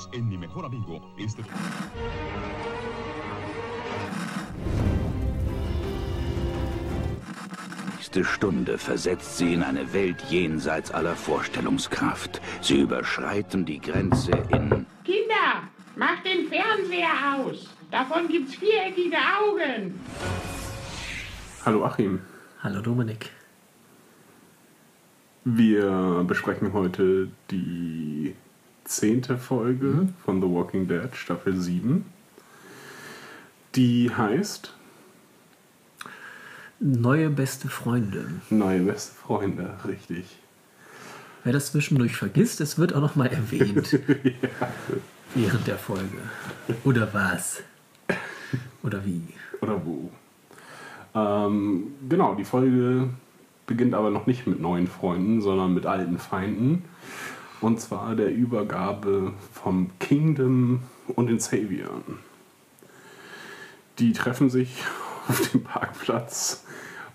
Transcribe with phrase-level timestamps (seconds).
[0.00, 1.00] Unidos en Mi Mejor Amigo.
[1.18, 1.42] Este...
[7.96, 12.40] nächste Stunde versetzt sie in eine Welt jenseits aller Vorstellungskraft.
[12.60, 14.86] Sie überschreiten die Grenze in...
[15.04, 17.68] Kinder, macht den Fernseher aus.
[17.90, 20.00] Davon gibt's viereckige Augen.
[21.64, 22.20] Hallo Achim.
[22.62, 23.30] Hallo Dominik.
[25.44, 28.34] Wir besprechen heute die
[28.90, 30.14] zehnte Folge mhm.
[30.24, 32.04] von The Walking Dead, Staffel 7.
[33.76, 34.74] Die heißt
[36.80, 38.24] Neue beste Freunde.
[38.48, 40.24] Neue beste Freunde, richtig.
[41.44, 43.92] Wer das zwischendurch vergisst, es wird auch noch mal erwähnt.
[44.24, 44.68] ja.
[45.34, 46.18] Während der Folge.
[46.84, 47.62] Oder was?
[48.82, 49.22] Oder wie?
[49.60, 50.10] Oder wo?
[51.14, 53.10] Ähm, genau, die Folge
[53.66, 56.84] beginnt aber noch nicht mit neuen Freunden, sondern mit alten Feinden.
[57.60, 62.02] Und zwar der Übergabe vom Kingdom und den Savior.
[63.98, 64.82] Die treffen sich
[65.28, 66.64] auf dem Parkplatz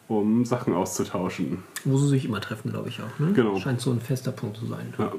[0.07, 1.63] um Sachen auszutauschen.
[1.83, 3.19] Wo sie sich immer treffen, glaube ich auch.
[3.19, 3.33] Ne?
[3.33, 3.59] Genau.
[3.59, 4.93] Scheint so ein fester Punkt zu sein.
[4.97, 5.11] Ja.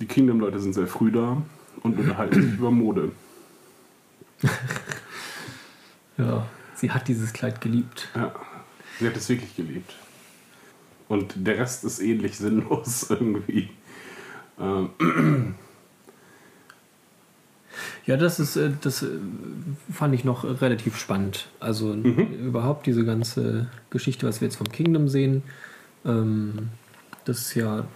[0.00, 1.42] Die Kingdom-Leute sind sehr früh da
[1.82, 3.12] und unterhalten sich über Mode.
[6.18, 8.08] ja, sie hat dieses Kleid geliebt.
[8.14, 8.34] Ja,
[8.98, 9.94] sie hat es wirklich geliebt.
[11.08, 13.68] Und der Rest ist ähnlich sinnlos irgendwie.
[14.60, 15.54] Ähm.
[18.06, 19.06] Ja, das ist, äh, das äh,
[19.92, 21.48] fand ich noch relativ spannend.
[21.60, 22.46] Also mhm.
[22.46, 25.42] überhaupt diese ganze Geschichte, was wir jetzt vom Kingdom sehen,
[26.04, 26.70] ähm,
[27.24, 27.86] das ist ja,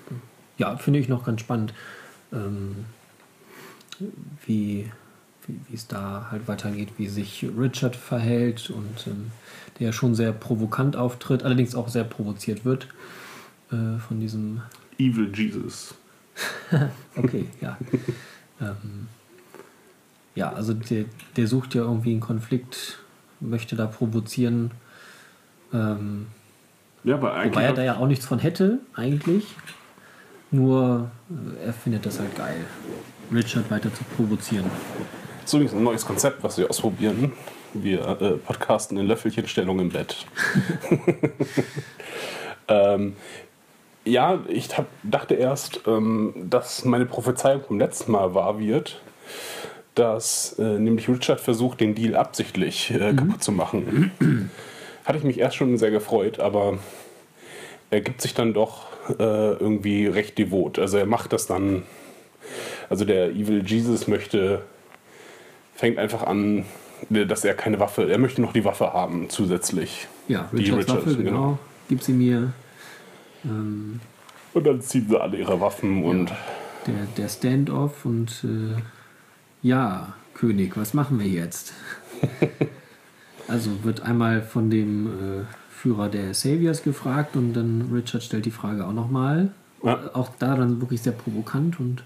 [0.59, 1.75] ja, finde ich noch ganz spannend,
[2.33, 2.85] ähm,
[4.47, 4.91] wie,
[5.47, 9.31] wie es da halt weitergeht, wie sich Richard verhält und ähm,
[9.81, 12.89] der schon sehr provokant auftritt, allerdings auch sehr provoziert wird
[13.73, 14.63] äh, von diesem
[14.99, 15.95] Evil Jesus.
[17.17, 17.77] okay, ja.
[18.61, 19.09] ähm,
[20.35, 21.05] ja, also der,
[21.37, 22.99] der sucht ja irgendwie einen Konflikt,
[23.41, 24.73] möchte da provozieren.
[25.73, 26.27] Ähm,
[27.05, 27.55] ja, aber eigentlich.
[27.55, 29.47] Wobei er da ja auch nichts von hätte, eigentlich.
[30.51, 32.65] Nur äh, er findet das halt geil,
[33.33, 34.65] Richard weiter zu provozieren.
[35.41, 37.33] Das ist übrigens ein neues Konzept, was wir ausprobieren.
[37.75, 40.25] Wir äh, podcasten in Löffelchenstellung im Bett.
[42.69, 43.17] ähm,
[44.05, 49.01] ja, ich hab, dachte erst, ähm, dass meine Prophezeiung vom letzten Mal wahr wird
[49.95, 53.17] dass äh, nämlich Richard versucht, den Deal absichtlich äh, mhm.
[53.17, 54.11] kaputt zu machen.
[55.05, 56.79] Hatte ich mich erst schon sehr gefreut, aber
[57.91, 60.79] er gibt sich dann doch äh, irgendwie recht devot.
[60.79, 61.83] Also er macht das dann.
[62.91, 64.63] Also der Evil Jesus möchte,
[65.75, 66.65] fängt einfach an,
[67.09, 70.09] dass er keine Waffe, er möchte noch die Waffe haben zusätzlich.
[70.29, 71.31] Ja, Richards Richard, Waffe, genau.
[71.31, 71.59] genau.
[71.89, 72.53] Gib sie mir.
[73.45, 74.01] Ähm,
[74.53, 76.33] und dann ziehen sie alle ihre Waffen ja, und.
[76.87, 78.81] Der, der Standoff und äh,
[79.63, 81.73] ja, König, was machen wir jetzt?
[83.49, 88.51] also wird einmal von dem äh, Führer der Saviors gefragt und dann Richard stellt die
[88.51, 89.53] Frage auch nochmal.
[89.83, 90.11] Ja.
[90.15, 92.05] Auch da dann wirklich sehr provokant und.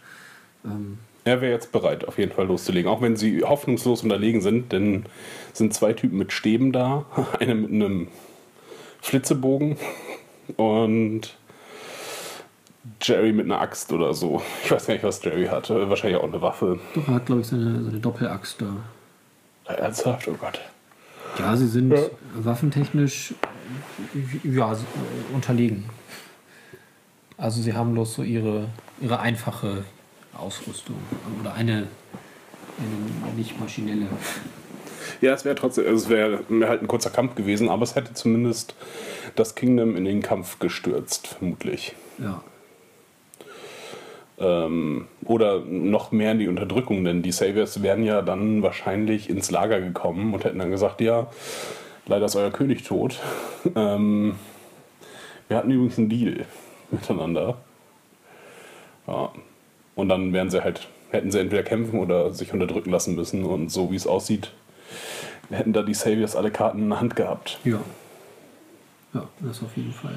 [0.64, 2.90] Ähm, er wäre jetzt bereit, auf jeden Fall loszulegen.
[2.90, 5.04] Auch wenn sie hoffnungslos unterlegen sind, denn
[5.52, 7.04] sind zwei Typen mit Stäben da.
[7.40, 8.08] Einer mit einem
[9.02, 9.76] Flitzebogen
[10.56, 11.34] und
[13.02, 14.42] Jerry mit einer Axt oder so.
[14.64, 15.88] Ich weiß gar nicht, was Jerry hatte.
[15.88, 16.78] Wahrscheinlich auch eine Waffe.
[16.94, 19.72] Doch, er hat, glaube ich, seine, seine Doppelaxt da.
[19.72, 20.26] Ernsthaft?
[20.28, 20.60] Oh Gott.
[21.38, 22.00] Ja, sie sind ja.
[22.34, 23.34] waffentechnisch
[24.42, 24.76] ja,
[25.32, 25.84] unterlegen.
[27.36, 28.68] Also sie haben bloß so ihre,
[29.00, 29.84] ihre einfache
[30.36, 30.96] Ausrüstung.
[31.40, 31.86] Oder eine,
[32.78, 34.06] eine nicht maschinelle.
[35.20, 37.94] Ja, es wäre trotzdem, also es wäre wär halt ein kurzer Kampf gewesen, aber es
[37.94, 38.74] hätte zumindest
[39.36, 41.94] das Kingdom in den Kampf gestürzt, vermutlich.
[42.18, 42.42] Ja.
[44.40, 49.50] Ähm, oder noch mehr in die Unterdrückung, denn die Saviors wären ja dann wahrscheinlich ins
[49.50, 51.28] Lager gekommen und hätten dann gesagt, ja,
[52.06, 53.20] leider ist euer König tot.
[53.74, 54.36] Ähm,
[55.48, 56.46] wir hatten übrigens einen Deal
[56.90, 57.58] miteinander.
[59.06, 59.32] Ja.
[59.96, 63.44] Und dann wären sie halt, hätten sie entweder kämpfen oder sich unterdrücken lassen müssen.
[63.44, 64.52] Und so wie es aussieht,
[65.50, 67.58] hätten da die Saviors alle Karten in der Hand gehabt.
[67.64, 67.80] Ja.
[69.14, 70.14] Ja, das auf jeden Fall.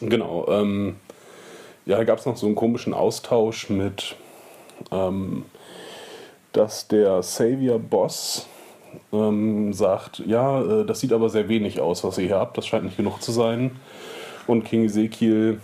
[0.00, 0.46] Genau.
[0.48, 0.96] Ähm,
[1.84, 4.16] ja, da gab es noch so einen komischen Austausch mit,
[4.90, 5.44] ähm,
[6.52, 8.46] dass der Savior-Boss
[9.12, 12.66] ähm, sagt, ja, äh, das sieht aber sehr wenig aus, was ihr hier habt, das
[12.66, 13.76] scheint nicht genug zu sein.
[14.46, 15.60] Und King Ezekiel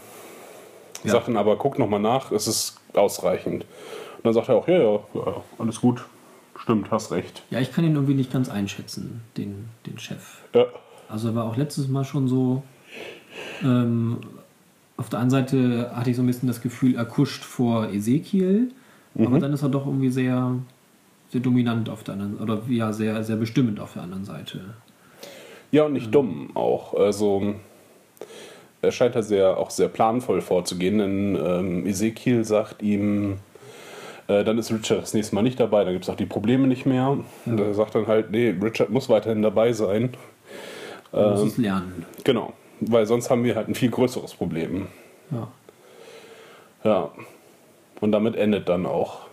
[1.04, 1.12] ja.
[1.12, 3.64] sagt dann aber, guck nochmal nach, es ist ausreichend.
[4.16, 6.04] Und dann sagt er auch, ja, ja, ja, alles gut,
[6.60, 7.42] stimmt, hast recht.
[7.50, 10.42] Ja, ich kann ihn irgendwie nicht ganz einschätzen, den, den Chef.
[10.54, 10.66] Ja.
[11.08, 12.62] Also er war auch letztes Mal schon so,
[13.62, 14.18] ähm,
[14.96, 18.72] auf der anderen Seite hatte ich so ein bisschen das Gefühl, er kuscht vor Ezekiel,
[19.16, 20.54] aber dann ist er doch irgendwie sehr,
[21.30, 24.60] sehr dominant auf der anderen oder ja, sehr, sehr bestimmend auf der anderen Seite.
[25.70, 26.94] Ja, und nicht dumm auch.
[26.94, 27.54] Also
[28.80, 33.38] er scheint da sehr, auch sehr planvoll vorzugehen, denn ähm, Ezekiel sagt ihm,
[34.28, 36.66] äh, dann ist Richard das nächste Mal nicht dabei, dann gibt es auch die Probleme
[36.66, 37.18] nicht mehr.
[37.46, 40.10] Und er sagt dann halt, nee, Richard muss weiterhin dabei sein.
[41.12, 42.04] Man muss es lernen.
[42.24, 44.86] Genau, weil sonst haben wir halt ein viel größeres Problem.
[45.30, 45.48] Ja.
[46.84, 47.10] Ja.
[48.00, 49.26] Und damit endet dann auch.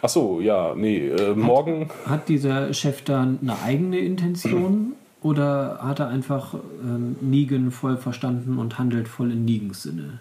[0.00, 1.90] Ach so, ja, nee, äh, morgen.
[2.06, 4.92] Hat dieser Chef dann eine eigene Intention
[5.22, 10.20] oder hat er einfach ähm, Negan voll verstanden und handelt voll in Negans Sinne?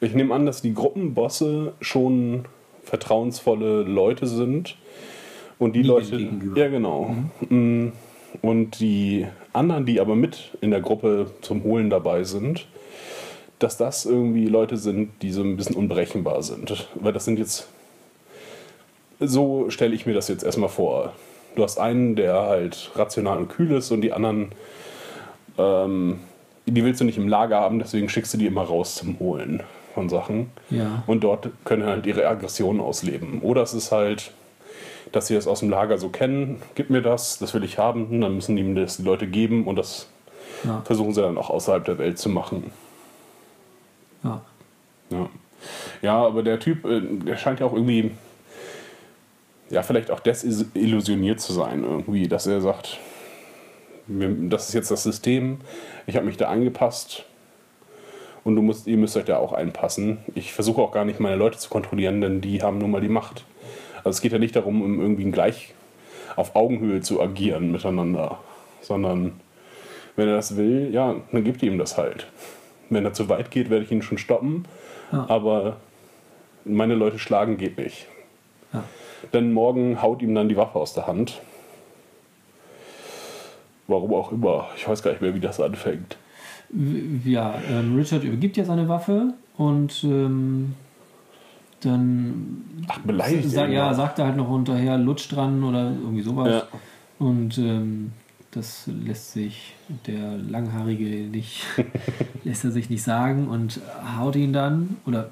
[0.00, 2.44] Ich nehme an, dass die Gruppenbosse schon
[2.84, 4.76] vertrauensvolle Leute sind.
[5.58, 6.16] Und die Negan Leute.
[6.16, 6.60] gegenüber.
[6.60, 7.14] Ja, genau.
[7.48, 7.88] Mm,
[8.42, 12.66] Und die anderen, die aber mit in der Gruppe zum Holen dabei sind,
[13.60, 16.88] dass das irgendwie Leute sind, die so ein bisschen unberechenbar sind.
[16.96, 17.68] Weil das sind jetzt.
[19.20, 21.12] So stelle ich mir das jetzt erstmal vor.
[21.54, 24.50] Du hast einen, der halt rational und kühl ist und die anderen,
[25.56, 26.18] ähm,
[26.66, 29.62] die willst du nicht im Lager haben, deswegen schickst du die immer raus zum Holen
[29.94, 30.50] von Sachen.
[30.70, 31.02] Ja.
[31.06, 33.40] Und dort können halt ihre Aggressionen ausleben.
[33.40, 34.32] Oder es ist halt,
[35.12, 38.20] dass sie das aus dem Lager so kennen, gib mir das, das will ich haben,
[38.20, 40.08] dann müssen die mir das die Leute geben und das
[40.64, 40.82] Ja.
[40.84, 42.72] versuchen sie dann auch außerhalb der Welt zu machen.
[44.24, 44.40] Ja.
[45.10, 45.28] Ja,
[46.02, 48.10] ja aber der Typ, äh, der scheint ja auch irgendwie,
[49.70, 52.98] ja, vielleicht auch desillusioniert zu sein, irgendwie, dass er sagt,
[54.06, 55.58] das ist jetzt das System,
[56.06, 57.24] ich habe mich da angepasst
[58.44, 60.18] und du musst, ihr müsst euch da auch einpassen.
[60.34, 63.08] Ich versuche auch gar nicht meine Leute zu kontrollieren, denn die haben nun mal die
[63.08, 63.44] Macht.
[63.98, 65.74] Also es geht ja nicht darum, um irgendwie gleich
[66.36, 68.38] auf Augenhöhe zu agieren miteinander,
[68.80, 69.40] sondern
[70.16, 72.26] wenn er das will, ja, dann gibt ihm das halt.
[72.90, 74.66] Wenn er zu weit geht, werde ich ihn schon stoppen.
[75.10, 75.26] Ja.
[75.28, 75.78] Aber
[76.64, 78.06] meine Leute schlagen geht nicht.
[78.72, 78.84] Ja.
[79.32, 81.40] Denn morgen haut ihm dann die Waffe aus der Hand.
[83.86, 84.68] Warum auch immer.
[84.76, 86.16] Ich weiß gar nicht mehr, wie das anfängt.
[87.24, 90.74] Ja, ähm, Richard übergibt ja seine Waffe und ähm,
[91.80, 96.48] dann Ach, beleidigt sa ja, sagt er halt noch hinterher, lutsch dran oder irgendwie sowas.
[96.48, 96.78] Ja.
[97.18, 98.12] Und ähm,
[98.50, 99.74] das lässt sich
[100.06, 101.62] der Langhaarige nicht,
[102.44, 103.80] lässt er sich nicht sagen und
[104.18, 105.30] haut ihn dann oder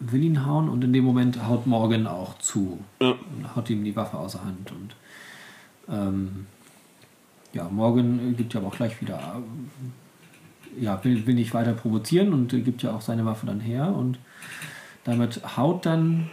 [0.00, 3.10] will ihn hauen und in dem Moment haut Morgan auch zu Ja.
[3.10, 4.94] und haut ihm die Waffe aus der Hand und
[5.92, 6.46] ähm,
[7.52, 9.40] ja, Morgan gibt ja aber auch gleich wieder
[10.80, 13.94] ja, will, will nicht weiter provozieren und äh, gibt ja auch seine Waffe dann her
[13.94, 14.18] und
[15.04, 16.30] damit haut dann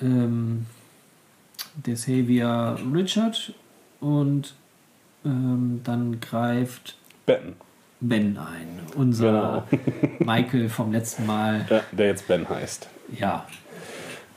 [0.00, 0.66] ähm,
[1.86, 3.54] der Savior Richard
[4.00, 4.54] und
[5.24, 6.96] ähm, dann greift
[7.26, 7.54] Ben.
[8.00, 8.80] Ben ein.
[8.96, 9.66] Unser
[10.20, 11.66] Michael vom letzten Mal.
[11.68, 12.88] Ja, der jetzt Ben heißt.
[13.18, 13.46] Ja.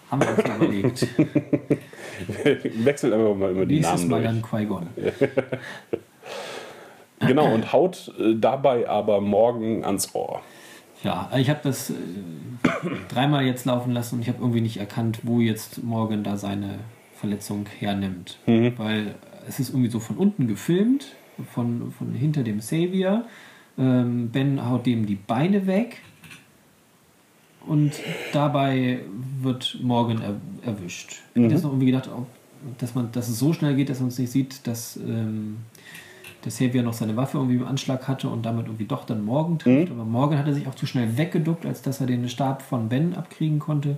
[0.09, 1.07] Haben wir uns überlegt.
[2.85, 4.41] Wechselt einfach mal immer die Nächstes Namen Mal durch.
[4.41, 4.87] dann Qui-Gon.
[7.27, 10.41] Genau, und haut äh, dabei aber morgen ans Ohr.
[11.03, 11.93] Ja, ich habe das äh,
[13.09, 16.79] dreimal jetzt laufen lassen und ich habe irgendwie nicht erkannt, wo jetzt Morgan da seine
[17.15, 18.37] Verletzung hernimmt.
[18.77, 19.15] Weil
[19.47, 21.15] es ist irgendwie so von unten gefilmt,
[21.53, 23.23] von, von hinter dem Savior.
[23.77, 26.01] Ähm, ben haut dem die Beine weg
[27.65, 27.93] und
[28.33, 28.99] dabei
[29.41, 30.35] wird Morgan er,
[30.65, 31.21] erwischt.
[31.33, 32.27] Ich habe jetzt noch irgendwie gedacht, ob,
[32.77, 35.57] dass, man, dass es so schnell geht, dass man es nicht sieht, dass ähm,
[36.43, 39.59] der Savior noch seine Waffe irgendwie im Anschlag hatte und damit irgendwie doch dann Morgan
[39.59, 39.91] trifft.
[39.91, 43.15] Aber Morgan hatte sich auch zu schnell weggeduckt, als dass er den Stab von Ben
[43.15, 43.97] abkriegen konnte.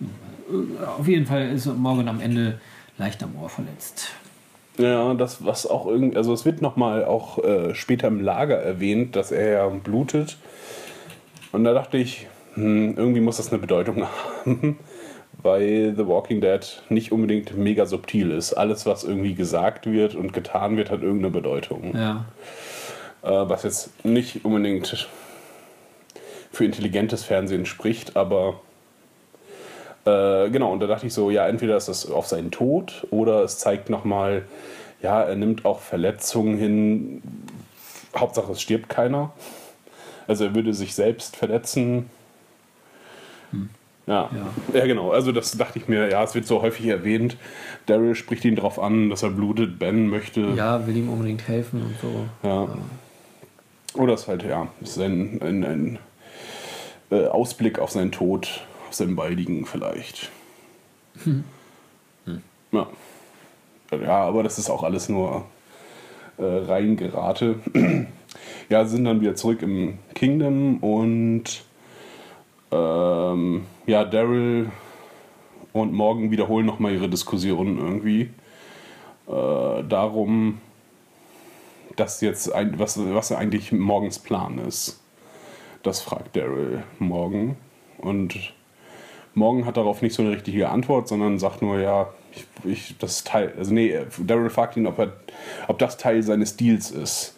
[0.00, 2.60] Äh, Auf jeden Fall ist Morgan am Ende
[2.98, 4.10] leicht am Ohr verletzt.
[4.78, 9.16] Ja, das, was auch irgendwie, also es wird nochmal auch äh, später im Lager erwähnt,
[9.16, 10.38] dass er ja blutet.
[11.52, 14.06] Und da dachte ich, hm, irgendwie muss das eine Bedeutung
[14.44, 14.78] haben,
[15.42, 18.52] weil The Walking Dead nicht unbedingt mega subtil ist.
[18.54, 21.96] Alles, was irgendwie gesagt wird und getan wird, hat irgendeine Bedeutung.
[21.96, 22.26] Ja,
[23.22, 25.08] Äh, was jetzt nicht unbedingt
[26.50, 28.60] für intelligentes Fernsehen spricht, aber
[30.04, 33.42] äh, genau, und da dachte ich so, ja, entweder ist das auf seinen Tod oder
[33.44, 34.44] es zeigt nochmal,
[35.00, 37.22] ja, er nimmt auch Verletzungen hin.
[38.16, 39.32] Hauptsache, es stirbt keiner.
[40.26, 42.10] Also er würde sich selbst verletzen.
[44.12, 44.30] Ja.
[44.30, 44.78] Ja.
[44.78, 45.10] ja, genau.
[45.10, 47.38] Also das dachte ich mir, ja, es wird so häufig erwähnt.
[47.86, 49.78] Daryl spricht ihn darauf an, dass er blutet.
[49.78, 50.52] Ben möchte.
[50.54, 52.26] ja, will ihm unbedingt helfen und so.
[52.46, 52.68] Ja.
[53.94, 55.98] Oder es ist halt, ja, es ist ein, ein, ein
[57.10, 60.30] äh, Ausblick auf seinen Tod, auf seinen baldigen vielleicht.
[62.72, 62.86] Ja.
[63.90, 65.44] Ja, aber das ist auch alles nur
[66.38, 67.56] äh, Reingerate.
[68.68, 71.64] Ja, sind dann wieder zurück im Kingdom und
[72.72, 74.70] ähm, ja, Daryl
[75.72, 78.30] und Morgan wiederholen nochmal ihre Diskussion irgendwie
[79.28, 80.60] äh, darum,
[81.96, 85.00] dass jetzt ein, was, was eigentlich Morgens Plan ist.
[85.82, 87.56] Das fragt Daryl Morgan.
[87.98, 88.54] Und
[89.34, 93.24] Morgan hat darauf nicht so eine richtige Antwort, sondern sagt nur, ja, ich, ich das
[93.24, 95.12] Teil, also nee, Daryl fragt ihn, ob, er,
[95.68, 97.36] ob das Teil seines Deals ist,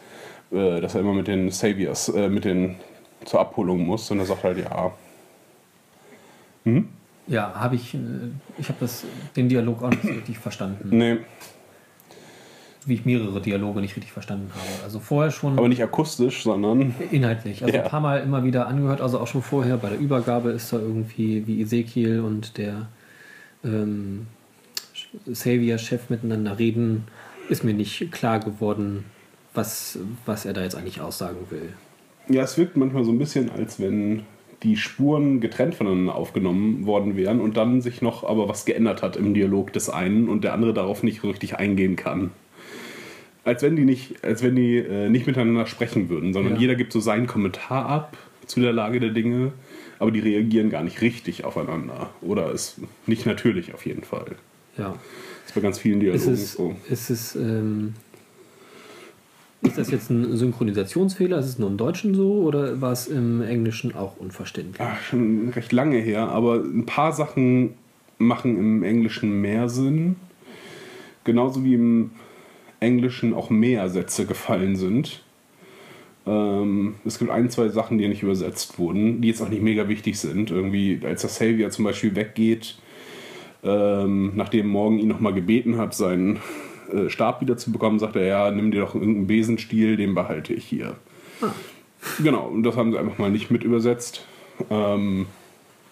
[0.52, 2.76] äh, dass er immer mit den Saviors, äh, mit den
[3.24, 4.10] zur Abholung muss.
[4.10, 4.92] Und er sagt halt, ja.
[7.26, 7.98] Ja, habe ich, äh,
[8.58, 8.88] ich habe
[9.36, 10.88] den Dialog auch nicht richtig verstanden.
[10.96, 11.18] Nee,
[12.86, 14.84] Wie ich mehrere Dialoge nicht richtig verstanden habe.
[14.84, 17.62] Also vorher schon aber nicht akustisch, sondern inhaltlich.
[17.64, 17.84] Also Ja.
[17.84, 20.78] ein paar Mal immer wieder angehört, also auch schon vorher bei der Übergabe ist da
[20.78, 22.88] irgendwie wie Ezekiel und der
[23.64, 24.26] ähm,
[25.26, 27.04] Savior-Chef miteinander reden,
[27.48, 29.04] ist mir nicht klar geworden,
[29.54, 31.72] was, was er da jetzt eigentlich aussagen will.
[32.28, 34.22] Ja, es wirkt manchmal so ein bisschen, als wenn
[34.64, 39.16] die Spuren getrennt voneinander aufgenommen worden wären und dann sich noch aber was geändert hat
[39.16, 42.30] im Dialog des einen und der andere darauf nicht richtig eingehen kann.
[43.44, 46.60] Als wenn die nicht, als wenn die äh, nicht miteinander sprechen würden, sondern Ja.
[46.60, 48.16] jeder gibt so seinen Kommentar ab
[48.46, 49.52] zu der Lage der Dinge,
[49.98, 52.10] aber die reagieren gar nicht richtig aufeinander.
[52.22, 54.36] Oder ist nicht natürlich auf jeden Fall.
[54.78, 54.90] Ja.
[55.42, 56.76] Das ist bei ganz vielen Ist Dialogen es, so.
[56.88, 57.94] ist es ähm,
[59.64, 61.38] ist das jetzt ein Synchronisationsfehler?
[61.38, 64.80] Ist es nur im Deutschen so oder war es im Englischen auch unverständlich?
[64.80, 67.74] Ach, schon recht lange her, aber ein paar Sachen
[68.18, 70.16] machen im Englischen mehr Sinn.
[71.24, 72.10] Genauso wie im
[72.80, 75.22] Englischen auch mehr Sätze gefallen sind.
[76.26, 79.88] Ähm, es gibt ein, zwei Sachen, die nicht übersetzt wurden, die jetzt auch nicht mega
[79.88, 80.50] wichtig sind.
[80.50, 82.76] Irgendwie, als der Savior zum Beispiel weggeht,
[83.62, 86.38] ähm, nachdem Morgan ihn nochmal gebeten hat, seinen
[86.92, 90.52] äh, Stab wieder zu bekommen, sagt er, ja, nimm dir doch irgendeinen Besenstiel, den behalte
[90.52, 90.96] ich hier.
[92.22, 94.24] Genau, und das haben sie einfach mal nicht mit übersetzt.
[94.70, 95.26] Ähm,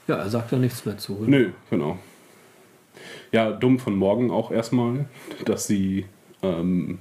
[0.07, 1.25] Ja, er sagt da nichts mehr zu.
[1.27, 1.99] Nö, genau.
[3.33, 5.07] Ja, dumm von morgen auch erstmal,
[5.47, 6.07] dass sie,
[6.43, 6.99] ähm,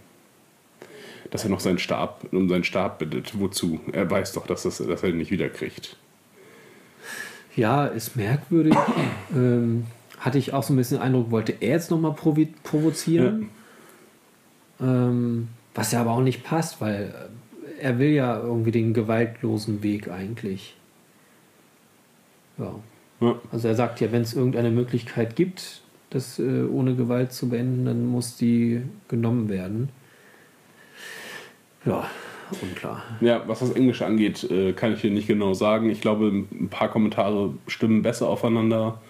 [1.29, 3.39] dass er noch seinen Stab, um seinen Stab bittet.
[3.39, 3.79] Wozu?
[3.91, 5.97] Er weiß doch, dass, das, dass er ihn nicht wiederkriegt.
[7.55, 8.75] Ja, ist merkwürdig.
[9.35, 9.85] ähm,
[10.19, 13.49] hatte ich auch so ein bisschen den Eindruck, wollte er jetzt nochmal provozieren.
[14.81, 17.13] Ähm, was ja aber auch nicht passt, weil
[17.79, 20.75] äh, er will ja irgendwie den gewaltlosen Weg eigentlich.
[22.57, 22.75] Ja.
[23.21, 23.35] Ja.
[23.51, 27.85] Also er sagt ja, wenn es irgendeine Möglichkeit gibt, das äh, ohne Gewalt zu beenden,
[27.85, 29.89] dann muss die genommen werden.
[31.85, 32.07] Ja,
[32.61, 33.03] unklar.
[33.21, 35.89] Ja, was das Englische angeht, äh, kann ich hier nicht genau sagen.
[35.89, 39.01] Ich glaube, ein paar Kommentare stimmen besser aufeinander.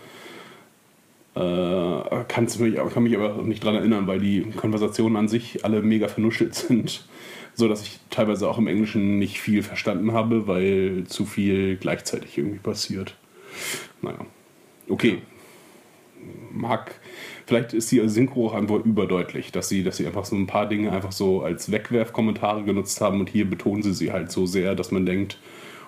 [1.34, 5.82] Äh, kann's mich, kann mich aber nicht dran erinnern, weil die Konversationen an sich alle
[5.82, 7.08] mega vernuschelt sind.
[7.54, 12.38] So dass ich teilweise auch im Englischen nicht viel verstanden habe, weil zu viel gleichzeitig
[12.38, 13.18] irgendwie passiert.
[14.02, 14.26] Naja.
[14.88, 15.18] Okay.
[16.50, 16.96] Mag.
[17.46, 20.66] Vielleicht ist die Synchro auch einfach überdeutlich, dass sie, dass sie einfach so ein paar
[20.70, 24.74] Dinge einfach so als Wegwerfkommentare genutzt haben und hier betonen sie sie halt so sehr,
[24.74, 25.38] dass man denkt,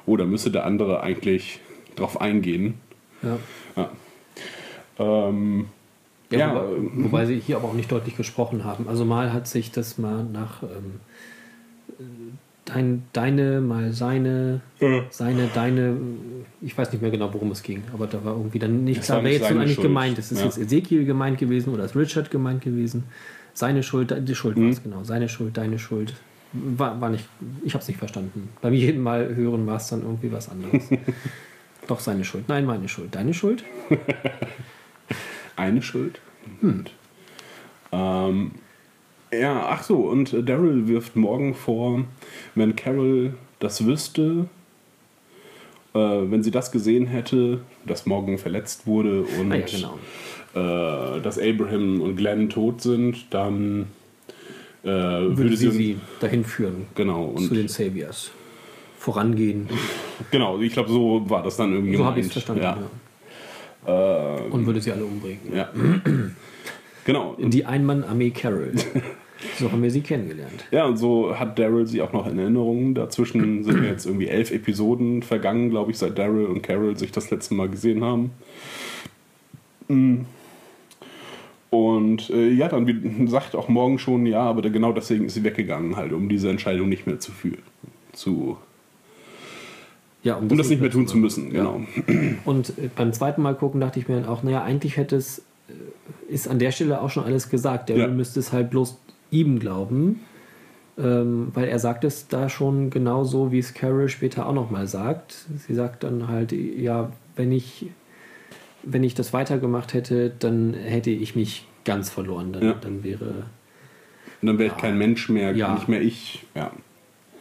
[0.05, 1.62] oh, da müsste der andere eigentlich
[1.95, 2.73] drauf eingehen.
[3.21, 3.39] Ja.
[3.77, 3.89] Ja.
[5.00, 5.67] Ähm,
[6.29, 8.88] Ja, Ja, wobei, ähm, wobei sie hier aber auch nicht deutlich gesprochen haben.
[8.88, 11.00] Also mal hat sich das mal nach ähm,
[12.65, 14.62] dein, deine, mal seine,
[15.09, 15.95] seine, deine, äh,
[16.65, 19.05] ich weiß nicht mehr genau, worum es ging, aber da war irgendwie dann nicht Es
[19.07, 19.88] klar, wer jetzt eigentlich Schuld.
[19.88, 20.31] gemeint ist.
[20.31, 20.45] Ist Ja.
[20.45, 23.03] jetzt Ezekiel gemeint gewesen oder ist Richard gemeint gewesen?
[23.53, 24.89] Seine Schuld, die Schuld war es Mhm.
[24.89, 25.03] genau.
[25.03, 26.15] Seine Schuld, deine Schuld.
[26.53, 27.25] War, war nicht,
[27.63, 28.50] ich habe es nicht verstanden.
[28.62, 30.89] Beim jeden Mal hören war es dann irgendwie was anderes.
[31.88, 32.45] Doch seine Schuld.
[32.47, 33.13] Nein, meine Schuld.
[33.13, 33.63] Deine Schuld?
[35.55, 36.19] eine Schuld.
[37.91, 38.51] Ähm,
[39.31, 42.03] ja, ach so, und äh, Daryl wirft morgen vor,
[42.55, 44.48] wenn Carol das wüsste,
[45.93, 50.00] äh, wenn sie das gesehen hätte, dass Morgan verletzt wurde und Ah ja, genau.
[51.17, 53.88] äh, dass Abraham und Glenn tot sind, dann
[54.83, 56.88] äh, würde, Würde sie sie, dahin führen.
[56.95, 58.31] genau und zu den Saviors.
[59.00, 59.67] Vorangehen.
[60.31, 62.63] genau, ich glaube so war das dann irgendwie So habe ich es verstanden.
[62.63, 62.72] Ja.
[62.77, 62.89] Ja.
[63.85, 65.53] Und würde sie alle umbringen.
[65.53, 65.69] Ja.
[67.05, 67.35] genau.
[67.39, 68.71] Die Einmann-Armee Carol.
[69.59, 70.65] so haben wir sie kennengelernt.
[70.71, 72.95] Ja, und so hat Daryl sie auch noch in Erinnerung.
[72.95, 77.29] Dazwischen sind jetzt irgendwie elf Episoden vergangen, glaube ich, seit Daryl und Carol sich das
[77.31, 78.31] letzte Mal gesehen haben.
[79.87, 80.21] Mm.
[81.69, 85.95] Und äh, ja, dann sagt auch morgen schon, ja, aber genau deswegen ist sie weggegangen,
[85.95, 87.63] halt, um diese Entscheidung nicht mehr zu führen.
[88.11, 88.57] Zu,
[90.23, 91.63] Ja, um das nicht mehr tun zu müssen, Ja.
[91.63, 91.81] genau.
[92.45, 95.39] Und äh, beim zweiten Mal gucken dachte ich mir dann auch, naja, eigentlich hätte es,
[95.67, 97.89] äh, ist an der Stelle auch schon alles gesagt.
[97.89, 98.07] Der Ja.
[98.07, 98.97] müsste es halt bloß
[99.31, 100.21] ihm glauben.
[100.97, 105.47] Ähm, weil er sagt es da schon genauso, wie es Carol später auch nochmal sagt.
[105.57, 107.87] Sie sagt dann halt, ja, wenn ich,
[108.83, 112.53] wenn ich das weitergemacht hätte, dann hätte ich mich ganz verloren.
[112.53, 112.73] Dann, Ja.
[112.79, 113.45] dann wäre,
[114.41, 114.79] Und dann wäre ich Ja.
[114.81, 115.73] kein Mensch mehr, Ja.
[115.73, 116.45] nicht mehr ich.
[116.55, 116.71] Ja.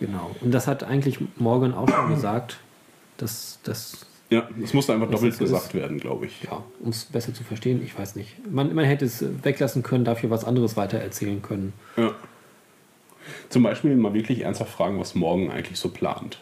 [0.00, 0.34] genau.
[0.40, 2.58] Und das hat eigentlich Morgan auch schon gesagt,
[3.16, 6.42] dass das Ja, das musste einfach doppelt gesagt werden, glaube ich.
[6.42, 8.34] ja, um es besser zu verstehen, ich weiß nicht.
[8.50, 11.72] Man, man hätte es weglassen können, dafür was anderes weitererzählen können.
[11.96, 12.14] Ja.
[13.48, 16.40] Zum Beispiel mal wirklich ernsthaft fragen, was morgen eigentlich so plant.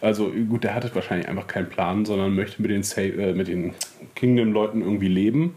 [0.00, 3.48] Also gut, der hatte wahrscheinlich einfach keinen Plan, sondern möchte mit den, Sa äh, mit
[3.48, 3.74] den
[4.14, 5.54] Kingdom-Leuten irgendwie leben.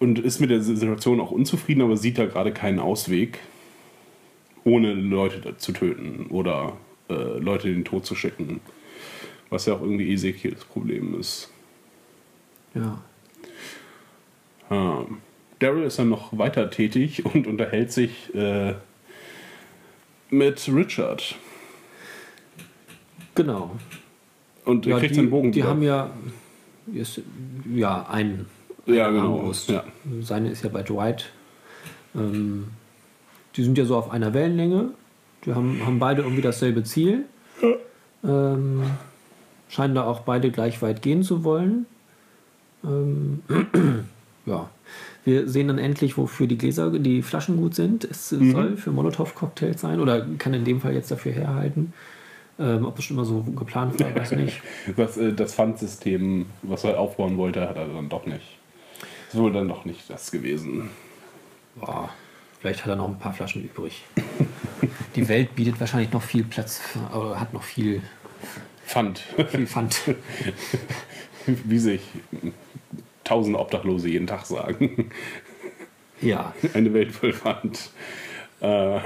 [0.00, 3.38] Und ist mit der Situation auch unzufrieden, aber sieht da gerade keinen Ausweg,
[4.64, 6.72] ohne Leute zu töten oder
[7.08, 8.60] äh, Leute in den Tod zu schicken.
[9.50, 11.50] Was ja auch irgendwie Ezekiels Problem ist.
[12.74, 13.00] Ja.
[14.70, 15.18] Ähm,
[15.58, 18.74] Daryl ist dann noch weiter tätig und unterhält sich äh,
[20.30, 21.36] mit Richard.
[23.34, 23.76] Genau.
[24.64, 25.68] Und er Ja, kriegt die, seinen Bogen die wieder.
[25.68, 26.10] haben ja,
[26.92, 27.20] ist,
[27.74, 28.46] ja einen.
[28.86, 29.36] Ja, genau.
[29.36, 29.68] Armbrust.
[29.70, 29.84] Ja.
[30.22, 31.30] Seine ist ja bei Dwight.
[32.14, 32.68] Ähm,
[33.56, 34.90] die sind ja so auf einer Wellenlänge.
[35.44, 37.24] Die haben, haben beide irgendwie dasselbe Ziel.
[38.24, 38.82] Ähm,
[39.68, 41.86] scheinen da auch beide gleich weit gehen zu wollen.
[42.84, 43.42] Ähm,
[44.46, 44.68] ja.
[45.24, 48.04] Wir sehen dann endlich, wofür die Gläser, die Flaschen gut sind.
[48.04, 48.52] Es Mhm.
[48.52, 51.92] soll für Molotow-Cocktails sein oder kann in dem Fall jetzt dafür herhalten.
[52.58, 54.62] Ähm, ob das schon immer so geplant war, weiß ich nicht.
[54.96, 58.58] Das, äh, das Pfandsystem, was er aufbauen wollte, hat er dann doch nicht.
[59.32, 60.90] Ist wohl dann doch nicht das gewesen.
[61.76, 62.10] Boah,
[62.60, 64.04] vielleicht hat er noch ein paar Flaschen übrig.
[65.14, 66.80] Die Welt bietet wahrscheinlich noch viel Platz,
[67.14, 68.02] oder hat noch viel,
[68.86, 69.20] Pfand.
[69.50, 70.00] viel Pfand.
[71.46, 72.02] Wie sich
[73.24, 75.10] tausend Obdachlose jeden Tag sagen.
[76.20, 77.90] Ja, Eine Welt voll Pfand.
[78.60, 79.00] Äh,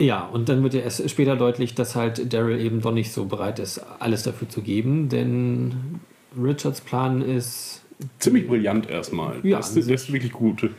[0.00, 3.26] ja, und dann wird ja erst später deutlich, dass halt Daryl eben doch nicht so
[3.26, 6.00] bereit ist, alles dafür zu geben, denn
[6.40, 7.82] Richards Plan ist,
[8.20, 9.44] ziemlich brillant erstmal.
[9.44, 10.70] Ja, das, das ist wirklich gut.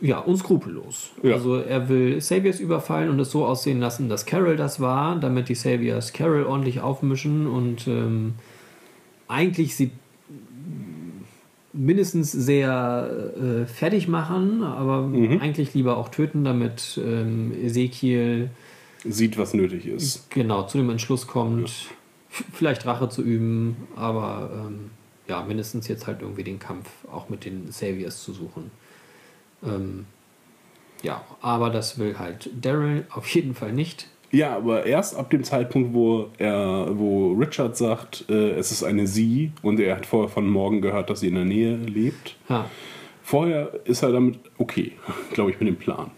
[0.00, 1.10] Ja, unskrupellos.
[1.22, 1.34] Ja.
[1.34, 5.48] Also er will Saviors überfallen und es so aussehen lassen, dass Carol das war, damit
[5.48, 8.34] die Saviors Carol ordentlich aufmischen und ähm,
[9.28, 9.90] eigentlich sie
[11.72, 15.08] mindestens sehr äh, fertig machen, aber
[15.40, 18.50] eigentlich lieber auch töten, damit ähm, Ezekiel
[19.04, 20.28] Sieht, was nötig ist.
[20.30, 24.90] genau zu dem Entschluss kommt, f- vielleicht Rache zu üben, aber ähm,
[25.28, 28.72] ja, mindestens jetzt halt irgendwie den Kampf auch mit den Saviors zu suchen.
[29.64, 30.06] Ähm,
[31.02, 34.06] ja, aber das will halt Daryl auf jeden Fall nicht.
[34.32, 39.06] Ja, aber erst ab dem Zeitpunkt, wo er, wo Richard sagt, äh, es ist eine
[39.06, 42.36] Sie und er hat vorher von Morgen gehört, dass sie in der Nähe lebt.
[42.48, 42.66] Ja,
[43.30, 44.90] Vorher ist er damit okay,
[45.34, 46.10] glaube ich, mit dem Plan.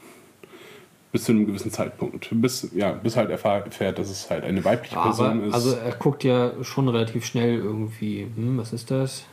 [1.12, 2.28] Bis zu einem gewissen Zeitpunkt.
[2.31, 5.52] Bis, ja, bis halt erfährt, dass es halt eine weibliche aber Person ist.
[5.52, 9.26] also er guckt ja schon relativ schnell irgendwie, hm, was ist das?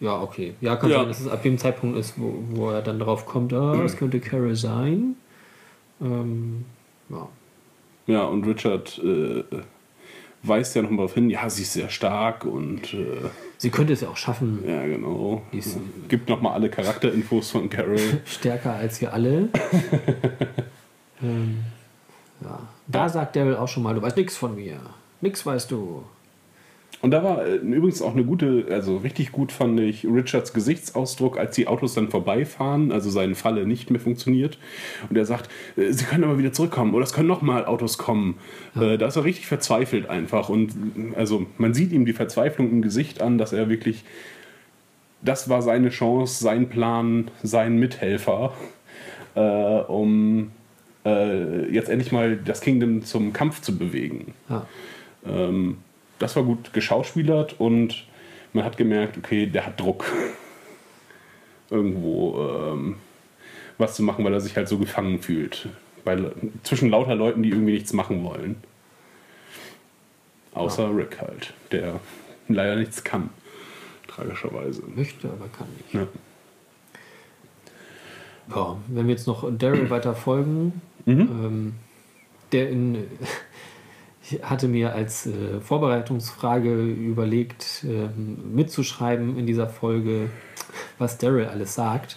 [0.00, 0.54] Ja, okay.
[0.60, 0.98] Ja, kann Ja.
[0.98, 3.96] sein, dass es ab dem Zeitpunkt ist, wo, wo er dann drauf kommt, ah, das
[3.98, 5.16] könnte Carol sein.
[6.02, 6.64] Ähm,
[7.08, 7.28] ja.
[8.06, 9.42] ja, und Richard äh,
[10.42, 13.06] weist ja nochmal darauf hin, ja, sie ist sehr stark und äh,
[13.58, 15.40] Sie könnte es ja auch schaffen, ja, genau.
[15.52, 15.78] Ist-
[16.08, 17.98] Gibt nochmal alle Charakterinfos von Carol.
[18.26, 19.48] stärker als wir alle.
[21.22, 21.60] ähm,
[22.42, 22.60] ja.
[22.86, 24.76] Da sagt Daryl auch schon mal, du weißt nichts von mir.
[25.22, 26.04] Nix weißt du.
[27.02, 31.38] Und da war äh, übrigens auch eine gute, also richtig gut fand ich Richards Gesichtsausdruck,
[31.38, 34.58] als die Autos dann vorbeifahren, also seine Falle nicht mehr funktioniert.
[35.10, 38.38] Und er sagt, äh, sie können aber wieder zurückkommen oder es können nochmal Autos kommen.
[38.74, 40.48] Äh, da ist er richtig verzweifelt einfach.
[40.48, 40.72] Und
[41.16, 44.04] also man sieht ihm die Verzweiflung im Gesicht an, dass er wirklich,
[45.22, 48.52] das war seine Chance, sein Plan, sein Mithelfer,
[49.88, 50.50] um
[51.70, 54.34] jetzt endlich mal das Kingdom zum Kampf zu bewegen.
[54.48, 54.66] Ja.
[55.24, 55.76] Ähm,
[56.18, 58.06] das war gut geschauspielert und
[58.52, 60.04] man hat gemerkt, okay, der hat Druck.
[61.70, 62.96] Irgendwo ähm,
[63.78, 65.68] was zu machen, weil er sich halt so gefangen fühlt.
[66.04, 68.56] Weil, zwischen lauter Leuten, die irgendwie nichts machen wollen.
[70.54, 72.00] Außer Rick halt, der
[72.48, 73.30] leider nichts kann.
[74.06, 74.82] Tragischerweise.
[74.94, 75.94] Möchte, aber kann nicht.
[75.94, 76.06] Ja.
[78.54, 81.74] Ja, wenn wir jetzt noch Daryl weiter folgen, ähm,
[82.52, 83.04] der in,
[84.28, 90.30] ich hatte mir als äh, Vorbereitungsfrage überlegt, ähm, mitzuschreiben in dieser Folge,
[90.98, 92.16] was Daryl alles sagt.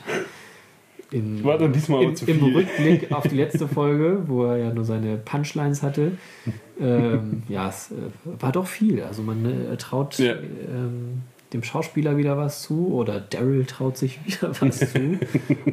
[1.11, 2.55] In, War dann diesmal aber im, zu Im viel.
[2.55, 6.13] Rückblick auf die letzte Folge, wo er ja nur seine Punchlines hatte.
[6.79, 7.95] Ähm, ja, es äh,
[8.39, 9.01] war doch viel.
[9.03, 10.33] Also man äh, traut Ja.
[10.33, 15.19] ähm, dem Schauspieler wieder was zu oder Daryl traut sich wieder was zu,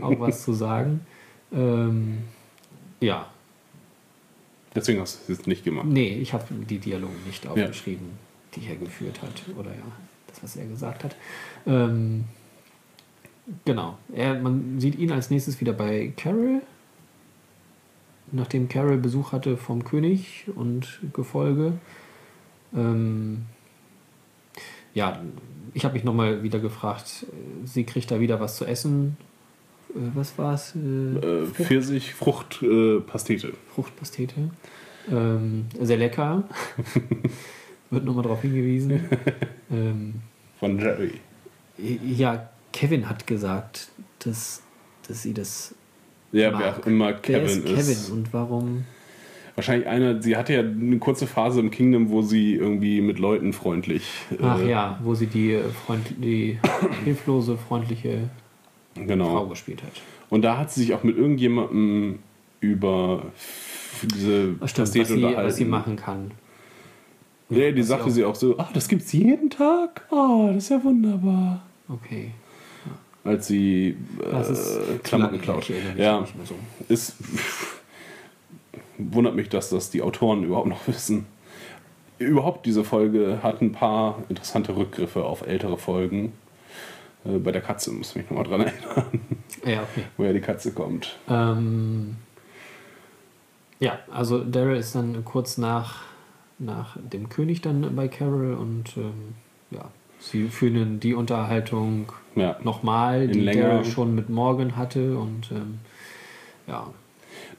[0.01, 1.01] auch was zu sagen.
[1.53, 2.18] Ähm,
[3.01, 3.27] ja,
[4.76, 5.86] Deswegen hast du es jetzt nicht gemacht.
[5.86, 8.10] nee, ich habe die Dialoge nicht aufgeschrieben,
[8.54, 9.82] die er geführt hat oder ja,
[10.26, 11.16] das, was er gesagt hat.
[11.66, 12.24] Ähm,
[13.64, 16.62] genau, er, man sieht ihn als nächstes wieder bei Carol,
[18.32, 21.72] nachdem Carol Besuch hatte vom König und Gefolge.
[22.74, 23.46] Ähm,
[24.94, 25.20] ja,
[25.74, 29.16] ich habe mich nochmal wieder gefragt, äh, sie kriegt da wieder was zu essen.
[29.96, 30.74] Äh, Was war es?
[30.76, 33.52] Äh, Pfirsich, Frucht, äh, Pastete.
[33.74, 34.50] Fruchtpastete.
[35.11, 36.44] Ähm, sehr lecker.
[37.90, 39.04] Wird nochmal darauf hingewiesen.
[39.70, 40.14] ähm,
[40.59, 41.12] Von Jerry.
[41.78, 44.62] ja, Kevin hat gesagt, dass,
[45.06, 45.74] dass sie das.
[46.32, 46.61] Ja, mag.
[46.61, 48.06] wer auch immer Wer Kevin ist ist.
[48.09, 48.85] Kevin und warum?
[49.54, 53.54] Wahrscheinlich einer, sie hatte ja eine kurze Phase im Kingdom, wo sie irgendwie mit Leuten
[53.54, 54.02] freundlich.
[54.32, 56.59] äh, Ach ja, wo sie die, äh, Freund, die
[57.04, 58.28] hilflose, freundliche
[59.02, 59.46] Frau Genau.
[59.46, 59.92] gespielt hat.
[60.30, 62.18] Und da hat sie sich auch mit irgendjemandem
[62.61, 63.22] über
[64.02, 65.48] diese Stimmt, was sie, unterhalten.
[65.48, 66.30] was sie machen kann.
[67.48, 70.02] Ja, die was sagte sie auch- sie auch so, ah, das gibt's jeden Tag?
[70.11, 71.62] Ah, das ist ja wunderbar.
[71.88, 72.32] Okay.
[73.22, 75.70] Als sie äh, Klamotten klaut.
[75.96, 76.54] Ja, so.
[76.88, 77.16] ist
[78.98, 81.26] wundert mich, dass das die Autoren überhaupt noch wissen.
[82.18, 86.32] Überhaupt diese Folge hat ein paar interessante Rückgriffe auf ältere Folgen.
[87.26, 89.20] Äh, bei der Katze muss ich mich nochmal dran erinnern,
[89.64, 90.04] Ja, okay.
[90.16, 91.16] woher die Katze kommt.
[91.28, 92.16] Ähm,
[93.80, 96.02] ja, also Daryl ist dann kurz nach,
[96.58, 99.34] nach dem König dann bei Carol und ähm,
[99.70, 102.56] ja, sie führen die Unterhaltung Ja.
[102.62, 103.44] nochmal, die.
[103.44, 105.78] Daryl schon mit Morgan hatte und ähm,
[106.66, 106.86] ja,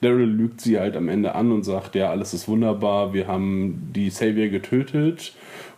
[0.02, 3.92] Daryl lügt sie halt am Ende an und sagt, ja, alles ist wunderbar, wir haben
[3.94, 5.34] die Savior getötet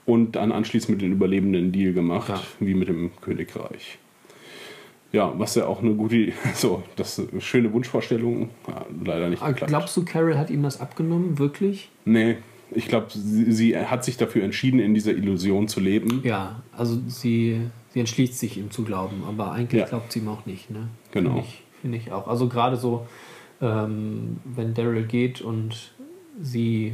[0.09, 2.41] und dann anschließend mit den Überlebenden einen Deal gemacht, Ja.
[2.59, 3.97] wie mit dem Königreich.
[5.11, 9.41] Ja, was ja auch eine gute, so, das ist eine schöne Wunschvorstellung, ja, leider nicht
[9.41, 9.69] Ah, geklappt.
[9.69, 11.89] glaubst du, Carol hat ihm das abgenommen, wirklich?
[12.05, 12.37] Nee,
[12.71, 16.21] ich glaube, sie, sie hat sich dafür entschieden, in dieser Illusion zu leben.
[16.23, 17.61] Ja, also sie,
[17.93, 19.87] sie entschließt sich ihm zu glauben, aber eigentlich Ja.
[19.87, 20.69] glaubt sie ihm auch nicht.
[20.69, 20.87] Ne?
[21.11, 21.29] Genau.
[21.31, 22.27] Finde ich, finde ich auch.
[22.27, 23.07] Also gerade so,
[23.61, 25.91] ähm, wenn Daryl geht und
[26.39, 26.93] sie,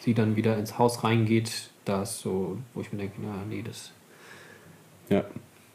[0.00, 1.69] sie dann wieder ins Haus reingeht,
[2.02, 3.92] ist so, wo ich mir denke, na nee, das
[5.08, 5.24] Ja.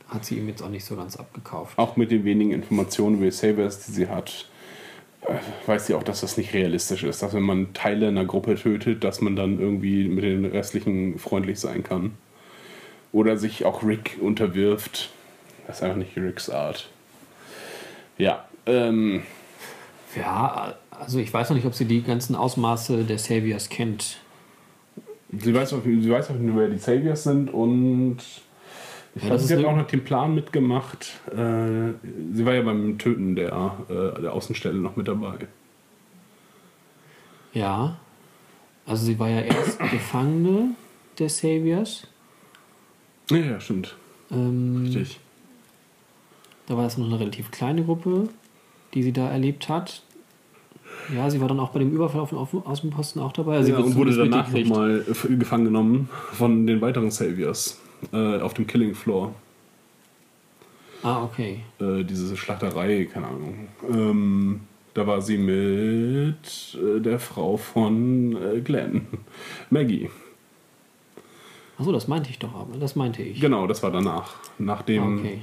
[0.10, 1.78] hat sie ihm jetzt auch nicht so ganz abgekauft.
[1.78, 4.50] Auch mit den wenigen Informationen über Saviors, die sie hat,
[5.22, 5.36] äh,
[5.68, 7.22] weiß sie auch, dass das nicht realistisch ist.
[7.22, 11.60] Dass wenn man Teile einer Gruppe tötet, dass man dann irgendwie mit den restlichen freundlich
[11.60, 12.14] sein kann.
[13.12, 15.10] Oder sich auch Rick unterwirft.
[15.68, 16.90] Das ist einfach nicht Ricks Art.
[18.18, 19.24] Ja, ähm,
[20.16, 24.18] Ja, also ich weiß noch nicht, ob sie die ganzen Ausmaße der Saviors kennt.
[25.32, 28.18] Sie weiß auch, sie weiß auch, wer die Saviors sind und
[29.16, 31.14] ich glaube, sie hat auch noch den Plan mitgemacht.
[31.32, 31.94] Äh,
[32.34, 35.48] sie war ja beim Töten der, äh, der Außenstelle noch mit dabei.
[37.54, 37.98] Ja,
[38.86, 40.72] also sie war ja erst Gefangene
[41.18, 42.08] der Saviors.
[43.32, 43.96] Ja, ja, stimmt.
[44.32, 45.20] Ähm, Richtig.
[46.68, 48.28] Da war das noch eine relativ kleine Gruppe,
[48.94, 50.04] die sie da erlebt hat.
[51.14, 53.58] Ja, sie war dann auch bei dem Überfall auf den Außen- Außenposten auch dabei.
[53.58, 57.80] Also sie ja, und wurde danach nochmal gefangen genommen von den weiteren Saviors
[58.14, 59.34] äh, auf dem Killing Floor.
[61.04, 61.60] Ah, okay.
[61.80, 63.68] Äh, diese Schlachterei, keine Ahnung.
[63.88, 64.62] Ähm,
[64.96, 69.06] da war sie mit äh, der Frau von äh, Glenn,
[69.70, 70.10] Maggie.
[71.78, 72.78] Achso, das meinte ich doch aber.
[72.80, 73.40] Das meinte ich.
[73.40, 74.34] Genau, das war danach.
[74.58, 75.42] Nachdem Ah, okay.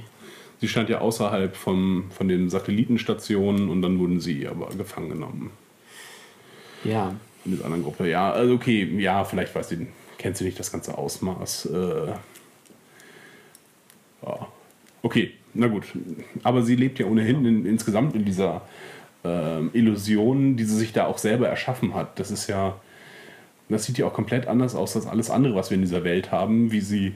[0.63, 5.51] Sie stand ja außerhalb vom, von den Satellitenstationen und dann wurden sie aber gefangen genommen.
[6.85, 7.13] Ja.
[7.43, 8.09] in dieser anderen Gruppe.
[8.09, 11.65] Ja, also okay, ja, vielleicht weiß sie, kennt sie nicht das ganze Ausmaß.
[11.65, 12.11] Äh,
[14.25, 14.47] ja.
[15.01, 15.83] Okay, na gut.
[16.43, 18.61] Aber sie lebt ja ohnehin in, insgesamt in dieser
[19.25, 22.17] ähm, Illusion, die sie sich da auch selber erschaffen hat.
[22.21, 22.79] Das ist ja,
[23.67, 26.31] das sieht ja auch komplett anders aus als alles andere, was wir in dieser Welt
[26.31, 27.15] haben, wie sie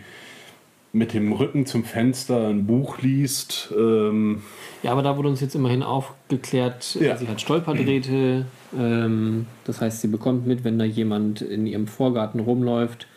[0.94, 3.74] mit dem Rücken zum Fenster ein Buch liest.
[3.78, 4.42] Ähm,
[4.84, 7.18] Ja, aber da wurde uns jetzt immerhin aufgeklärt, Ja.
[7.18, 8.46] sie hat Stolperdrähte.
[8.78, 13.08] Ähm, das heißt, sie bekommt mit, wenn da jemand in ihrem Vorgarten rumläuft,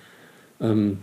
[0.61, 0.98] ähm,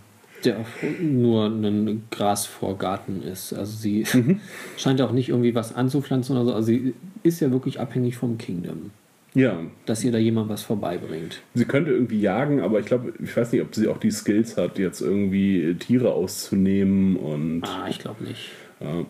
[0.46, 0.58] der
[1.02, 3.54] nur ein Grasvorgarten ist.
[3.54, 4.40] Also sie Mhm.
[4.78, 6.54] scheint auch nicht irgendwie was anzupflanzen oder so.
[6.54, 8.92] Also sie ist ja wirklich abhängig vom Kingdom,
[9.38, 11.42] ja, dass ihr da jemand was vorbeibringt.
[11.54, 14.58] Sie könnte irgendwie jagen, aber ich glaube, ich weiß nicht, ob sie auch die Skills
[14.58, 17.62] hat, jetzt irgendwie Tiere auszunehmen und.
[17.64, 18.50] Ah, ich glaube nicht.
[18.80, 19.06] Ja.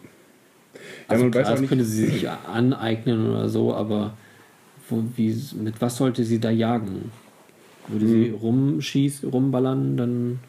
[1.08, 4.16] Also man weiß klar, das nicht- könnte sie sich aneignen oder so, aber
[4.90, 7.12] wo, wie, mit was sollte sie da jagen?
[7.88, 8.36] Würde sie Mhm.
[8.36, 10.40] rumschießen, rumballern, dann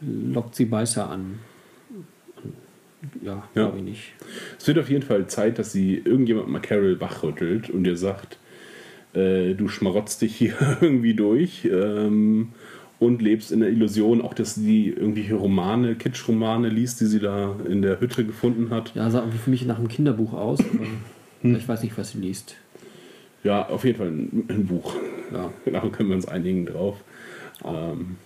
[0.00, 1.40] lockt sie Beißer an.
[3.22, 4.12] Ja, glaube ich nicht.
[4.58, 8.38] Es wird auf jeden Fall Zeit, dass sie irgendjemand mal Carol wachrüttelt und ihr sagt,
[9.14, 12.52] äh, du schmarotzt dich hier irgendwie durch ähm,
[12.98, 17.56] und lebst in der Illusion, auch dass sie irgendwelche Romane, Kitsch-Romane liest, die sie da
[17.68, 18.94] in der Hütte gefunden hat.
[18.94, 20.86] Ja, sah für mich nach einem Kinderbuch aus, aber
[21.42, 22.56] ich weiß nicht, was sie liest.
[23.44, 24.96] Ja, auf jeden Fall ein, ein Buch.
[25.32, 27.02] Ja, da können wir uns einigen drauf.
[27.64, 28.16] Ähm,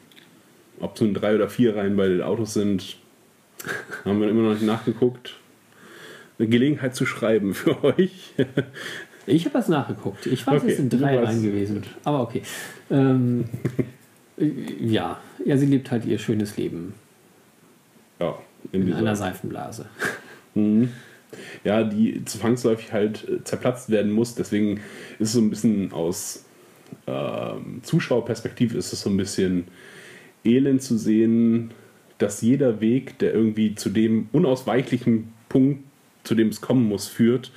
[0.80, 2.96] ob es nun drei oder vier Reihen bei den Autos sind,
[4.04, 5.36] haben wir immer noch nicht nachgeguckt.
[6.38, 8.34] Eine Gelegenheit zu schreiben für euch.
[9.26, 10.26] Ich habe das nachgeguckt.
[10.26, 11.18] Ich weiß, Okay, es sind drei.
[11.18, 11.82] Reihen gewesen.
[12.04, 12.42] Aber okay.
[12.90, 13.44] Ähm,
[14.80, 15.20] ja.
[15.44, 16.94] ja, sie lebt halt ihr schönes Leben
[18.18, 18.38] ja,
[18.72, 19.86] in in einer Seifenblase.
[21.64, 24.34] ja, die zwangsläufig halt äh, zerplatzt werden muss.
[24.34, 24.78] Deswegen
[25.18, 26.44] ist es so ein bisschen aus
[27.06, 29.68] ähm, Zuschauerperspektive ist es so ein bisschen
[30.44, 31.72] elend zu sehen,
[32.20, 35.82] dass jeder Weg, der irgendwie zu dem unausweichlichen Punkt,
[36.22, 37.50] zu dem es kommen muss, führt,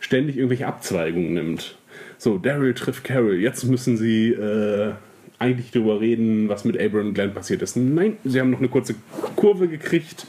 [0.00, 1.76] ständig irgendwelche Abzweigungen nimmt.
[2.18, 4.92] So, Daryl trifft Carol, jetzt müssen sie äh,
[5.38, 7.76] eigentlich darüber reden, was mit Abraham und Glenn passiert ist.
[7.76, 8.94] Nein, sie haben noch eine kurze
[9.34, 10.26] Kurve gekriegt,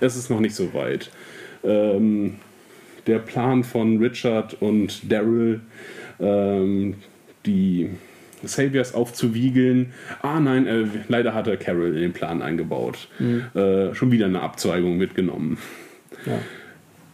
[0.00, 1.10] es ist noch nicht so weit.
[1.64, 2.36] Ähm,
[3.06, 5.60] der Plan von Richard und Daryl,
[6.20, 6.94] ähm,
[7.44, 7.90] die
[8.46, 9.92] Saviors aufzuwiegeln.
[10.22, 13.08] Ah nein, äh, leider hatte Carol in den Plan eingebaut.
[13.54, 15.58] Äh, schon wieder eine Abzweigung mitgenommen.
[16.26, 16.38] Ja.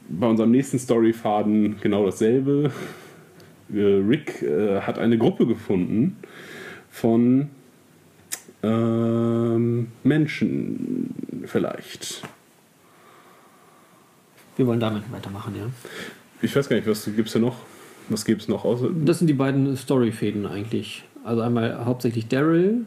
[0.08, 2.72] Bei unserem nächsten Storyfaden genau dasselbe.
[3.72, 6.16] Äh, Rick äh, hat eine Gruppe gefunden
[6.90, 7.48] von
[8.62, 11.14] ähm, Menschen
[11.46, 12.22] vielleicht.
[14.56, 15.66] Wir wollen damit weitermachen, ja.
[16.42, 17.56] Ich weiß gar nicht, was gibt es da noch?
[18.08, 18.90] Was gibt es noch außer.
[19.04, 21.04] Das sind die beiden Storyfäden eigentlich.
[21.24, 22.84] Also einmal hauptsächlich Daryl.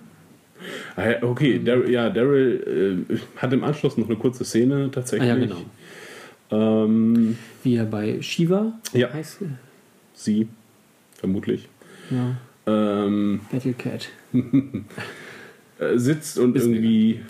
[0.96, 4.90] Ah, ja, okay, Dar ja, Daryl äh, hat im Anschluss noch eine kurze Szene Ah
[4.94, 5.28] tatsächlich.
[5.30, 5.58] ja, genau.
[6.52, 9.12] Ähm, Wie er bei Shiva Ja.
[9.12, 9.40] heißt.
[9.40, 9.48] sie?
[10.14, 10.48] sie,
[11.16, 11.68] vermutlich.
[12.10, 12.36] Ja.
[12.66, 14.10] Ähm, Battlecat.
[15.80, 17.22] äh, sitzt und Ist irgendwie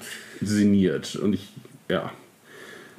[0.42, 1.16] sinniert.
[1.16, 1.50] Und ich,
[1.90, 2.12] ja,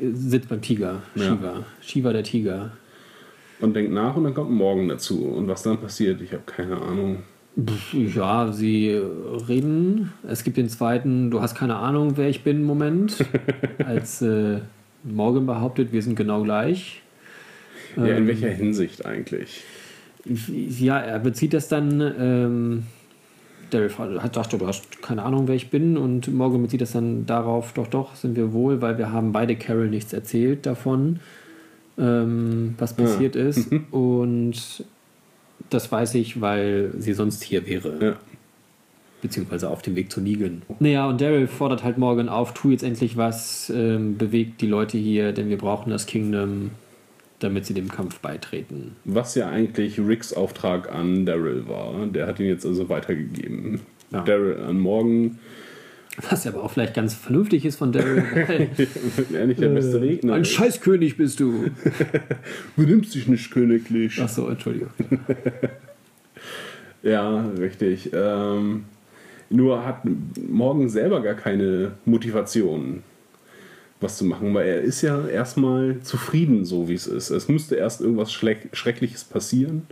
[0.01, 1.03] Sitzt beim Tiger.
[1.15, 1.23] Ja.
[1.23, 1.65] Shiva.
[1.81, 2.73] Shiva der Tiger.
[3.61, 5.25] und denkt nach und dann kommt morgen dazu.
[5.27, 7.23] Und was dann passiert, ich habe keine Ahnung.
[7.93, 9.01] Ja, sie
[9.49, 10.13] reden.
[10.27, 13.25] Es gibt den zweiten, du hast keine Ahnung, wer ich bin, Moment.
[13.85, 14.59] Als äh,
[15.05, 17.03] Morgan behauptet, wir sind genau gleich.
[17.97, 19.63] Ja, in Ähm, welcher Hinsicht eigentlich?
[20.25, 22.01] Ja, er bezieht das dann.
[22.01, 22.83] Ähm,
[23.71, 23.91] Daryl
[24.23, 27.73] hat dachte, du hast keine Ahnung, wer ich bin, und Morgan bezieht das dann darauf,
[27.73, 31.21] doch, doch, sind wir wohl, weil wir haben beide Carol nichts erzählt davon,
[31.99, 33.71] ähm, was passiert ist.
[33.91, 34.85] Und
[35.75, 37.99] das weiß ich, weil sie sonst hier wäre.
[38.01, 38.17] Ja.
[39.23, 40.63] Beziehungsweise auf dem Weg zu Negan.
[40.81, 44.99] Naja, und Daryl fordert halt Morgan auf, tu jetzt endlich was, ähm, bewegt die Leute
[44.99, 46.73] hier, denn wir brauchen das Kingdom,
[47.39, 48.97] damit sie dem Kampf beitreten.
[49.05, 52.07] Was ja eigentlich Ricks Auftrag an Daryl war.
[52.07, 53.81] Der hat ihn jetzt also weitergegeben.
[54.11, 54.23] Ja.
[54.23, 55.39] Daryl an morgen.
[56.31, 58.23] Was ja aber auch vielleicht ganz vernünftig ist von Daryl.
[59.47, 60.35] nicht der beste Redner.
[60.35, 60.53] Ein ist.
[60.53, 61.71] Scheißkönig bist du.
[62.77, 64.21] Benimmst dich nicht königlich.
[64.21, 64.91] Achso, Entschuldigung.
[67.05, 68.11] Ja, richtig.
[68.15, 68.87] Ähm,
[69.51, 70.05] nur hat
[70.49, 73.03] Morgan selber gar keine Motivation,
[74.01, 77.29] was zu machen, weil er ist ja erstmal zufrieden, so wie es ist.
[77.29, 79.83] Es müsste erst irgendwas Schreckliches passieren,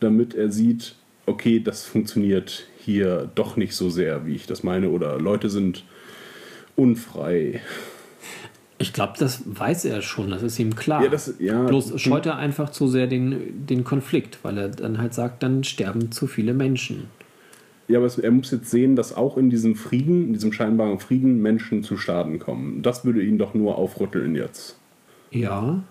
[0.00, 4.90] damit er sieht, okay, das funktioniert hier doch nicht so sehr, wie ich das meine,
[4.90, 5.84] oder Leute sind
[6.76, 7.60] unfrei.
[8.78, 11.02] Ich glaube, das weiß er schon, das ist ihm klar.
[11.02, 11.64] Ja, das- ja.
[11.64, 15.64] Bloß scheut er einfach zu sehr den, den Konflikt, weil er dann halt sagt, dann
[15.64, 17.04] sterben zu viele Menschen.
[17.86, 21.40] Ja, aber er muss jetzt sehen, dass auch in diesem Frieden, in diesem scheinbaren Frieden,
[21.42, 22.82] Menschen zu Schaden kommen.
[22.82, 24.76] Das würde ihn doch nur aufrütteln jetzt.
[25.30, 25.82] Ja.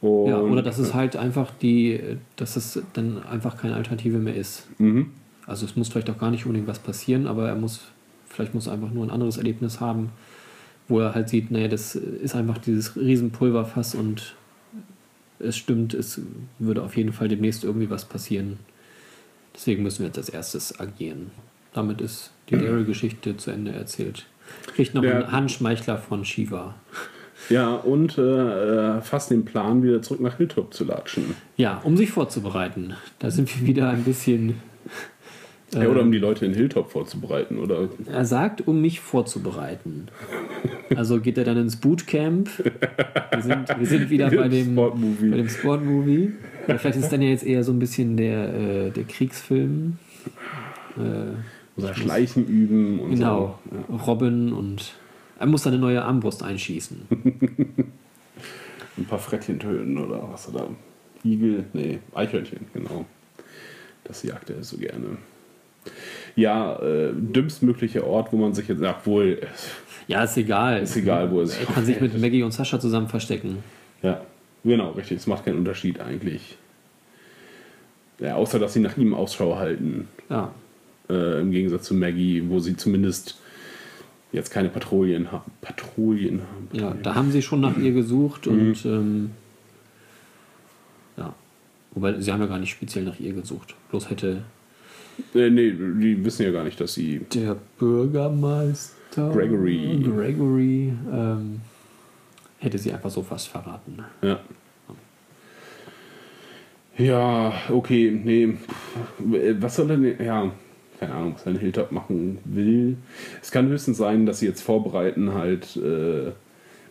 [0.00, 2.00] Und, ja oder dass es halt einfach die,
[2.36, 4.66] dass es dann einfach keine Alternative mehr ist.
[4.78, 5.10] Mhm.
[5.46, 7.82] Also es muss vielleicht auch gar nicht unbedingt was passieren, aber er muss,
[8.28, 10.10] vielleicht muss er einfach nur ein anderes Erlebnis haben,
[10.88, 14.34] wo er halt sieht, naja, das ist einfach dieses Riesenpulverfass und
[15.38, 16.20] es stimmt, es
[16.58, 18.58] würde auf jeden Fall demnächst irgendwie was passieren.
[19.54, 21.30] Deswegen müssen wir jetzt als erstes agieren.
[21.72, 24.26] Damit ist die Daryl-Geschichte zu Ende erzählt.
[24.74, 26.74] Kriegt noch Der- einen Handschmeichler von Shiva.
[27.50, 31.34] Ja, und äh, äh, fast den Plan, wieder zurück nach Hilltop zu latschen.
[31.56, 32.94] Ja, um sich vorzubereiten.
[33.18, 34.54] Da sind wir wieder ein bisschen.
[35.82, 37.88] Ja, oder um die Leute in Hilltop vorzubereiten, oder?
[38.06, 40.08] Er sagt, um mich vorzubereiten.
[40.94, 42.48] Also geht er dann ins Bootcamp.
[42.58, 45.30] Wir sind, wir sind wieder bei dem Sportmovie.
[45.30, 46.32] Bei dem Sportmovie.
[46.66, 49.98] Oder vielleicht ist es dann ja jetzt eher so ein bisschen der, äh, der Kriegsfilm.
[50.96, 51.00] Äh,
[51.76, 53.58] Muss er Schleichen üben und Genau.
[53.88, 53.96] so.
[54.06, 54.94] Robin und
[55.38, 57.02] er muss seine neue Armbrust einschießen.
[58.96, 60.68] Ein paar Frettchen töten oder was oder
[61.24, 63.04] Igel, nee, Eichhörnchen, genau.
[64.04, 65.16] Das jagt er so gerne.
[66.36, 69.40] Ja, äh, dümmstmöglicher Ort, wo man sich jetzt, ja, wohl,
[70.08, 70.82] Ja, ist egal.
[70.82, 73.58] ist egal, wo er sich Er kann sich mit Maggie und Sascha zusammen verstecken.
[74.02, 74.20] Ja,
[74.64, 75.18] genau, richtig.
[75.18, 76.56] Es macht keinen Unterschied eigentlich.
[78.20, 80.08] Ja, außer dass sie nach ihm Ausschau halten.
[80.28, 80.52] Ja.
[81.08, 83.38] Äh, Im Gegensatz zu Maggie, wo sie zumindest
[84.32, 85.50] jetzt keine Patrouillen haben.
[85.60, 86.68] Patrouillen haben.
[86.72, 88.52] Ja, da haben sie schon nach ihr gesucht Mhm.
[88.52, 89.30] und ähm,
[91.16, 91.34] ja.
[91.92, 93.74] Wobei sie haben ja gar nicht speziell nach ihr gesucht.
[93.90, 94.42] Bloß hätte
[95.34, 97.20] Äh, nee, die wissen ja gar nicht, dass sie.
[97.32, 100.00] der Bürgermeister Gregory.
[100.04, 101.60] Gregory ähm,
[102.58, 104.04] hätte sie einfach so fast verraten.
[104.22, 104.40] Ja.
[106.96, 108.54] Ja, okay, nee.
[109.58, 110.24] Was soll denn.
[110.24, 110.52] Ja,
[111.00, 112.96] keine Ahnung, was ein Hilltop machen will.
[113.42, 116.30] Es kann höchstens sein, dass sie jetzt vorbereiten, halt, äh,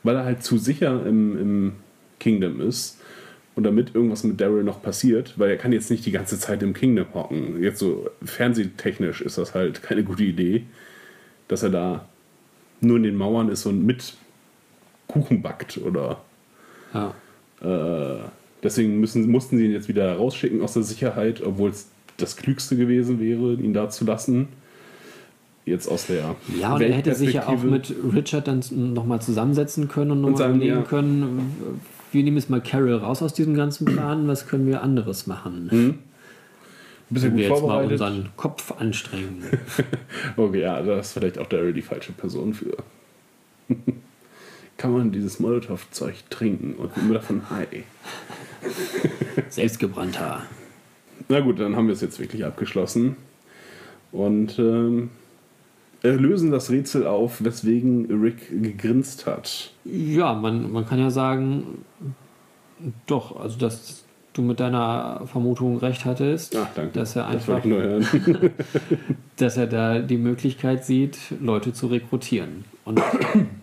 [0.04, 1.74] weil er halt zu sicher im, im
[2.20, 3.00] Kingdom ist
[3.56, 6.64] und damit irgendwas mit Daryl noch passiert, weil er kann jetzt nicht die ganze Zeit
[6.64, 7.62] im Kingdom hocken.
[7.62, 10.64] Jetzt so fernsehtechnisch ist das halt keine gute Idee,
[11.48, 12.08] dass er da
[12.82, 14.16] nur in den Mauern ist und mit
[15.08, 16.22] Kuchen backt oder
[16.94, 17.14] Ja.
[17.62, 18.24] äh,
[18.64, 22.76] deswegen müssen, mussten sie ihn jetzt wieder rausschicken aus der Sicherheit, obwohl es das Klügste
[22.76, 24.48] gewesen wäre, ihn da zu lassen.
[25.66, 28.62] Jetzt aus der Ja, und er hätte sich ja auch mit Richard dann
[28.94, 30.82] nochmal zusammensetzen können und nochmal überlegen ja.
[30.82, 31.80] können,
[32.14, 35.70] wir nehmen jetzt mal Carol raus aus diesem ganzen Plan, was können wir anderes machen?
[35.72, 39.44] ein bisschen Wenn wir gut jetzt mal unseren Kopf anstrengen.
[40.38, 42.78] Okay, ja, da ist vielleicht auch Daryl die falsche Person für.
[44.78, 47.84] Kann man dieses Molotow-Zeug trinken und immer davon high?
[49.50, 50.44] Selbstgebrannter.
[51.30, 53.16] Na gut, dann haben wir es jetzt wirklich abgeschlossen.
[54.12, 55.23] Und ähm, äh,
[56.12, 59.72] lösen das Rätsel auf, weswegen Rick gegrinst hat.
[59.86, 61.86] Ja, man, man kann ja sagen,
[63.08, 68.06] doch, also dass du mit deiner Vermutung recht hattest, Ach, dass er das einfach, hören.
[69.38, 72.66] dass er da die Möglichkeit sieht, Leute zu rekrutieren.
[72.84, 73.00] Und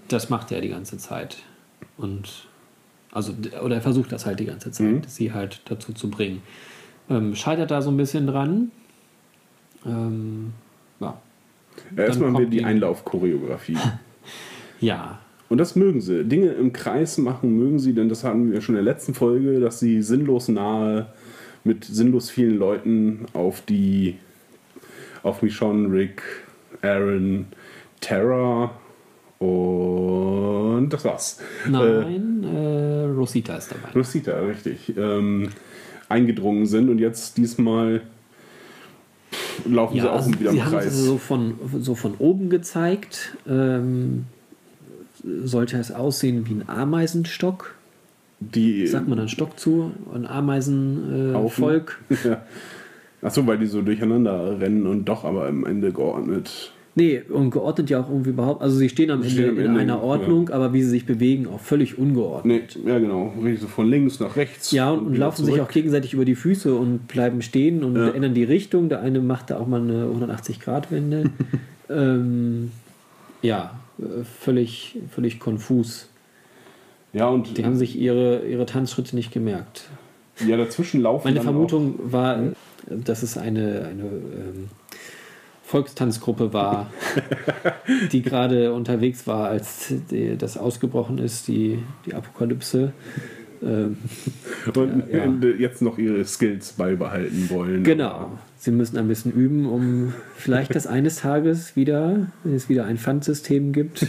[0.08, 1.38] das macht er die ganze Zeit.
[1.98, 2.46] Und
[3.12, 3.32] also,
[3.64, 5.02] oder er versucht das halt die ganze Zeit, Mhm.
[5.06, 6.42] sie halt dazu zu bringen.
[7.10, 8.70] Ähm, scheitert da so ein bisschen dran.
[9.84, 10.52] Ähm,
[11.00, 11.18] ja.
[11.96, 13.76] Ja, Erstmal haben wir die Einlaufchoreografie.
[14.80, 16.24] ja, Und das mögen sie.
[16.24, 19.60] Dinge im Kreis machen mögen sie, denn das hatten wir schon in der letzten Folge,
[19.60, 21.06] dass sie sinnlos nahe
[21.64, 24.16] mit sinnlos vielen Leuten auf die
[25.22, 26.22] auf Michonne, Rick,
[26.80, 27.46] Aaron,
[28.00, 28.70] Tara
[29.38, 31.40] und das war's.
[31.66, 33.92] Äh, nein, äh, Rosita ist dabei.
[33.94, 34.94] Rosita, richtig.
[34.96, 35.48] Ähm,
[36.08, 38.02] eingedrungen sind und jetzt diesmal
[39.66, 40.86] laufen sie Ja, auch also, wieder im sie haben es Kreis.
[40.86, 43.36] also so von, so von oben gezeigt.
[43.48, 44.26] Ähm,
[45.44, 47.74] sollte es aussehen wie ein Ameisenstock?
[48.42, 49.92] die Sagt man dann Stock zu?
[50.14, 52.00] Ein Ameisenvolk?
[52.08, 52.42] Äh, ja.
[53.22, 56.72] Achso, weil die so durcheinander rennen und doch aber am Ende geordnet.
[56.96, 58.62] Nee, und geordnet ja auch irgendwie überhaupt.
[58.62, 61.60] Also sie stehen am Ende in Ende, einer Ordnung, aber wie sie sich bewegen, auch
[61.60, 62.76] völlig ungeordnet.
[62.82, 63.32] Nee, ja genau.
[63.60, 64.72] So von links nach rechts.
[64.72, 65.68] Ja, und, und laufen sich zurück.
[65.68, 68.08] auch gegenseitig über die Füße und bleiben stehen und Ja.
[68.10, 68.88] ändern die Richtung.
[68.88, 71.30] Der eine macht da auch mal eine 180-Grad-Wende.
[71.90, 72.72] ähm,
[73.42, 76.08] ja, äh, völlig, völlig konfus.
[77.12, 79.88] Ja, und Die haben sich ihre, ihre Tanzschritte nicht gemerkt.
[80.46, 81.28] ja, dazwischen laufen.
[81.28, 82.38] Meine Vermutung war,
[82.88, 84.68] dass es eine, eine ähm,
[85.70, 86.90] Volkstanzgruppe war,
[88.12, 89.94] die gerade unterwegs war, als
[90.36, 92.92] das ausgebrochen ist, die, die Apokalypse.
[93.62, 93.98] Ähm,
[94.74, 95.56] und ja, ja.
[95.58, 97.84] jetzt noch ihre Skills beibehalten wollen.
[97.84, 98.32] genau.
[98.56, 102.98] Sie müssen ein bisschen üben, um vielleicht das eines Tages wieder, wenn es wieder ein
[102.98, 104.06] Pfandsystem gibt,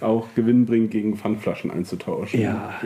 [0.00, 2.40] Auch gewinnbringend gegen Pfandflaschen einzutauschen.
[2.40, 2.80] ja,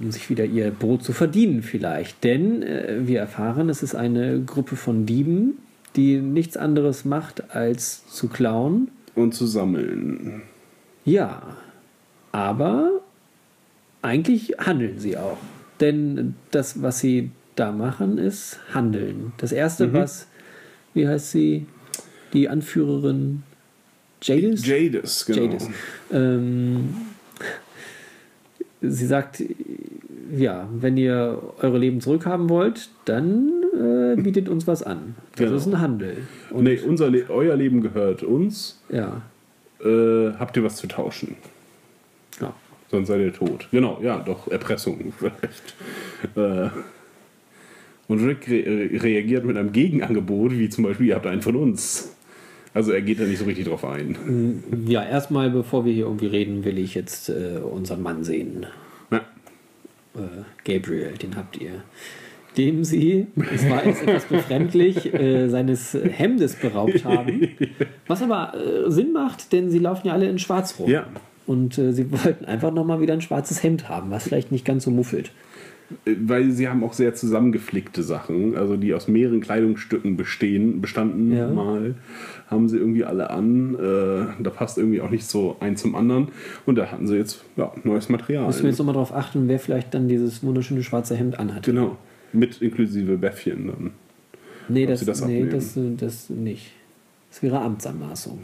[0.00, 2.24] um sich wieder ihr Brot zu verdienen vielleicht.
[2.24, 5.58] Denn äh, wir erfahren, es ist eine Gruppe von Dieben,
[5.98, 8.88] die nichts anderes macht, als zu klauen.
[9.16, 10.42] Und zu sammeln.
[11.04, 11.42] Ja,
[12.30, 13.00] aber
[14.00, 15.38] eigentlich handeln sie auch.
[15.80, 19.32] Denn das, was sie da machen, ist handeln.
[19.38, 20.28] Das erste, was,
[20.94, 21.66] wie heißt sie?
[22.32, 23.42] Die Anführerin
[24.22, 24.64] Jadis?
[24.64, 25.42] Jadis, genau.
[25.42, 25.68] Jadis.
[26.12, 26.94] Ähm,
[28.82, 29.42] sie sagt,
[30.36, 35.14] ja, wenn ihr eure Leben zurückhaben wollt, dann äh, bietet uns was an.
[35.36, 35.56] Das Genau.
[35.56, 36.16] ist ein Handel.
[36.54, 38.80] nee, unser Le euer Leben gehört uns.
[38.90, 39.22] Ja,
[39.84, 41.36] Äh, habt ihr was zu tauschen?
[42.40, 42.52] ja.
[42.90, 43.68] Sonst seid ihr tot.
[43.70, 45.74] Genau, ja, doch, Erpressung vielleicht.
[46.36, 46.70] Äh,
[48.08, 52.14] Und Rick re reagiert mit einem Gegenangebot, wie zum Beispiel, ihr habt einen von uns.
[52.72, 54.62] Also er geht da nicht so richtig drauf ein.
[54.86, 58.66] Ja, erstmal, bevor wir hier irgendwie reden, will ich jetzt äh, unseren Mann sehen.
[59.10, 59.18] Ja.
[60.16, 61.82] Äh, Gabriel, den habt ihr.
[62.58, 67.48] Dem sie, es war jetzt etwas befremdlich, äh, seines Hemdes beraubt haben.
[68.08, 70.90] Was aber äh, Sinn macht, denn sie laufen ja alle in schwarz rum.
[70.90, 71.06] Ja.
[71.46, 74.84] Und äh, sie wollten einfach nochmal wieder ein schwarzes Hemd haben, was vielleicht nicht ganz
[74.84, 75.30] so muffelt.
[76.04, 81.34] Äh, Weil sie haben auch sehr zusammengeflickte Sachen, also die aus mehreren Kleidungsstücken bestehen, bestanden
[81.34, 81.48] Ja.
[81.48, 81.94] mal,
[82.48, 83.76] haben sie irgendwie alle an.
[83.76, 86.28] Äh, da passt irgendwie auch nicht so ein zum anderen.
[86.66, 88.46] Und da hatten sie jetzt ja, neues Material.
[88.46, 91.64] Müssen wir jetzt nochmal darauf achten, wer vielleicht dann dieses wunderschöne schwarze Hemd anhat.
[91.64, 91.96] Genau.
[92.32, 93.90] Mit inklusive Bäffchen dann.
[94.68, 96.72] Nee, das, das nee das, äh, das nicht.
[97.30, 98.40] Das wäre Amtsanmaßung.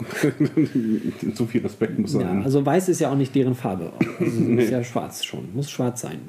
[1.33, 2.43] so viel Respekt muss Ja, sein.
[2.43, 3.91] also weiß ist ja auch nicht deren Farbe.
[4.19, 5.49] Also Ist ja schwarz schon.
[5.53, 6.19] Muss schwarz sein.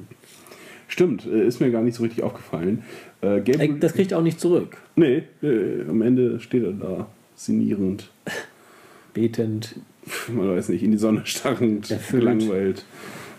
[0.87, 2.83] Stimmt, äh, ist mir gar nicht so richtig aufgefallen.
[3.21, 4.77] Äh, Äh, Gabriel, Das kriegt er auch nicht zurück.
[4.95, 8.09] nee, äh, am Ende steht er da, sinnierend.
[9.13, 9.75] Betend,
[10.31, 12.21] Man weiß nicht, in die Sonne starrend, Erfüllt.
[12.21, 12.85] gelangweilt.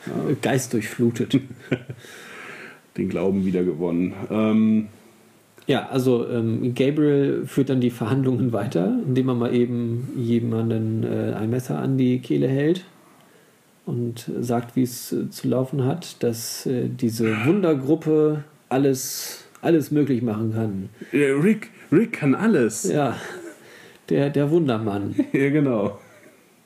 [0.07, 1.41] äh, geistdurchflutet.
[2.99, 4.13] Den Glauben wieder gewonnen.
[4.31, 4.89] Ähm,
[5.67, 11.35] Ja, also ähm, Gabriel führt dann die Verhandlungen weiter, indem er mal eben jemanden äh,
[11.35, 12.85] ein Messer an die Kehle hält
[13.85, 20.23] und sagt, wie es äh, zu laufen hat, dass äh, diese Wundergruppe alles, alles möglich
[20.23, 20.89] machen kann.
[21.13, 22.85] Rick, Rick kann alles.
[22.85, 23.17] Ja,
[24.09, 25.15] der, der Wundermann.
[25.33, 25.99] Ja, genau.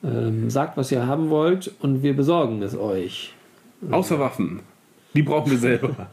[0.04, 3.34] Ähm, sagt, was ihr haben wollt und wir besorgen es euch.
[3.90, 4.60] Außer Waffen.
[5.14, 6.08] Die brauchen wir selber.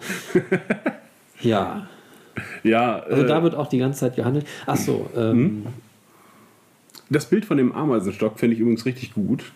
[1.41, 1.87] Ja,
[2.63, 4.45] ja, also äh, da wird auch die ganze Zeit gehandelt.
[4.65, 5.63] Ach so, ähm,
[7.09, 9.51] das Bild von dem Ameisenstock finde ich übrigens richtig gut.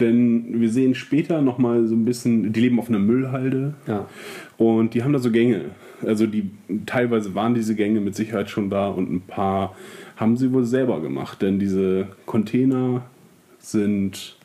[0.00, 3.74] Denn wir sehen später nochmal so ein bisschen, die leben auf einer Müllhalde.
[3.86, 4.08] ja.
[4.56, 5.66] Und die haben da so Gänge.
[6.04, 6.50] Also die
[6.86, 9.74] teilweise waren diese Gänge mit Sicherheit schon da und ein paar
[10.16, 11.42] haben sie wohl selber gemacht.
[11.42, 13.02] Denn diese Container
[13.58, 14.36] sind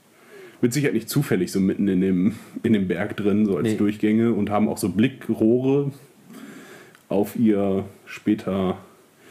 [0.61, 3.75] mit Sicherheit nicht zufällig so mitten in dem, in dem Berg drin, so als Nee.
[3.75, 5.91] Durchgänge und haben auch so Blickrohre
[7.07, 8.77] auf ihr später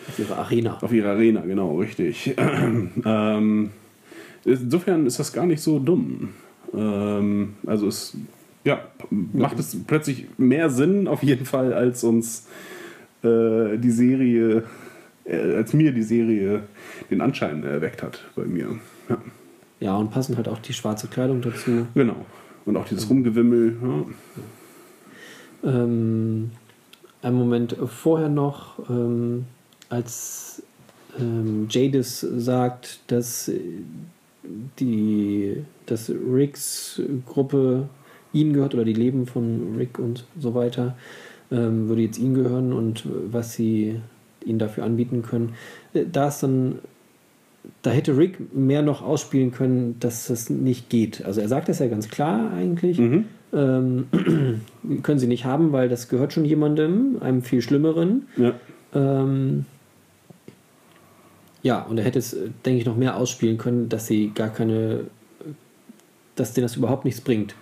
[0.08, 0.78] auf ihre Arena.
[0.80, 2.34] auf ihre Arena, genau, richtig.
[3.04, 3.70] ähm,
[4.44, 6.30] insofern ist das gar nicht so dumm.
[6.74, 8.16] Ähm, also es
[8.64, 12.46] ja, macht es plötzlich mehr Sinn, auf jeden Fall, als uns
[13.22, 14.64] äh, die Serie,
[15.24, 16.62] äh, als mir die Serie
[17.10, 18.78] den Anschein erweckt hat bei mir.
[19.08, 19.18] Ja,
[19.80, 21.86] Ja, und passen halt auch die schwarze Kleidung dazu.
[21.94, 22.16] genau.
[22.64, 23.76] Und auch dieses Rumgewimmel.
[23.82, 24.04] Ja.
[25.70, 26.50] Ähm,
[27.22, 29.46] einen Moment vorher noch, ähm,
[29.88, 30.62] als
[31.18, 33.50] ähm, Jadis sagt, dass
[34.78, 37.88] die dass Ricks Gruppe
[38.32, 40.96] ihnen gehört oder die Leben von Rick und so weiter
[41.50, 44.00] ähm, würde jetzt ihnen gehören und was sie
[44.44, 45.54] ihnen dafür anbieten können.
[45.94, 46.78] Äh, Da ist dann
[47.82, 51.24] da hätte Rick mehr noch ausspielen können, dass das nicht geht.
[51.24, 52.98] Also er sagt das ja ganz klar eigentlich.
[53.52, 54.06] Ähm,
[55.02, 58.26] können sie nicht haben, weil das gehört schon jemandem, einem viel schlimmeren.
[58.36, 58.54] Ja.
[58.94, 59.64] Ähm,
[61.62, 64.48] ja, und er hätte es, äh, denke ich, noch mehr ausspielen können, dass sie gar
[64.48, 65.04] keine,
[66.36, 67.54] dass denen das überhaupt nichts bringt.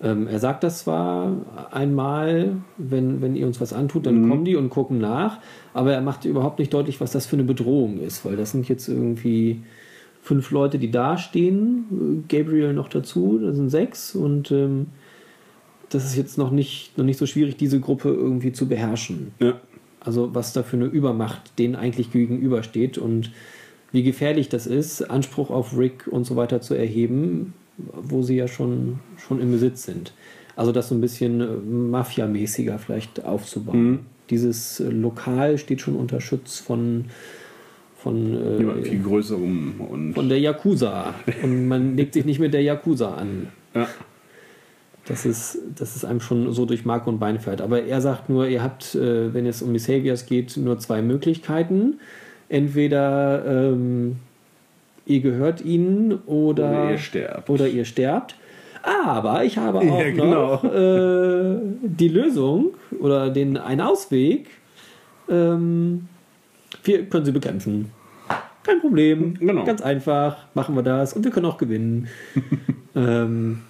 [0.00, 4.54] Ähm, er sagt das zwar einmal, wenn, wenn ihr uns was antut, dann kommen die
[4.54, 5.38] und gucken nach,
[5.74, 8.68] aber er macht überhaupt nicht deutlich, was das für eine Bedrohung ist, weil das sind
[8.68, 9.62] jetzt irgendwie
[10.22, 14.86] fünf Leute, die da stehen, Gabriel noch dazu, das sind sechs und ähm,
[15.88, 19.32] das ist jetzt noch nicht, noch nicht so schwierig, diese Gruppe irgendwie zu beherrschen.
[19.40, 19.60] Ja.
[20.00, 23.32] Also was da für eine Übermacht denen eigentlich gegenübersteht und
[23.90, 28.48] wie gefährlich das ist, Anspruch auf Rick und so weiter zu erheben, wo sie ja
[28.48, 30.12] schon, schon im Besitz sind.
[30.56, 34.00] Also das so ein bisschen äh, Mafia-mäßiger vielleicht aufzubauen.
[34.30, 37.06] Dieses äh, Lokal steht schon unter Schutz von,
[37.96, 40.14] von, äh, viel größerem und.
[40.14, 41.14] von der Yakuza.
[41.42, 43.48] Und man legt sich nicht mit der Yakuza an.
[43.74, 43.88] ja.
[45.08, 47.62] Das ist, das ist einem schon so durch Mark und Bein fährt.
[47.62, 51.00] Aber er sagt nur, ihr habt, äh, wenn es um die Saviors geht, nur zwei
[51.00, 51.98] Möglichkeiten.
[52.50, 54.16] Entweder ähm,
[55.08, 57.50] ihr gehört ihnen oder, Oder ihr sterbt.
[57.50, 58.34] Oder ihr sterbt.
[58.82, 60.52] Aber ich habe Ja, auch genau.
[60.52, 64.48] noch äh, die Lösung oder den einen Ausweg.
[65.28, 66.08] Ähm,
[66.84, 67.90] wir können sie bekämpfen.
[68.62, 69.34] Kein Problem.
[69.38, 69.64] Genau.
[69.64, 70.36] Ganz einfach.
[70.54, 71.12] Machen wir das.
[71.12, 72.08] Und wir können auch gewinnen.
[72.94, 73.60] ähm,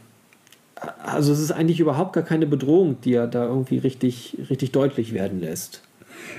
[1.04, 5.12] also es ist eigentlich überhaupt gar keine Bedrohung, die er da irgendwie richtig, richtig deutlich
[5.12, 5.82] werden lässt.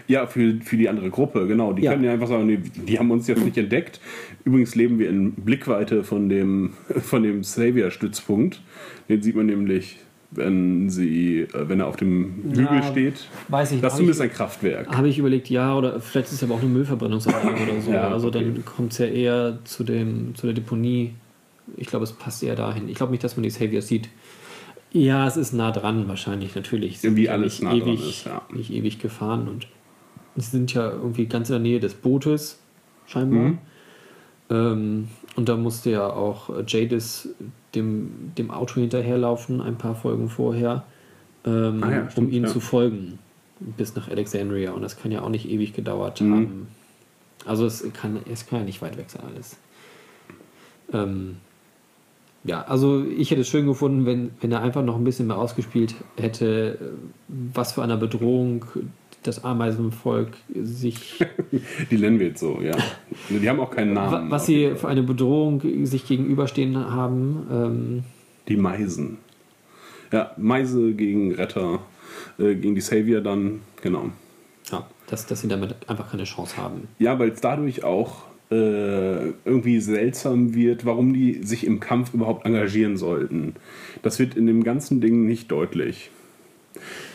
[0.07, 1.73] Ja, für, für die andere Gruppe, genau.
[1.73, 1.91] Die Ja.
[1.91, 3.99] können ja einfach sagen, nee, die haben uns jetzt nicht entdeckt.
[4.43, 8.61] Übrigens leben wir in Blickweite von dem, von dem Savior-Stützpunkt.
[9.07, 9.97] Den sieht man nämlich
[10.31, 13.27] wenn sie, äh, wenn er auf dem Hügel Ja, steht.
[13.47, 14.95] weiß ich Das ist zumindest ein Kraftwerk.
[14.95, 17.91] Habe ich überlegt, ja, oder vielleicht ist es aber auch eine Müllverbrennungsanlage oder so.
[17.99, 18.43] Ja, also okay.
[18.43, 21.13] dann kommt es ja eher zu, dem, zu der Deponie.
[21.77, 22.87] Ich glaube, es passt eher dahin.
[22.89, 24.09] Ich glaube nicht, dass man die Saviors sieht.
[24.91, 26.99] Ja, es ist nah dran wahrscheinlich, natürlich.
[26.99, 28.41] Sie sind Wie alles nah dran ewig, ist, ja.
[28.51, 29.67] Nicht ewig gefahren und
[30.35, 32.59] sie sind ja irgendwie ganz in der Nähe des Bootes,
[33.05, 33.49] scheinbar.
[33.49, 33.57] Mhm.
[34.49, 37.29] Ähm, und da musste ja auch Jadis
[37.75, 40.83] dem, dem Auto hinterherlaufen, ein paar Folgen vorher,
[41.45, 42.49] ähm, Ah ja, um stimmt, ihm ja.
[42.49, 43.19] zu folgen
[43.59, 44.71] bis nach Alexandria.
[44.71, 46.33] Und das kann ja auch nicht ewig gedauert Mhm.
[46.33, 46.67] haben.
[47.45, 49.57] Also es kann, es kann ja nicht weit weg sein alles.
[50.91, 51.37] Ähm,
[52.43, 55.37] ja, also ich hätte es schön gefunden, wenn, wenn er einfach noch ein bisschen mehr
[55.37, 56.93] ausgespielt hätte,
[57.27, 58.65] was für einer Bedrohung
[59.23, 61.19] das Ameisenvolk sich,
[61.91, 62.75] Die nennen wir jetzt so, ja.
[63.29, 64.31] Die haben auch keinen Namen.
[64.31, 67.47] was sie für eine Bedrohung sich gegenüberstehen haben.
[67.51, 68.03] Ähm,
[68.47, 69.17] Die Meisen.
[70.13, 71.79] Ja, Meise gegen Retter,
[72.39, 74.09] äh, gegen die Savior dann, genau.
[74.71, 76.87] ja, dass, dass sie damit einfach keine Chance haben.
[76.97, 82.97] Ja, weil es dadurch auch irgendwie seltsam wird, warum die sich im Kampf überhaupt engagieren
[82.97, 83.53] sollten.
[84.01, 86.09] Das wird in dem ganzen Ding nicht deutlich.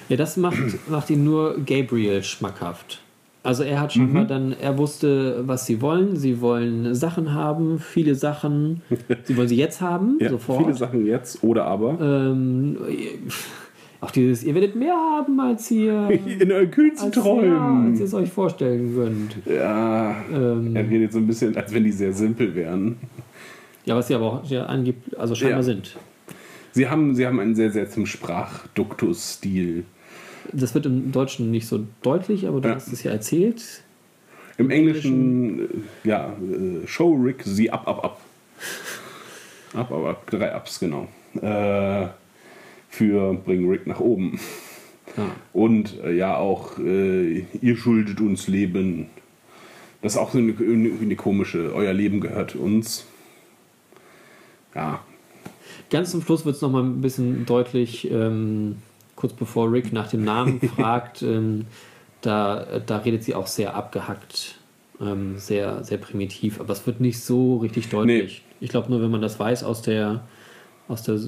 [0.08, 0.58] Ja, das macht,
[0.88, 3.00] macht ihn nur Gabriel schmackhaft.
[3.42, 6.16] Also er hat schon mal dann, er wusste, was sie wollen.
[6.16, 8.80] Sie wollen Sachen haben, viele Sachen.
[9.24, 10.62] Sie wollen sie jetzt haben, Ja, sofort.
[10.62, 11.98] viele Sachen jetzt oder aber.
[12.00, 12.78] Ähm,
[14.04, 16.08] auch dieses, ihr werdet mehr haben als ihr,
[16.40, 17.90] in euren kühlsten als, ja, Träumen.
[17.90, 19.36] als ihr es euch vorstellen könnt.
[19.46, 22.96] Ja, Ähm, er redet so ein bisschen, als wenn die sehr simpel wären.
[23.84, 25.62] ja, was sie aber auch ja, angibt, also scheinbar Ja.
[25.64, 25.96] sind.
[26.72, 29.84] Sie haben, sie haben einen sehr seltsamen Sprachduktus-Stil.
[30.52, 32.74] Das wird im Deutschen nicht so deutlich, aber du Ja.
[32.74, 33.82] hast es ja erzählt.
[34.58, 38.20] Im Englischen, äh, ja, äh, Show Rick sie ab, ab, ab.
[39.74, 40.26] Ab, ab, ab.
[40.30, 41.08] Drei Ups, genau.
[41.40, 42.06] Äh,
[42.94, 44.38] für Bring Rick nach oben.
[45.16, 45.30] Ja.
[45.52, 49.06] Und äh, ja, auch äh, ihr schuldet uns Leben.
[50.02, 53.06] Das ist auch so eine, eine komische, euer Leben gehört uns.
[54.74, 55.00] Ja,
[55.90, 58.76] Ganz zum Schluss wird es nochmal ein bisschen deutlich, ähm,
[59.16, 61.66] kurz bevor Rick nach dem Namen fragt, ähm,
[62.20, 64.56] da, da redet sie auch sehr abgehackt,
[65.00, 68.42] ähm, sehr, sehr primitiv, aber es wird nicht so richtig deutlich.
[68.60, 70.24] Ich glaube nur, wenn man das weiß aus, der,
[70.88, 71.18] aus, der,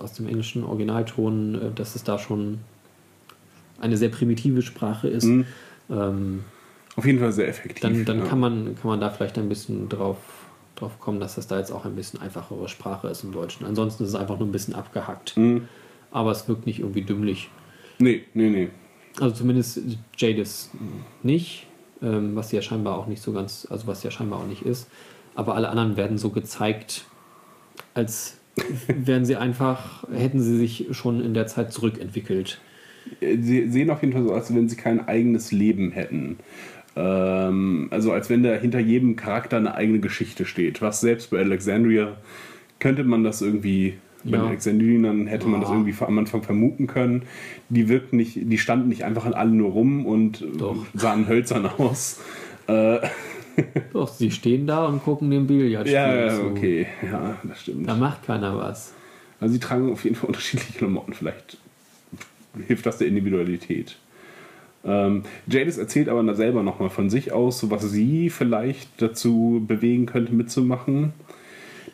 [0.00, 2.58] aus dem englischen Originalton, äh, dass es da schon
[3.80, 5.46] eine sehr primitive Sprache ist, Mhm.
[5.90, 6.44] ähm,
[6.96, 7.80] auf jeden Fall sehr effektiv.
[7.82, 8.24] dann, dann ja.
[8.24, 10.16] kann, man, kann man da vielleicht ein bisschen drauf,
[10.76, 13.66] drauf kommen, dass das da jetzt auch ein bisschen einfachere Sprache ist im Deutschen.
[13.66, 15.36] Ansonsten ist es einfach nur ein bisschen abgehackt.
[15.36, 15.68] Mhm.
[16.10, 17.50] Aber es wirkt nicht irgendwie dümmlich.
[17.98, 18.70] Nee, nee, nee.
[19.20, 19.80] Also zumindest
[20.16, 20.70] Jadis
[21.22, 21.66] nicht,
[22.00, 24.88] ähm, was ja scheinbar auch nicht so ganz, also was ja scheinbar auch nicht ist.
[25.34, 27.04] Aber alle anderen werden so gezeigt,
[27.92, 28.35] als
[28.88, 32.60] wären sie einfach, hätten sie sich schon in der Zeit zurückentwickelt.
[33.20, 36.38] Sie sehen auf jeden Fall so aus, als wenn sie kein eigenes Leben hätten.
[36.96, 40.80] Ähm, also als wenn da hinter jedem Charakter eine eigene Geschichte steht.
[40.82, 42.16] Was selbst bei Alexandria
[42.80, 43.94] könnte man das irgendwie,
[44.24, 44.38] bei Ja.
[44.38, 45.76] den Alexandrinern hätte man das Ja.
[45.76, 47.22] irgendwie am Anfang vermuten können.
[47.68, 50.84] Die wirkten nicht, die standen nicht einfach an alle nur rum und Doch.
[50.94, 52.20] sahen hölzern aus.
[52.66, 52.98] Äh,
[53.92, 56.42] Doch, sie stehen da und gucken dem Billardspiel ja, zu.
[56.46, 57.88] okay, ja, das stimmt.
[57.88, 58.92] Da macht keiner was.
[59.40, 61.12] Also sie tragen auf jeden Fall unterschiedliche Klamotten.
[61.12, 61.56] Vielleicht
[62.66, 63.96] hilft das der Individualität.
[64.84, 70.32] Ähm, Jadis erzählt aber selber nochmal von sich aus, was sie vielleicht dazu bewegen könnte,
[70.32, 71.12] mitzumachen.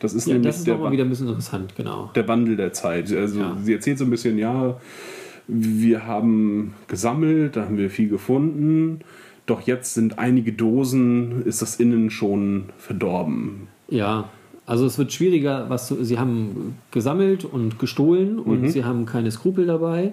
[0.00, 2.10] Das ist Ja, nämlich das ist der, Wa- wieder ein bisschen interessant, genau.
[2.14, 3.10] der Wandel der Zeit.
[3.12, 3.56] Also Ja.
[3.62, 4.78] sie erzählt so ein bisschen, ja,
[5.48, 9.00] wir haben gesammelt, da haben wir viel gefunden,
[9.46, 13.68] doch jetzt sind einige Dosen, ist das Innen schon verdorben.
[13.88, 14.30] Ja,
[14.66, 19.30] also es wird schwieriger, was zu, sie haben gesammelt und gestohlen und sie haben keine
[19.30, 20.12] Skrupel dabei.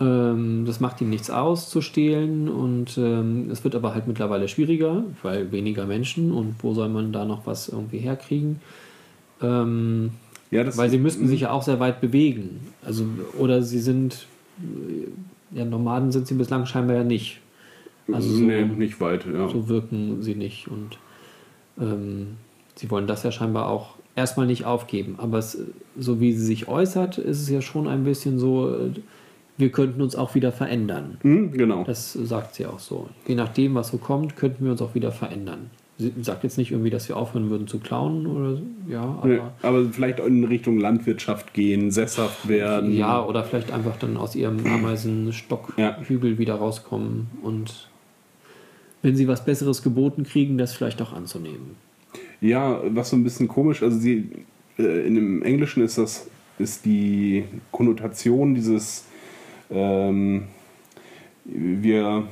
[0.00, 4.46] Ähm, das macht ihnen nichts aus zu stehlen und ähm, es wird aber halt mittlerweile
[4.46, 8.60] schwieriger, weil weniger Menschen und wo soll man da noch was irgendwie herkriegen?
[9.42, 10.10] Ähm,
[10.50, 12.60] Ja, weil sie müssten sich ja auch sehr weit bewegen.
[12.84, 13.06] Also,
[13.38, 14.26] oder sie sind,
[15.52, 17.40] ja, Nomaden sind sie bislang scheinbar ja nicht.
[18.12, 19.26] Also so, nee, nicht weit.
[19.26, 19.48] Ja.
[19.48, 20.98] so wirken sie nicht und
[21.80, 22.36] ähm,
[22.74, 25.16] sie wollen das ja scheinbar auch erstmal nicht aufgeben.
[25.18, 25.58] Aber es,
[25.98, 28.90] so wie sie sich äußert, ist es ja schon ein bisschen so, äh,
[29.56, 31.18] wir könnten uns auch wieder verändern.
[31.22, 31.84] Hm, genau.
[31.84, 33.08] Das sagt sie auch so.
[33.26, 35.70] Je nachdem, was so kommt, könnten wir uns auch wieder verändern.
[36.00, 39.26] Sie sagt jetzt nicht irgendwie, dass wir aufhören würden zu klauen oder so, ja, aber
[39.26, 42.92] Nee, aber vielleicht in Richtung Landwirtschaft gehen, sesshaft werden.
[42.96, 46.38] ja, oder vielleicht einfach dann aus ihrem Ameisenstockhügel Ja.
[46.38, 47.87] wieder rauskommen und
[49.02, 51.76] wenn sie was Besseres geboten kriegen, das vielleicht auch anzunehmen.
[52.40, 54.30] Ja, was so ein bisschen komisch, also sie,
[54.78, 56.28] äh, in dem Englischen ist das
[56.58, 59.04] ist die Konnotation dieses
[59.70, 60.44] ähm,
[61.44, 62.24] wir,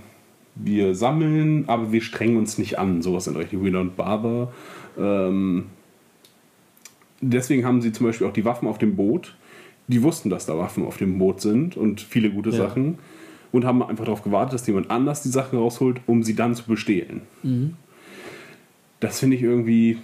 [0.54, 4.52] wir sammeln, aber wir strengen uns nicht an, sowas in Richtung We don't bother.
[4.98, 5.66] Ähm,
[7.20, 9.36] deswegen haben sie zum Beispiel auch die Waffen auf dem Boot.
[9.88, 12.56] Die wussten, dass da Waffen auf dem Boot sind und viele gute Ja.
[12.56, 12.98] Sachen
[13.52, 16.64] und haben einfach darauf gewartet, dass jemand anders die Sachen rausholt, um sie dann zu
[16.64, 17.22] bestehlen.
[19.00, 19.98] Das finde ich irgendwie,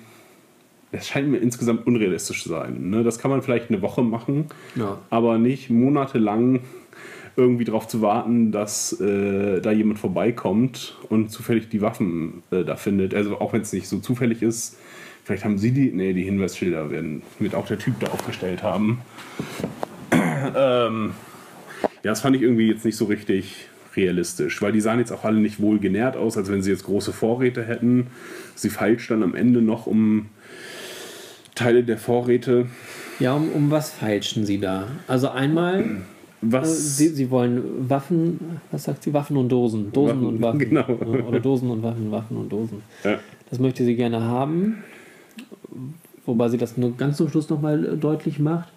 [0.93, 2.91] das scheint mir insgesamt unrealistisch zu sein.
[2.91, 3.03] Ne?
[3.03, 4.99] Das kann man vielleicht eine Woche machen, Ja.
[5.11, 6.61] aber nicht monatelang
[7.35, 12.77] irgendwie darauf zu warten, dass äh, da jemand vorbeikommt und zufällig die Waffen äh, da
[12.77, 13.15] findet.
[13.15, 14.77] Also auch wenn es nicht so zufällig ist,
[15.25, 19.01] vielleicht haben sie die, nee, die Hinweisschilder werden, wird auch der Typ da aufgestellt haben.
[20.57, 21.13] ähm,
[21.83, 25.25] ja, das fand ich irgendwie jetzt nicht so richtig realistisch, weil die sahen jetzt auch
[25.25, 28.07] alle nicht wohl genährt aus, als wenn sie jetzt große Vorräte hätten.
[28.55, 30.27] Sie feilscht dann am Ende noch um
[31.55, 32.67] Teile der Vorräte.
[33.21, 34.87] Ja, um, um was feilschen Sie da?
[35.07, 35.85] Also einmal, äh,
[36.41, 39.13] Was Sie, Sie wollen Waffen, was sagt sie?
[39.13, 39.93] Waffen und Dosen.
[39.93, 40.59] Dosen Waffen, und Waffen.
[40.59, 40.89] genau.
[41.29, 42.83] Oder Dosen und Waffen, Waffen und Dosen.
[43.05, 43.19] Ja.
[43.51, 44.83] Das möchte sie gerne haben,
[46.25, 48.73] wobei sie das nur ganz zum Schluss nochmal deutlich macht.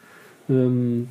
[0.50, 1.08] Ähm,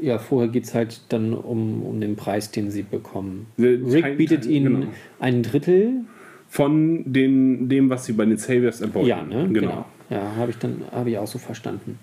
[0.00, 3.46] ja, vorher geht es halt dann um, um den Preis, den sie bekommen.
[3.56, 4.92] Der Rick bietet ihnen genau.
[5.18, 6.02] ein Drittel.
[6.48, 9.06] von den, dem, was sie bei den Saviors erbeuten.
[9.08, 9.48] Ja, ne?
[9.52, 9.86] Genau.
[10.10, 11.98] Ja, habe ich dann habe ich auch so verstanden.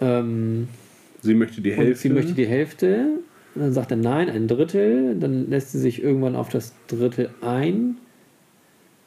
[0.00, 0.68] Ähm,
[1.20, 1.96] Sie möchte die Hälfte.
[1.96, 3.18] sie möchte die Hälfte.
[3.56, 5.16] Dann sagt er nein, ein Drittel.
[5.18, 7.96] Dann lässt sie sich irgendwann auf das Drittel ein.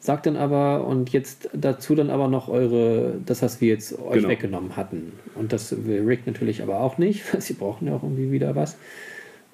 [0.04, 4.16] Sagt dann aber, und jetzt dazu dann aber noch eure, das, was wir jetzt euch
[4.16, 4.30] Genau.
[4.30, 5.12] weggenommen hatten.
[5.36, 8.56] Und das will Rick natürlich aber auch nicht, weil sie brauchen ja auch irgendwie wieder
[8.56, 8.76] was.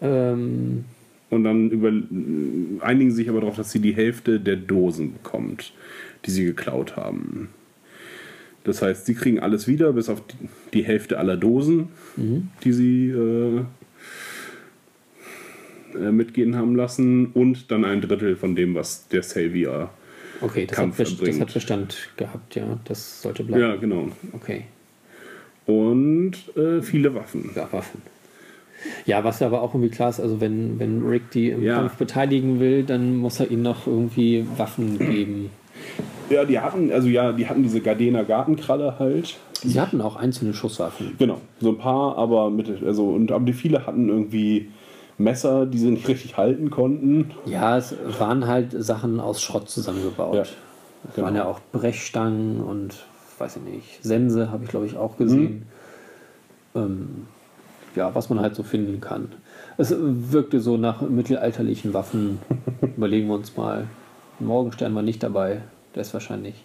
[0.01, 0.87] Ähm,
[1.29, 1.93] Und dann über,
[2.81, 5.75] einigen sich aber darauf, dass sie die Hälfte der Dosen bekommt,
[6.25, 7.51] die sie geklaut haben.
[8.65, 10.23] Das heißt, sie kriegen alles wieder, bis auf
[10.73, 11.89] die, Hälfte aller Dosen,
[12.65, 13.61] die sie äh,
[15.95, 19.91] äh, mitgehen haben lassen, und dann ein Drittel von dem, was der Savior.
[20.41, 21.41] Okay, das hat, Kampf das erbringt.
[21.41, 22.79] hat Bestand gehabt, ja.
[22.85, 23.63] Das sollte bleiben.
[23.63, 24.09] Ja, genau.
[24.33, 24.65] Okay.
[25.67, 27.51] Und äh, viele Waffen.
[27.55, 28.03] Ja, Waffen.
[29.07, 31.77] Ja, was aber auch irgendwie klar ist, also wenn, wenn Rick die im Ja.
[31.77, 35.51] Kampf beteiligen will, dann muss er ihnen noch irgendwie Waffen geben.
[36.31, 39.37] Ja, die hatten, also ja, die hatten diese Gardena Gartenkralle halt.
[39.63, 41.15] Sie hatten auch einzelne Schusswaffen.
[41.19, 44.69] Genau, so ein paar, aber mit, also und aber die viele hatten irgendwie
[45.19, 47.33] Messer, die sie nicht richtig halten konnten.
[47.45, 50.35] Ja, es waren halt Sachen aus Schrott zusammengebaut.
[50.35, 51.27] Ja, Es genau.
[51.27, 52.95] waren ja auch Brechstangen und
[53.39, 55.67] weiß ich nicht, Sense habe ich glaube ich auch gesehen.
[56.75, 56.81] Mhm.
[56.81, 57.09] Ähm,
[57.97, 59.33] ja, was man halt so finden kann.
[59.77, 62.39] Es wirkte so nach mittelalterlichen Waffen.
[62.97, 63.87] Überlegen wir uns mal.
[64.39, 65.63] Morgenstern war nicht dabei.
[65.95, 66.65] Der ist wahrscheinlich.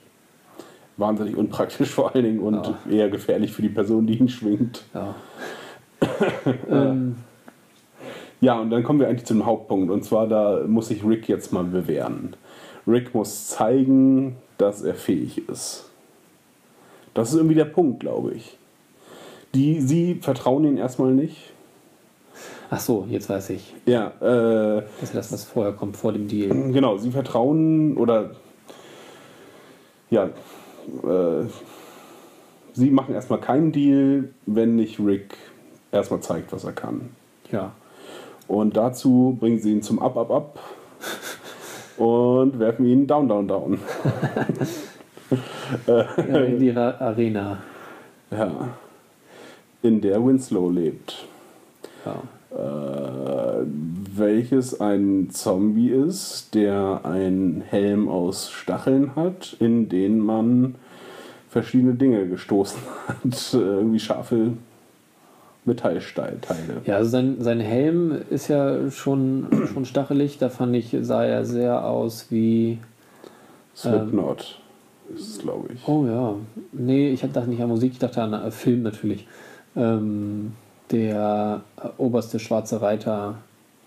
[0.97, 2.78] Wahnsinnig unpraktisch vor allen Dingen und Ja.
[2.88, 4.84] eher gefährlich für die Person, die ihn schwingt.
[4.93, 5.16] Ja.
[6.70, 7.16] ähm,
[8.44, 9.89] Ja, und dann kommen wir eigentlich zum Hauptpunkt.
[9.89, 12.36] Und zwar, da muss sich Rick jetzt mal bewähren.
[12.86, 15.89] Rick muss zeigen, dass er fähig ist.
[17.14, 18.58] Das ist irgendwie der Punkt, glaube ich.
[19.56, 21.54] Die, sie vertrauen ihn erstmal nicht.
[22.70, 23.74] ach so, jetzt weiß ich.
[23.86, 26.50] Ja, äh, Das ist das, was vorher kommt, vor dem Deal.
[26.74, 28.32] Genau, sie vertrauen oder
[30.10, 31.46] ja, äh,
[32.74, 35.38] sie machen erstmal keinen Deal, wenn nicht Rick
[35.94, 37.12] erstmal zeigt, was er kann.
[37.50, 37.72] Ja.
[38.54, 40.60] Und dazu bringen sie ihn zum Up, Up, Up
[41.97, 43.80] und werfen ihn Down, Down, Down.
[45.88, 47.58] Äh, In die Arena.
[48.30, 48.70] Ja.
[49.82, 51.26] In der Winslow lebt.
[52.06, 52.22] Ja.
[52.56, 53.66] äh,
[54.16, 60.76] welches ein Zombie ist, der einen Helm aus Stacheln hat, in den man
[61.49, 63.54] verschiedene Dinge gestoßen hat.
[63.54, 64.51] Äh, Irgendwie scharfe
[65.66, 66.82] Metallteile.
[66.86, 70.38] Ja, also sein, sein Helm ist ja schon, schon stachelig.
[70.38, 72.80] Da fand ich, sah er sehr aus wie.
[73.76, 74.59] Slipknot
[75.16, 75.88] ist es, glaube ich.
[75.88, 76.36] Oh ja.
[76.72, 79.28] Nee, ich dachte nicht an Musik, ich dachte an äh, Film natürlich.
[79.76, 80.53] Ähm,
[80.91, 83.36] der äh, oberste schwarze Reiter,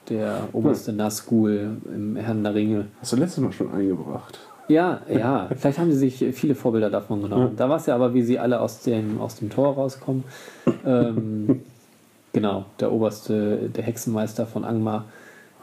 [0.08, 2.86] der oberste Nazgul im Herrn der Ringe.
[3.00, 4.38] Hast du letztes Mal schon eingebracht?
[4.68, 7.54] Ja, ja, vielleicht haben sie sich viele Vorbilder davon genommen.
[7.56, 10.24] Da war es ja aber, wie sie alle aus dem, aus dem Tor rauskommen.
[10.84, 11.62] Ähm,
[12.32, 15.04] genau, der oberste, der Hexenmeister von Angmar.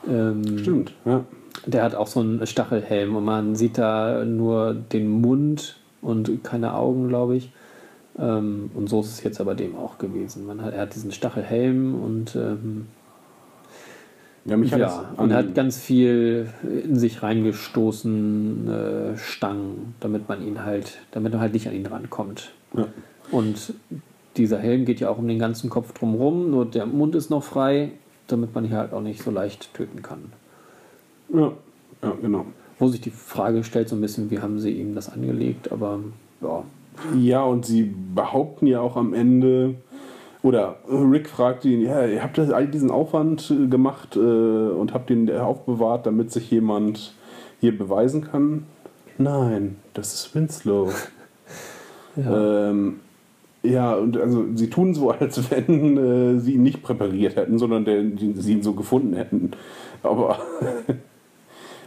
[0.07, 1.23] Ähm, Stimmt, ja.
[1.65, 6.73] Der hat auch so einen Stachelhelm und man sieht da nur den Mund und keine
[6.73, 7.51] Augen, glaube ich.
[8.17, 10.45] Ähm, und so ist es jetzt aber dem auch gewesen.
[10.45, 12.87] Man hat, er hat diesen Stachelhelm und ähm,
[14.45, 20.45] Ja, mich hat ja, und hat ganz viel in sich reingestoßen, äh, Stangen, damit man
[20.45, 22.51] ihn halt, damit man halt nicht an ihn rankommt.
[22.75, 22.87] Ja.
[23.31, 23.73] Und
[24.35, 27.43] dieser Helm geht ja auch um den ganzen Kopf drumherum, nur der Mund ist noch
[27.43, 27.91] frei,
[28.27, 30.33] damit man ihn halt auch nicht so leicht töten kann.
[31.33, 31.53] Ja,
[32.01, 32.45] ja genau.
[32.79, 35.99] Wo sich die Frage stellt, so ein bisschen, wie haben sie ihm das angelegt, aber
[36.41, 36.63] ja.
[37.17, 39.75] Ja, und sie behaupten ja auch am Ende,
[40.43, 44.93] oder Rick fragt ihn, ja, ihr habt das, all diesen Aufwand äh, gemacht äh, und
[44.93, 47.15] habt ihn aufbewahrt, damit sich jemand
[47.59, 48.65] hier beweisen kann.
[49.17, 50.91] Nein, das ist Winslow.
[52.15, 52.69] Ja.
[52.69, 52.99] Ähm,
[53.63, 57.85] ja, und also sie tun so, als wenn äh, sie ihn nicht präpariert hätten, sondern
[57.85, 59.49] der, die, sie ihn so gefunden hätten.
[60.03, 60.37] Aber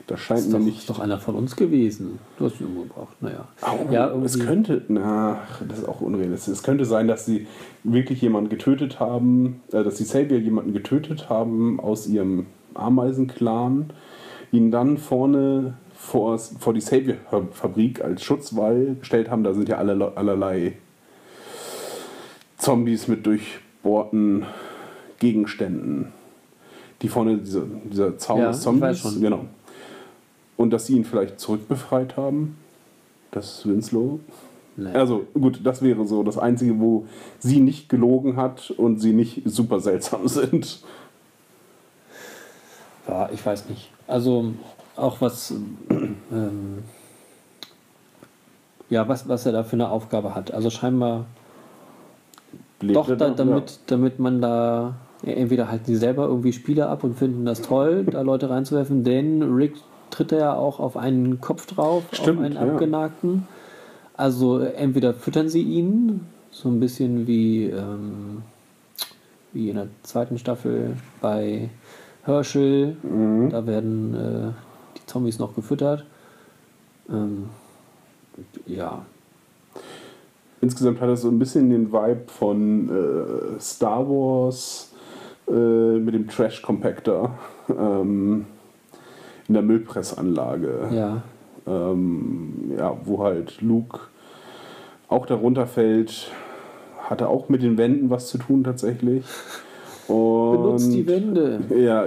[0.06, 0.78] das scheint ist mir doch, nicht.
[0.78, 2.18] ist doch einer von uns gewesen.
[2.38, 3.16] Du hast ihn umgebracht.
[3.20, 3.48] Naja.
[3.60, 5.38] Au, ja, es könnte, na,
[5.68, 6.52] das ist auch unrealistisch.
[6.52, 7.46] Es könnte sein, dass sie
[7.82, 13.90] wirklich jemanden getötet haben, äh, dass die Savior jemanden getötet haben aus ihrem Ameisenclan,
[14.52, 19.42] ihn dann vorne vor, vor die Savior-Fabrik als Schutzwall gestellt haben.
[19.44, 20.74] Da sind ja alle, allerlei
[22.58, 24.44] Zombies mit durchbohrten
[25.18, 26.12] Gegenständen.
[27.02, 29.20] Die vorne, dieser, dieser Zaun Ja, des ich weiß Zombies, schon.
[29.20, 29.44] genau.
[30.56, 32.56] Und dass sie ihn vielleicht zurückbefreit haben.
[33.30, 34.20] Das ist Winslow.
[34.76, 34.90] Nee.
[34.90, 37.06] Also gut, das wäre so das Einzige, wo
[37.38, 40.80] sie nicht gelogen hat und sie nicht super seltsam sind.
[43.08, 43.90] Ja, ich weiß nicht.
[44.06, 44.52] Also
[44.96, 45.54] auch was,
[45.90, 46.82] ähm,
[48.90, 50.52] ja, was, was er da für eine Aufgabe hat.
[50.52, 51.26] Also scheinbar
[52.80, 53.30] Lebt doch, da, da?
[53.30, 58.04] damit, damit man da entweder halten sie selber irgendwie Spiele ab und finden das toll,
[58.04, 59.74] da Leute reinzuwerfen, denn Rick
[60.16, 62.62] tritt ja auch auf einen Kopf drauf, Stimmt, auf einen ja.
[62.62, 63.46] abgenagten.
[64.16, 68.42] Also entweder füttern sie ihn, so ein bisschen wie, ähm,
[69.52, 71.68] wie in der zweiten Staffel bei
[72.24, 72.96] Herschel.
[73.02, 73.50] Mhm.
[73.50, 76.04] Da werden äh, die Zombies noch gefüttert.
[77.10, 77.50] Ähm,
[78.66, 79.04] ja,
[80.60, 84.90] Insgesamt hat es so ein bisschen den Vibe von äh, Star Wars
[85.48, 87.38] äh, mit dem Trash Compactor
[87.68, 88.46] ähm,
[89.48, 90.88] in der Müllpressanlage.
[90.92, 91.22] ja.
[91.66, 93.98] ähm, ja, wo halt Luke
[95.08, 96.30] auch darunter fällt,
[97.08, 99.24] hatte auch mit den Wänden was zu tun tatsächlich.
[100.08, 101.60] Und Benutzt die Wände.
[101.76, 102.04] Ja,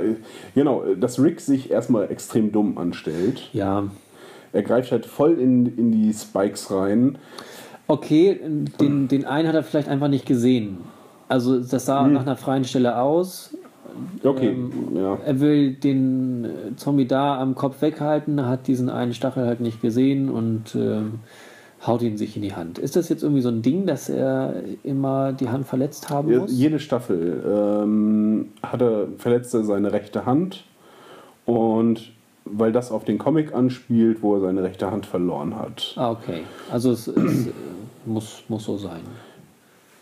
[0.56, 3.50] genau, dass Rick sich erstmal extrem dumm anstellt.
[3.54, 3.84] Ja,
[4.54, 7.18] Er greift halt voll in, in die Spikes rein.
[7.88, 8.40] Okay,
[8.80, 10.78] den, den einen hat er vielleicht einfach nicht gesehen.
[11.28, 13.56] Also das sah nach einer freien Stelle aus.
[14.24, 15.18] Okay, Ähm, ja.
[15.26, 19.82] Er will den äh, Zombie da am Kopf weghalten, hat diesen einen Stachel halt nicht
[19.82, 21.20] gesehen und ähm,
[21.86, 22.78] haut ihn sich in die Hand.
[22.78, 26.52] Ist das jetzt irgendwie so ein Ding, dass er immer die Hand verletzt haben muss?
[26.52, 30.66] Jede Staffel ähm, hat er, verletzt er seine rechte Hand
[31.46, 32.12] und
[32.46, 35.94] weil das auf den Comic anspielt, wo er seine rechte Hand verloren hat.
[35.96, 36.42] Ah, okay.
[36.72, 37.52] Also es, es äh,
[38.06, 39.02] muss, muss so sein.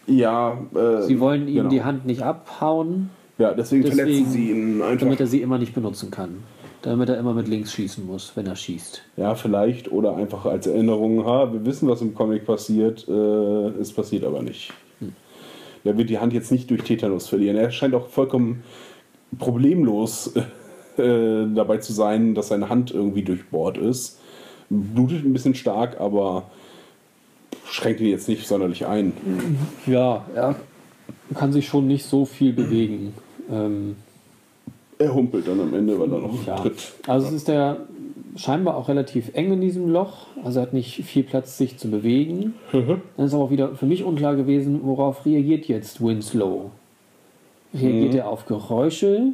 [0.08, 1.70] Ja, äh, Sie wollen ihm genau.
[1.70, 5.02] die Hand nicht abhauen, Ja, deswegen, Deswegen- verletzen sie ihn einfach.
[5.06, 6.44] damit er sie immer nicht benutzen kann.
[6.82, 9.02] Damit er immer mit links schießen muss, wenn er schießt.
[9.18, 13.12] ja, vielleicht oder einfach als Erinnerung, ha, wir wissen, was im Comic passiert, äh,
[13.82, 14.72] es passiert aber nicht.
[15.84, 17.56] Er wird die Hand jetzt nicht durch Tetanus verlieren.
[17.58, 18.64] Er scheint auch vollkommen
[19.40, 20.34] problemlos
[20.98, 24.20] äh, dabei zu sein, dass seine Hand irgendwie durchbohrt ist.
[24.70, 26.50] Blutet ein bisschen stark, aber
[27.70, 29.14] schränkt ihn jetzt nicht sonderlich ein.
[29.86, 30.56] Ja, er
[31.36, 33.14] kann sich schon nicht so viel bewegen.
[33.52, 33.96] Ähm,
[35.00, 36.56] Er humpelt dann am Ende, weil er noch ja.
[36.58, 36.94] tritt.
[37.08, 37.78] Also es ist ja
[38.36, 40.28] scheinbar auch relativ eng in diesem Loch.
[40.44, 42.54] Also er hat nicht viel Platz, sich zu bewegen.
[42.72, 46.72] Dann ist aber auch wieder für mich unklar gewesen, worauf reagiert jetzt Winslow?
[47.74, 48.20] Reagiert Mhm.
[48.20, 49.34] er auf Geräusche?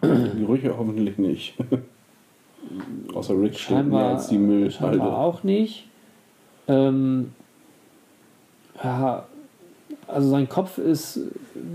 [0.00, 1.54] Gerüche hoffentlich nicht.
[3.14, 4.72] Außer Rick steht mehr als die Müllhalde.
[4.98, 5.86] scheinbar auch nicht.
[6.66, 7.32] Ähm,
[8.82, 9.26] ja,
[10.06, 11.20] also sein Kopf ist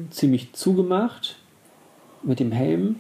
[0.10, 1.38] ziemlich zugemacht
[2.24, 2.98] mit dem Helm.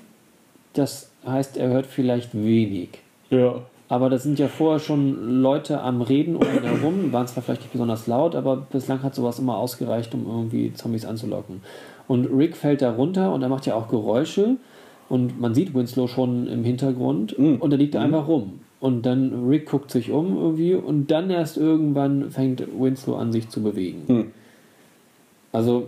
[0.73, 2.89] Das heißt, er hört vielleicht wenig.
[3.29, 3.61] Ja.
[3.89, 7.61] Aber da sind ja vorher schon Leute am Reden um ihn herum, waren zwar vielleicht
[7.61, 11.61] nicht besonders laut, aber bislang hat sowas immer ausgereicht, um irgendwie Zombies anzulocken.
[12.07, 14.57] Und Rick fällt da runter und er macht ja auch Geräusche
[15.09, 18.59] und man sieht Winslow schon im Hintergrund und er liegt da einfach rum.
[18.79, 23.49] Und dann Rick guckt sich um irgendwie und dann erst irgendwann fängt Winslow an, sich
[23.49, 24.31] zu bewegen.
[25.51, 25.87] Also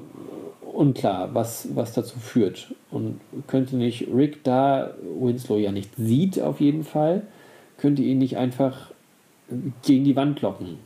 [0.73, 2.73] unklar, was, was dazu führt.
[2.89, 7.23] Und könnte nicht Rick, da Winslow ja nicht sieht, auf jeden Fall,
[7.77, 8.91] könnte ihn nicht einfach
[9.83, 10.77] gegen die Wand locken.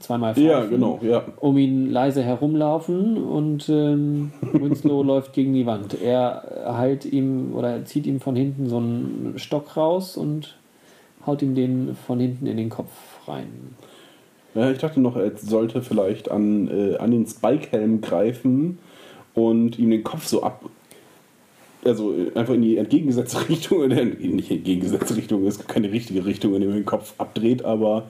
[0.00, 1.24] Zweimal Ja, pfeifen, genau, ja.
[1.40, 6.00] Um ihn leise herumlaufen und ähm, Winslow läuft gegen die Wand.
[6.00, 10.56] Er heilt ihm oder er zieht ihm von hinten so einen Stock raus und
[11.26, 12.90] haut ihm den von hinten in den Kopf
[13.28, 13.76] rein.
[14.54, 18.78] Ja, ich dachte noch, er sollte vielleicht an, äh, an den Spike-Helm greifen
[19.34, 20.64] und ihm den Kopf so ab.
[21.84, 26.24] Also äh, einfach in die entgegengesetzte Richtung, oder nicht entgegengesetzte Richtung, es gibt keine richtige
[26.24, 28.04] Richtung, in der man den Kopf abdreht, aber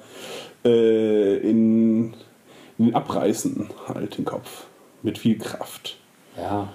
[0.65, 2.13] äh, in,
[2.79, 4.67] in den Abreißen halt den Kopf.
[5.03, 5.97] Mit viel Kraft.
[6.37, 6.69] Ja.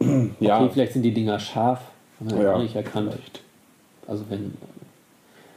[0.40, 1.80] Ja, Okay, vielleicht sind die Dinger scharf.
[2.20, 3.12] Haben wir Ja, nicht erkannt.
[3.12, 3.42] vielleicht.
[4.06, 4.54] Also wenn.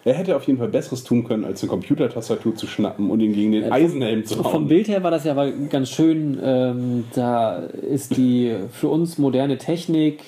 [0.09, 3.31] Er hätte auf jeden Fall Besseres tun können, als eine Computertastatur zu schnappen und ihn
[3.31, 4.51] gegen den Eisenhelm zu hauen.
[4.51, 6.39] Vom Bild her war das ja aber ganz schön.
[6.43, 10.21] Ähm, da ist die für uns moderne Technik,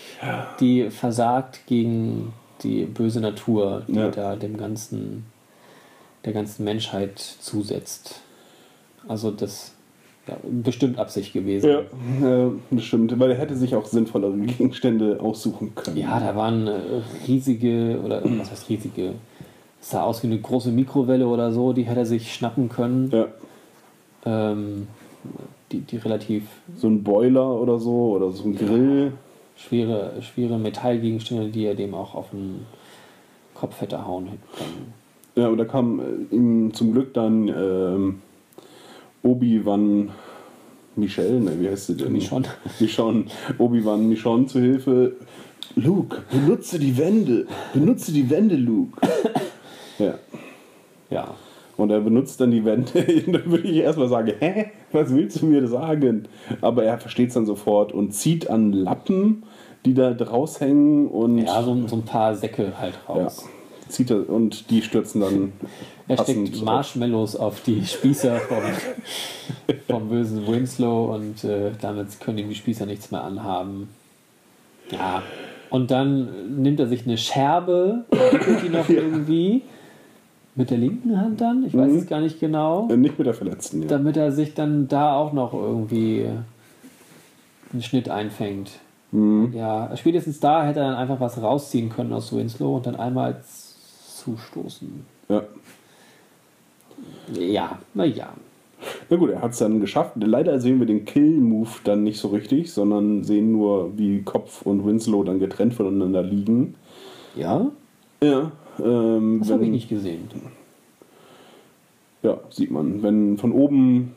[0.60, 4.10] die versagt gegen die böse Natur, die Ja.
[4.10, 5.26] da dem ganzen,
[6.26, 8.22] der ganzen Menschheit zusetzt.
[9.08, 9.74] Also das
[10.28, 11.68] ja, bestimmt Absicht gewesen.
[11.72, 11.80] Ja,
[12.46, 15.98] äh, das stimmt, weil er hätte sich auch sinnvollere Gegenstände aussuchen können.
[15.98, 16.74] Ja, da waren äh,
[17.28, 19.14] riesige, oder was heißt riesige?
[19.82, 23.10] Es sah aus wie eine große Mikrowelle oder so, die hätte er sich schnappen können.
[23.12, 23.28] Ja,
[24.26, 24.88] Ähm,
[25.72, 26.44] die, die relativ
[26.78, 29.14] so ein Boiler oder so oder so ein Grill.
[29.56, 32.66] schwere, schwere Metallgegenstände, die er dem auch auf den
[33.56, 34.94] Kopf hätte hauen können.
[35.36, 38.22] Ja, und da kam äh, ihm zum Glück dann ähm,
[39.24, 40.10] Obi-Wan
[40.96, 42.12] Michel, ne, wie heißt sie denn?
[42.12, 42.48] Michonne.
[42.80, 43.26] Michonne.
[43.58, 45.14] Obi-Wan Michonne zu Hilfe.
[45.76, 47.48] Luke, benutze die Wände.
[47.74, 49.00] Benutze die Wände, Luke.
[51.12, 51.18] Ja.
[51.18, 51.36] Ja.
[51.78, 52.92] Und er benutzt dann die Wände.
[53.28, 54.72] da würde ich erstmal sagen, hä?
[54.92, 56.28] Was willst du mir sagen?
[56.62, 59.44] Aber er versteht es dann sofort und zieht an Lappen,
[59.86, 63.48] die da draus hängen und Ja, so, so ein paar Säcke halt ja, raus.
[63.88, 65.54] zieht er und die stürzen dann
[66.08, 66.62] Er steckt.
[66.64, 68.64] Marshmallows auf die Spießer vom,
[69.88, 73.90] vom bösen Winslow und äh, damit können ihm die Spießer nichts mehr anhaben.
[74.92, 75.24] Ja.
[75.72, 79.62] Und dann nimmt er sich eine Scherbe, entwickelt die noch irgendwie
[80.56, 83.34] mit der linken Hand dann, ich weiß es gar nicht genau, Äh, Nicht mit der
[83.34, 83.88] Verletzten, ja.
[83.88, 86.26] damit er sich dann da auch noch irgendwie
[87.72, 88.72] einen Schnitt einfängt.
[89.14, 93.42] Ja, spätestens da hätte er dann einfach was rausziehen können aus Winslow und dann einmal
[93.44, 95.06] zustoßen.
[95.30, 95.44] ja.
[97.34, 98.30] Ja, naja.
[99.10, 100.14] Na gut, er hat es dann geschafft.
[100.18, 104.86] Leider sehen wir den Kill-Move dann nicht so richtig, sondern sehen nur, wie Kopf und
[104.86, 106.76] Winslow dann getrennt voneinander liegen.
[107.36, 107.68] Ja,
[108.24, 108.52] Ja.
[108.84, 110.28] Ähm, das habe ich nicht gesehen.
[112.24, 113.02] Ja, sieht man.
[113.02, 114.16] Wenn von oben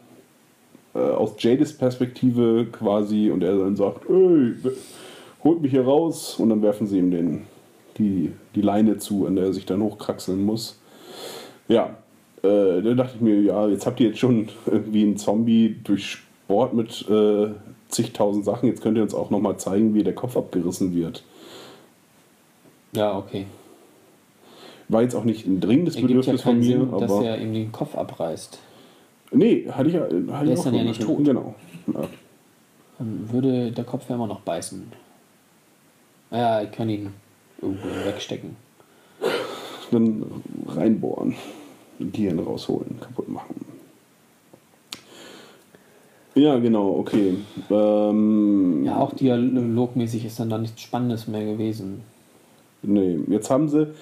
[0.95, 4.55] äh, aus Jades Perspektive quasi und er dann sagt, ey,
[5.43, 7.43] holt mich hier raus und dann werfen sie ihm den,
[7.99, 10.79] die, die Leine zu, an der er sich dann hochkraxeln muss.
[11.69, 11.97] Ja,
[12.43, 16.23] äh, da dachte ich mir, ja, jetzt habt ihr jetzt schon irgendwie einen Zombie durch
[16.45, 17.49] Sport mit äh,
[17.89, 21.23] zigtausend Sachen, jetzt könnt ihr uns auch nochmal zeigen, wie der Kopf abgerissen wird.
[22.93, 23.47] Ja, okay.
[24.89, 27.39] War jetzt auch nicht ein dringendes Ergibt ja Bedürfnis von keinen mir, Sinn, dass er
[27.41, 28.59] ihm den Kopf abreißt.
[29.33, 31.25] Nee, hatte ich, hatte ich ist auch dann ja nicht tot.
[31.25, 31.55] Genau.
[31.93, 32.09] Ja.
[32.99, 34.93] Dann würde der Kopf ja immer noch beißen.
[36.31, 37.11] Ja, ich kann ihn
[37.61, 38.57] irgendwo wegstecken.
[39.91, 40.25] dann
[40.69, 41.35] reinbohren,
[41.99, 43.55] Gehirn rausholen, kaputt machen.
[46.35, 47.37] Ja, genau, okay.
[47.71, 52.03] Ähm, Ja, auch dialogmäßig ist dann da nichts Spannendes mehr gewesen.
[52.83, 53.95] Nee, jetzt haben sie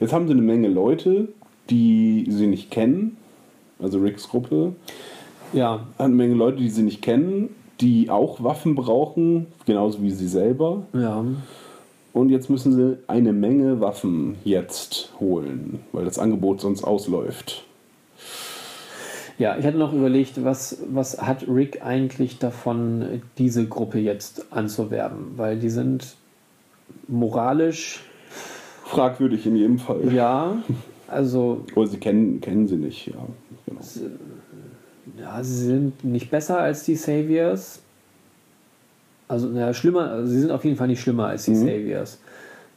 [0.00, 1.28] jetzt haben sie eine Menge Leute,
[1.70, 3.16] die sie nicht kennen.
[3.80, 4.74] Also Ricks Gruppe
[5.52, 10.28] Ja, eine Menge Leute, die sie nicht kennen, die auch Waffen brauchen, genauso wie sie
[10.28, 10.84] selber.
[10.92, 11.24] ja.
[12.12, 17.64] Und jetzt müssen sie eine Menge Waffen jetzt holen, weil das Angebot sonst ausläuft.
[19.36, 25.32] Ja, ich hatte noch überlegt, was, was hat Rick eigentlich davon, diese Gruppe jetzt anzuwerben?
[25.36, 26.14] Weil die sind
[27.08, 28.04] moralisch,
[28.84, 30.12] Fragwürdig in jedem Fall.
[30.12, 30.56] ja,
[31.08, 33.26] also Oder sie kennen, kennen sie nicht, ja.
[33.66, 33.80] Genau.
[35.18, 37.80] ja, sie sind nicht besser als die Saviors.
[39.26, 42.18] Also, ja, schlimmer, also sie sind auf jeden Fall nicht schlimmer als die Saviors.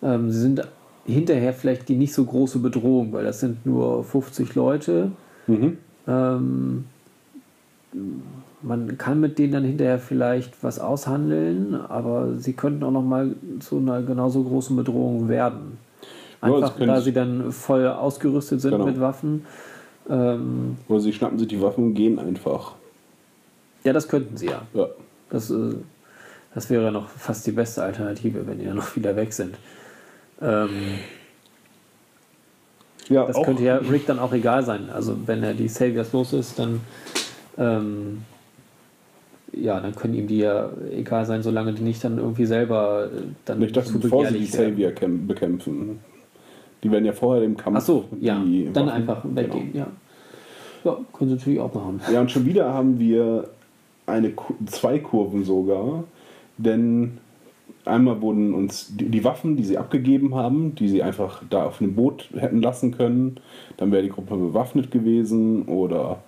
[0.01, 0.61] Ähm, sie sind
[1.05, 5.11] hinterher vielleicht die nicht so große Bedrohung, weil das sind nur 50 Leute.
[5.47, 5.77] Mhm.
[6.07, 6.85] Ähm,
[8.61, 13.35] man kann mit denen dann hinterher vielleicht was aushandeln, aber sie könnten auch noch mal
[13.59, 15.77] zu einer genauso großen Bedrohung werden.
[16.41, 18.85] Ja, das Einfach, können da sie- dann voll ausgerüstet sind Genau.
[18.85, 19.45] mit Waffen.
[20.09, 22.73] Ähm, Oder sie schnappen sich die Waffen und gehen einfach.
[23.83, 24.61] ja, das könnten sie ja.
[24.73, 24.87] Ja.
[25.29, 25.73] Das, äh,
[26.53, 29.55] das wäre noch fast die beste Alternative, wenn die dann noch wieder weg sind.
[30.41, 30.69] Ähm,
[33.09, 34.89] Ja, das auch, könnte ja Rick dann auch egal sein.
[34.93, 36.81] Also wenn er die Saviors los ist, dann
[37.57, 38.23] ähm,
[39.53, 43.21] ja, dann können ihm die ja egal sein, solange die nicht dann irgendwie selber äh,
[43.45, 44.45] dann ich dachte, zu bevor sie die.
[44.45, 45.99] Savior kämp- bekämpfen.
[46.83, 47.77] Die werden ja vorher im Kampf.
[47.79, 48.35] Ach so, ja,
[48.73, 49.87] dann Waffen- einfach weggehen, ja.
[50.83, 51.99] Ja, können sie natürlich auch machen.
[52.13, 53.49] Ja, und schon wieder haben wir
[54.05, 54.31] eine,
[54.67, 56.03] zwei Kurven sogar,
[56.57, 57.17] denn
[57.83, 61.79] einmal wurden uns die, die Waffen, die sie abgegeben haben, die sie einfach da auf
[61.79, 63.39] dem Boot hätten lassen können,
[63.77, 66.19] dann wäre die Gruppe bewaffnet gewesen oder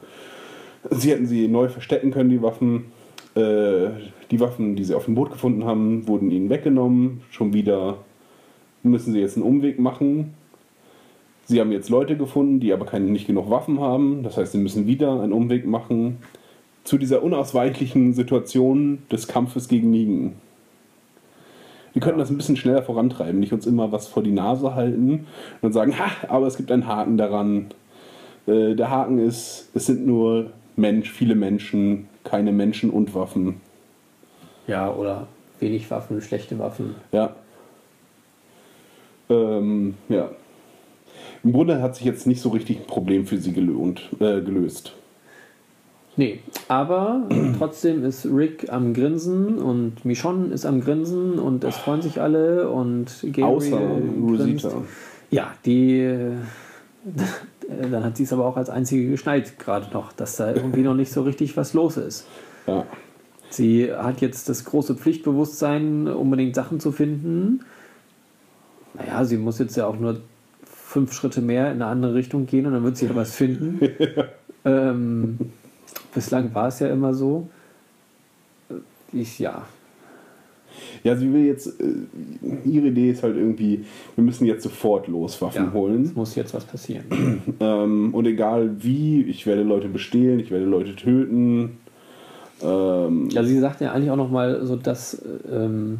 [0.89, 2.85] sie hätten sie neu verstecken können, die Waffen.
[3.35, 3.89] Äh,
[4.31, 7.21] die Waffen, die sie auf dem Boot gefunden haben, wurden ihnen weggenommen.
[7.31, 7.97] Schon wieder
[8.83, 10.33] müssen sie jetzt einen Umweg machen.
[11.49, 14.21] Sie haben jetzt Leute gefunden, die aber keine, nicht genug Waffen haben.
[14.21, 16.19] Das heißt, sie müssen wieder einen Umweg machen
[16.83, 20.35] zu dieser unausweichlichen Situation des Kampfes gegen Nigen.
[21.93, 25.25] Wir könnten das ein bisschen schneller vorantreiben, nicht uns immer was vor die Nase halten
[25.63, 27.69] und sagen, ha, aber es gibt einen Haken daran.
[28.45, 33.59] Äh, der Haken ist, es sind nur Mensch, viele Menschen, keine Menschen und Waffen.
[34.67, 35.25] Ja, oder
[35.59, 36.93] wenig Waffen, schlechte Waffen.
[37.11, 37.35] Ja.
[39.31, 40.29] Ähm, ja.
[41.43, 44.93] Im Grunde hat sich jetzt nicht so richtig ein Problem für sie gelohnt, äh, gelöst.
[46.17, 52.01] Nee, aber trotzdem ist Rick am Grinsen und Michonne ist am Grinsen und es freuen
[52.01, 54.65] sich alle und Gabriel Außer grinst.
[54.65, 54.83] Rosita.
[55.31, 55.99] Ja, die.
[55.99, 56.31] äh,
[57.91, 60.95] Dann hat sie es aber auch als einzige geschnallt, gerade noch, dass da irgendwie noch
[60.95, 62.25] nicht so richtig was los ist.
[62.65, 62.83] Ja.
[63.49, 67.61] Sie hat jetzt das große Pflichtbewusstsein, unbedingt Sachen zu finden.
[68.95, 70.21] Naja, sie muss jetzt ja auch nur
[70.89, 73.79] fünf Schritte mehr in eine andere Richtung gehen und dann wird sie ja was finden.
[74.65, 75.37] ähm,
[76.13, 77.47] bislang war es ja immer so.
[79.13, 79.63] Ich, ja,
[81.03, 81.93] Ja, sie will jetzt, äh,
[82.65, 83.85] ihre Idee ist halt irgendwie,
[84.15, 86.11] wir müssen jetzt sofort los Waffen ja es holen.
[86.15, 87.05] muss jetzt was passieren.
[87.59, 91.77] Ähm, und egal wie, ich werde Leute bestehlen, ich werde Leute töten.
[92.63, 95.21] Ähm, Ja, sie sagt ja eigentlich auch noch mal so, dass
[95.51, 95.99] ähm,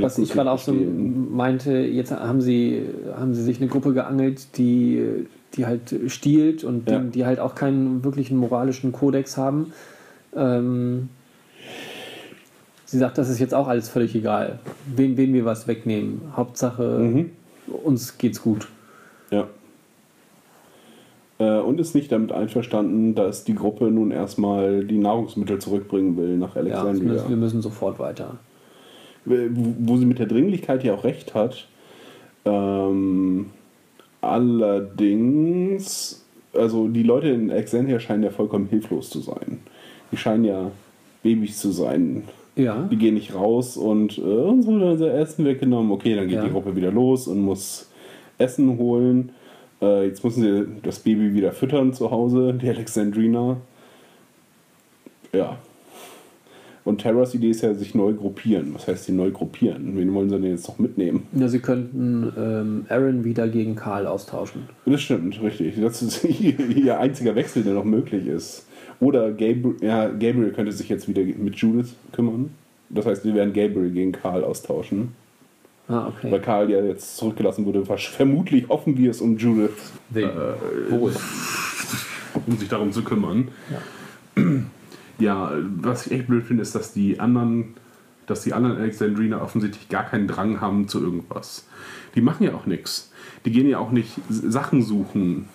[0.00, 2.82] was ich gerade auch so meinte, jetzt haben sie,
[3.16, 6.98] haben sie sich eine Gruppe geangelt, die, die halt stiehlt und Ja.
[6.98, 9.72] die, die halt auch keinen wirklichen moralischen Kodex haben.
[10.36, 11.08] Ähm,
[12.84, 14.58] sie sagt, das ist jetzt auch alles völlig egal,
[14.94, 16.20] wem, wem wir was wegnehmen.
[16.36, 17.30] Hauptsache, Mhm.
[17.84, 18.68] uns geht's gut.
[19.30, 19.46] Ja.
[21.38, 26.36] Äh, und ist nicht damit einverstanden, dass die Gruppe nun erstmal die Nahrungsmittel zurückbringen will
[26.36, 27.12] nach Ja, Alexandria.
[27.14, 28.36] müssen, wir müssen sofort weiter.
[29.24, 29.34] Wo
[29.80, 31.66] wo sie mit der Dringlichkeit ja auch recht hat.
[32.44, 33.46] Ähm,
[34.20, 39.60] allerdings, also die Leute in Alexandria scheinen ja vollkommen hilflos zu sein.
[40.12, 40.70] Die scheinen ja
[41.22, 42.24] Babys zu sein.
[42.56, 45.90] Ja, Die gehen nicht raus und äh, uns wurde unser Essen weggenommen.
[45.90, 46.44] Okay, dann geht Ja.
[46.44, 47.90] die Gruppe wieder los und muss
[48.38, 49.32] Essen holen.
[49.82, 53.56] Äh, jetzt müssen sie das Baby wieder füttern zu Hause, die Alexandrina.
[55.32, 55.56] Ja.
[56.84, 58.74] Und Terras Idee ist ja, sich neu gruppieren.
[58.74, 59.96] Was heißt die neu gruppieren?
[59.96, 61.26] Wen wollen sie denn jetzt noch mitnehmen?
[61.32, 64.68] ja sie könnten ähm, Aaron wieder gegen Karl austauschen.
[64.84, 65.80] Das stimmt, richtig.
[65.80, 68.66] Das ist ihr, einziger Wechsel, der noch möglich ist.
[69.00, 72.50] Oder Gabriel, ja, Gabriel könnte sich jetzt wieder mit Judith kümmern.
[72.90, 75.14] Das heißt, wir werden Gabriel gegen Karl austauschen.
[75.88, 76.30] Ah, okay.
[76.30, 80.28] Weil Karl ja jetzt zurückgelassen wurde, vermutlich hoffen wir es um Judith, Wen?
[80.90, 81.12] Wohl.
[82.46, 83.48] um sich darum zu kümmern.
[83.70, 83.78] Ja.
[85.18, 87.74] Was ich echt blöd finde, ist, dass die anderen,
[88.26, 91.66] dass die anderen Alexandriner offensichtlich gar keinen Drang haben zu irgendwas.
[92.14, 93.12] Die machen ja auch nichts.
[93.44, 95.48] Die gehen ja auch nicht Sachen suchen.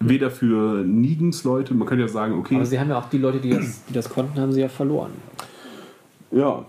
[0.00, 3.18] Weder für Nigens Leute, man könnte ja sagen, okay, Aber sie haben ja auch die
[3.18, 5.12] Leute, die das, die das konnten, haben sie ja verloren.
[6.30, 6.66] Ja,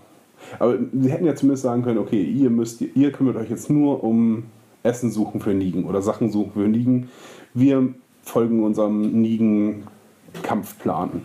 [0.58, 4.04] aber sie hätten ja zumindest sagen können, okay, ihr müsst, ihr kümmert euch jetzt nur
[4.04, 4.44] um
[4.82, 7.08] Essen suchen für Nigen oder Sachen suchen für Nigen.
[7.52, 11.22] Wir folgen unserem Nigen-Kampfplan.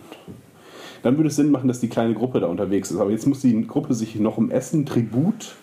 [1.02, 2.98] Dann würde es Sinn machen, dass die kleine Gruppe da unterwegs ist.
[2.98, 5.54] Aber jetzt muss die Gruppe sich noch um Essen, Tribut.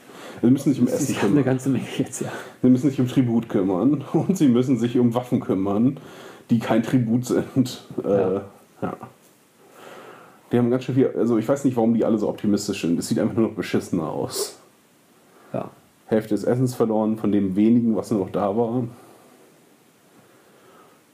[0.42, 1.46] Sie müssen sich um Essen Sie haben eine kümmern.
[1.46, 2.32] ganze Menge jetzt, ja.
[2.62, 5.98] Sie müssen sich um Tribut kümmern und sie müssen sich um Waffen kümmern,
[6.50, 7.84] die kein Tribut sind.
[8.04, 8.38] Ja.
[8.38, 8.42] Äh,
[8.82, 8.98] ja.
[10.52, 11.08] Die haben ganz schön viel.
[11.16, 12.98] Also ich weiß nicht, warum die alle so optimistisch sind.
[13.00, 14.58] Es sieht einfach nur noch beschissener aus.
[15.54, 15.70] ja.
[16.08, 18.84] Hälfte des Essens verloren, von dem wenigen, was nur noch da war.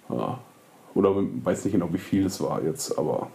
[0.09, 0.39] Ja.
[0.93, 1.13] Oder
[1.43, 3.27] weiß nicht genau, wie viel es war jetzt, aber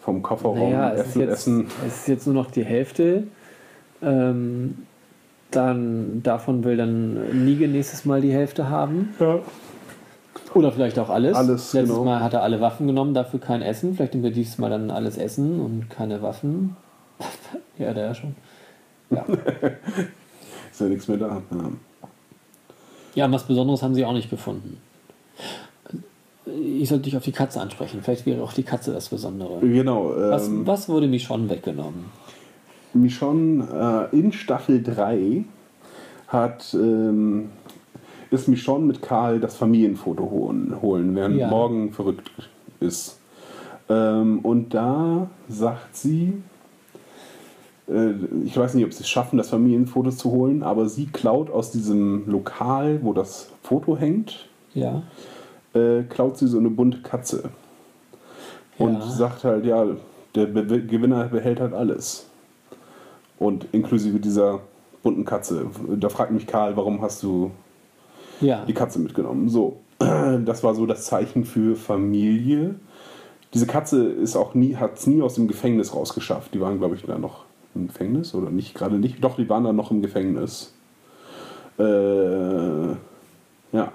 [0.00, 1.66] vom Kofferraum Naja, es ist, Essen, jetzt, Essen.
[1.86, 3.24] es ist jetzt nur noch die Hälfte.
[4.02, 4.86] Ähm,
[5.50, 9.14] dann davon will dann Nige nächstes Mal die Hälfte haben.
[9.18, 9.40] Ja.
[10.54, 11.36] Oder vielleicht auch alles.
[11.36, 12.04] Alles, Letztes genau.
[12.04, 13.94] Mal hat er alle Waffen genommen, dafür kein Essen.
[13.94, 16.76] Vielleicht nimmt er dieses Mal dann alles Essen und keine Waffen.
[17.78, 18.34] ja, der ja schon.
[19.10, 19.24] Ja.
[20.70, 21.42] Ist ja nichts mehr da.
[21.50, 21.70] Ja.
[23.14, 24.78] ja, und was Besonderes haben sie auch nicht gefunden.
[26.80, 28.00] Ich sollte dich auf die Katze ansprechen.
[28.02, 29.60] Vielleicht wäre auch die Katze das Besondere.
[29.60, 30.12] Genau.
[30.16, 32.06] Was, Ähm, was wurde mir schon weggenommen?
[32.92, 35.44] Michonne äh, in Staffel 3
[36.28, 37.50] hat ähm,
[38.30, 41.48] ist Michonne mit Karl das Familienfoto holen, holen während Ja.
[41.48, 42.30] Morgan verrückt
[42.80, 43.18] ist.
[43.88, 46.34] Ähm, und da sagt sie,
[47.88, 48.10] äh,
[48.44, 51.72] ich weiß nicht, ob sie es schaffen, das Familienfoto zu holen, aber sie klaut aus
[51.72, 55.02] diesem Lokal, wo das Foto hängt, Ja.
[55.74, 57.50] Äh, klaut sie so eine bunte Katze.
[58.78, 59.00] Und Ja.
[59.10, 59.86] sagt halt, ja,
[60.34, 62.26] der Be Gewinner behält halt alles.
[63.38, 64.60] Und inklusive dieser
[65.02, 65.66] bunten Katze.
[65.96, 67.50] Da fragt mich Karl, warum hast du
[68.40, 68.64] Ja.
[68.66, 69.48] die Katze mitgenommen?
[69.48, 72.74] So, das war so das Zeichen für Familie.
[73.52, 76.54] Diese Katze ist auch nie, hat es nie aus dem Gefängnis rausgeschafft.
[76.54, 77.44] Die waren, glaube ich, da noch
[77.74, 79.22] im Gefängnis oder nicht gerade nicht.
[79.24, 80.72] Doch, die waren da noch im Gefängnis.
[81.78, 82.90] Äh,
[83.72, 83.92] ja.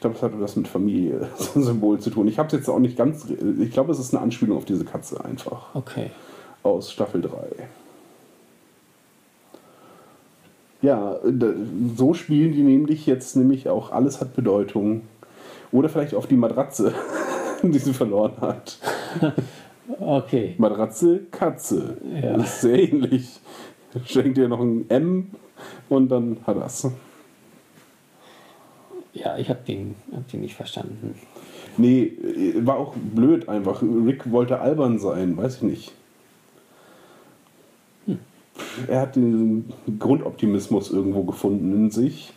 [0.00, 2.26] Ich glaube, es hatte was mit Familie, so ein Symbol zu tun.
[2.26, 3.26] Ich habe es jetzt auch nicht ganz.
[3.60, 5.74] Ich glaube, es ist eine Anspielung auf diese Katze einfach.
[5.74, 6.10] Okay.
[6.62, 7.28] Aus Staffel 3.
[10.80, 11.18] Ja,
[11.96, 15.02] so spielen die nämlich jetzt nämlich auch alles hat Bedeutung.
[15.70, 16.94] Oder vielleicht auf die Matratze,
[17.62, 18.78] die sie verloren hat.
[19.98, 20.54] Okay.
[20.56, 21.96] Matratze, Katze.
[22.22, 22.36] Ja.
[22.36, 23.40] Das ist sehr ähnlich.
[24.06, 25.32] Schenkt ihr noch ein M
[25.88, 26.88] und dann hat das.
[29.12, 31.14] Ja, ich habe den, hab den nicht verstanden.
[31.76, 32.12] Nee,
[32.60, 33.82] war auch blöd einfach.
[33.82, 35.92] Rick wollte albern sein, weiß ich nicht.
[38.88, 42.32] Er hat den Grundoptimismus irgendwo gefunden in sich,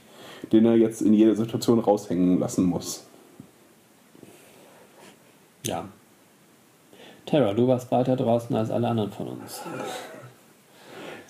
[0.52, 3.06] den er jetzt in jeder Situation raushängen lassen muss.
[5.66, 5.86] Ja.
[7.26, 9.62] Tara, du warst weiter draußen als alle anderen von uns.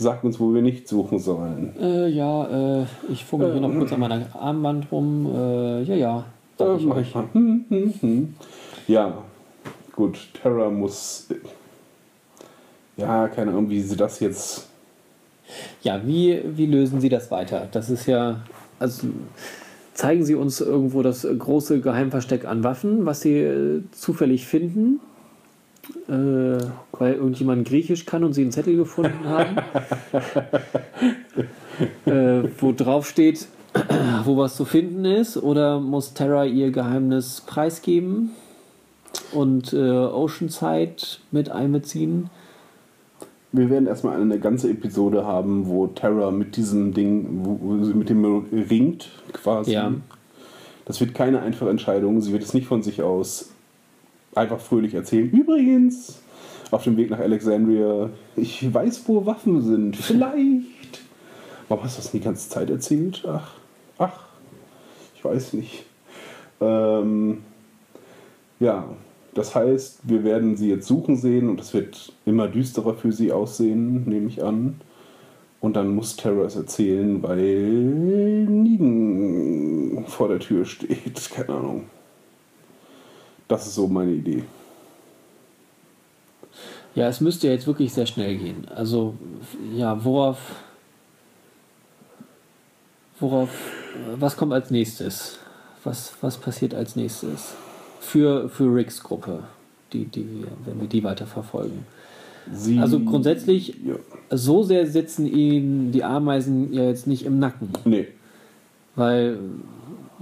[0.04, 1.74] Sagt uns, wo wir nicht suchen sollen.
[1.80, 5.32] Äh, ja, äh, ich fummel hier noch kurz an meiner Armband rum.
[5.34, 6.26] Äh, ja, ja.
[6.60, 7.24] Äh, ich mach ich mal.
[7.32, 8.36] Hm, hm, hm.
[8.90, 9.14] Ja,
[9.96, 10.18] gut.
[10.34, 11.30] Terra muss.
[12.98, 14.68] Ja, keine Ahnung, wie sie das jetzt.
[15.84, 17.70] Ja, wie, wie lösen Sie das weiter?
[17.72, 18.42] Das ist ja,
[18.80, 19.08] also
[19.94, 25.00] zeigen Sie uns irgendwo das große Geheimversteck an Waffen, was Sie äh, zufällig finden,
[26.08, 26.58] äh,
[26.92, 29.58] weil irgendjemand Griechisch kann und Sie einen Zettel gefunden haben,
[32.06, 33.48] äh, wo drauf steht,
[34.24, 38.32] wo was zu finden ist, oder muss Terra ihr Geheimnis preisgeben
[39.34, 40.96] und äh, Oceanside
[41.32, 42.30] mit einbeziehen?
[43.52, 48.10] Wir werden erstmal eine ganze Episode haben, wo Terra mit diesem Ding, wo, sie mit
[48.10, 49.74] dem ringt, quasi.
[49.74, 49.94] Ja.
[50.86, 52.20] Das wird keine einfache Entscheidung.
[52.22, 53.53] Sie wird es nicht von sich aus
[54.36, 55.30] einfach fröhlich erzählen.
[55.30, 56.22] Übrigens,
[56.72, 59.96] auf dem Weg nach Alexandria, ich weiß, wo Waffen sind.
[59.96, 61.02] Vielleicht.
[61.70, 63.24] Warum hast du das die ganze Zeit erzählt?
[63.28, 63.54] Ach,
[63.98, 64.26] ach,
[65.16, 65.86] ich weiß nicht.
[66.60, 67.44] Ähm,
[68.60, 68.88] ja,
[69.34, 73.32] das heißt, wir werden sie jetzt suchen sehen und es wird immer düsterer für sie
[73.32, 74.82] aussehen, nehme ich an.
[75.60, 81.30] Und dann muss Terra es erzählen, weil Negan vor der Tür steht.
[81.32, 81.84] Keine Ahnung.
[83.48, 84.44] Das ist so meine Idee.
[86.96, 88.68] Ja, es müsste jetzt wirklich sehr schnell gehen.
[88.74, 89.16] Also,
[89.76, 90.38] ja, worauf.
[93.20, 93.50] Worauf.
[94.18, 95.40] Was kommt als nächstes?
[95.84, 97.56] Was, was passiert als nächstes?
[98.00, 99.44] Für, für Ricks Gruppe,
[99.92, 101.86] die, die wir, wenn wir die weiter verfolgen.
[102.52, 103.96] Sie, Also grundsätzlich, Ja.
[104.30, 107.70] so sehr sitzen ihnen die Ameisen ja jetzt nicht im Nacken.
[107.86, 108.08] Nee.
[108.96, 109.40] Weil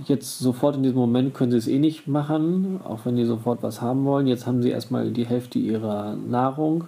[0.06, 3.64] jetzt sofort in diesem Moment können sie es eh nicht machen, auch wenn die sofort
[3.64, 4.28] was haben wollen.
[4.28, 6.86] Jetzt haben sie erstmal die Hälfte ihrer Nahrung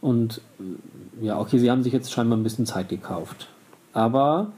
[0.00, 3.48] und äh, ja, okay, sie haben sich jetzt scheinbar ein bisschen Zeit gekauft.
[3.92, 4.52] Aber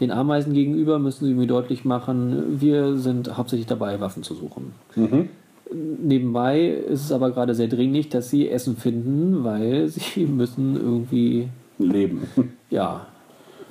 [0.00, 4.72] den Ameisen gegenüber müssen sie mir deutlich machen, wir sind hauptsächlich dabei, Waffen zu suchen.
[5.72, 11.48] Nebenbei ist es aber gerade sehr dringlich, dass sie Essen finden, weil sie müssen irgendwie
[11.78, 12.22] Leben.
[12.70, 13.06] ja.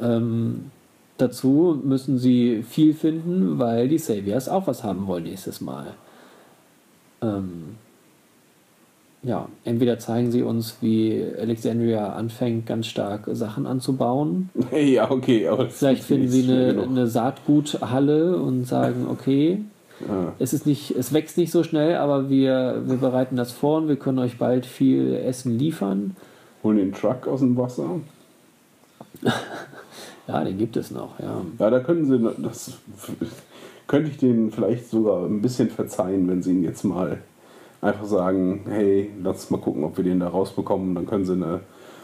[0.02, 0.72] Ähm,
[1.18, 5.88] dazu müssen sie viel finden, weil die Saviors auch was haben wollen nächstes Mal.
[7.22, 7.76] Ähm,
[9.24, 14.50] ja, entweder zeigen sie uns, wie Alexandria anfängt, ganz stark Sachen anzubauen.
[14.72, 15.48] ja, okay.
[15.48, 19.64] Aber Vielleicht finden sie eine, eine Saatguthalle und sagen, okay,
[20.08, 20.34] Ja.
[20.40, 23.88] es ist nicht, es wächst nicht so schnell, aber wir, wir bereiten das vor und
[23.88, 26.16] wir können euch bald viel Essen liefern.
[26.64, 28.00] Holen den Truck aus dem Wasser.
[30.28, 31.42] Ja, den gibt es noch, ja.
[31.58, 32.74] Ja, da können sie, das
[33.88, 37.20] könnte ich denen vielleicht sogar ein bisschen verzeihen, wenn sie ihn jetzt mal
[37.82, 40.96] einfach sagen, hey, lass mal gucken, ob wir den da rausbekommen.
[40.96, 41.62] Dann können sie eine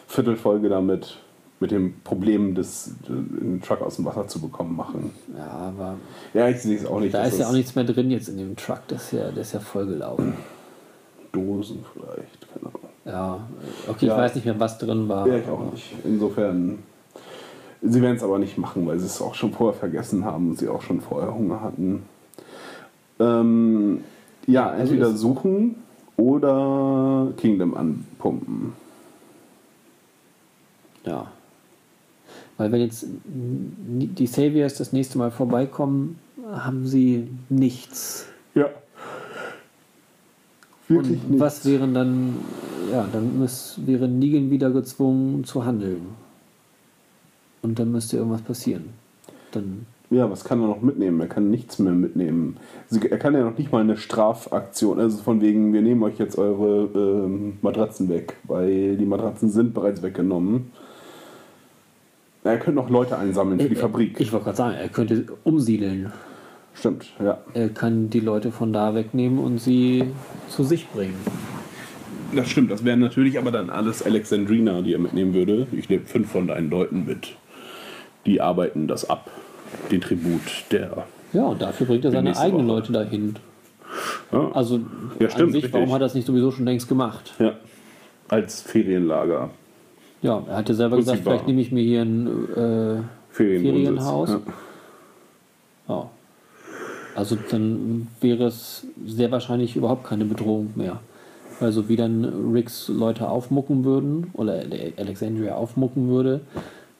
[0.07, 1.17] Viertelfolge damit
[1.59, 5.11] mit dem Problem des den Truck aus dem Wasser zu bekommen machen.
[5.37, 5.95] Ja, aber
[6.33, 7.13] Ja, ich sehe es auch nicht.
[7.13, 9.47] Da ist ja auch nichts mehr drin jetzt in dem Truck, das ist ja, das
[9.47, 10.33] ist ja vollgelaufen.
[11.31, 12.89] Dosen vielleicht, keine Ahnung.
[13.05, 13.47] Ja,
[13.89, 14.13] okay, Ja.
[14.13, 15.27] ich weiß nicht mehr, was drin war.
[15.27, 15.91] Ja, ich auch nicht.
[16.03, 16.79] Insofern.
[17.85, 20.57] Sie werden es aber nicht machen, weil sie es auch schon vorher vergessen haben und
[20.57, 22.03] sie auch schon vorher Hunger hatten.
[23.19, 24.03] Ähm,
[24.47, 25.75] ja, also entweder suchen
[26.15, 28.71] oder Kingdom anpumpen.
[31.05, 31.27] Ja.
[32.57, 36.19] Weil wenn jetzt die Saviors das nächste Mal vorbeikommen,
[36.49, 38.27] haben sie nichts.
[38.55, 38.69] Ja.
[40.87, 41.39] Wirklich Und nicht.
[41.41, 42.35] was wären dann,
[42.91, 46.22] ja, dann müß, wäre Negan wieder gezwungen zu handeln.
[47.63, 48.89] Und dann müsste irgendwas passieren.
[49.51, 51.19] Dann, Ja, was kann er noch mitnehmen?
[51.21, 52.57] Er kann nichts mehr mitnehmen.
[52.91, 56.37] Er kann ja noch nicht mal eine Strafaktion, also von wegen, wir nehmen euch jetzt
[56.37, 60.71] eure ähm, Matratzen weg, weil die Matratzen sind bereits weggenommen.
[62.43, 64.19] Er könnte noch Leute einsammeln für die Fabrik.
[64.19, 66.11] Ich wollte gerade sagen, er könnte umsiedeln.
[66.73, 67.37] Stimmt, ja.
[67.53, 70.03] Er kann die Leute von da wegnehmen und sie
[70.49, 71.15] zu sich bringen.
[72.35, 75.67] Das stimmt, das wären natürlich aber dann alles Alexandrina, die er mitnehmen würde.
[75.71, 77.35] Ich nehme fünf von deinen Leuten mit.
[78.25, 79.29] Die arbeiten das ab,
[79.91, 80.41] den Tribut
[80.71, 81.05] der.
[81.33, 82.75] Ja, und dafür bringt er seine eigenen Woche.
[82.75, 83.35] Leute dahin.
[84.31, 84.79] Ja, Also
[85.19, 87.33] Ja, stimmt, an sich, warum hat er das nicht sowieso schon längst gemacht?
[87.39, 87.53] ja
[88.29, 89.49] als Ferienlager.
[90.23, 91.33] Ja, er hatte selber gesagt, Prinzip war.
[91.33, 94.29] vielleicht nehme ich mir hier ein äh, Ferienwohnsitz, Ferienhaus.
[94.29, 94.39] Ja.
[95.89, 96.09] Ja.
[97.15, 100.99] Also dann wäre es sehr wahrscheinlich überhaupt keine Bedrohung mehr.
[101.59, 106.41] Weil so wie dann Ricks Leute aufmucken würden oder der Alexandria aufmucken würde,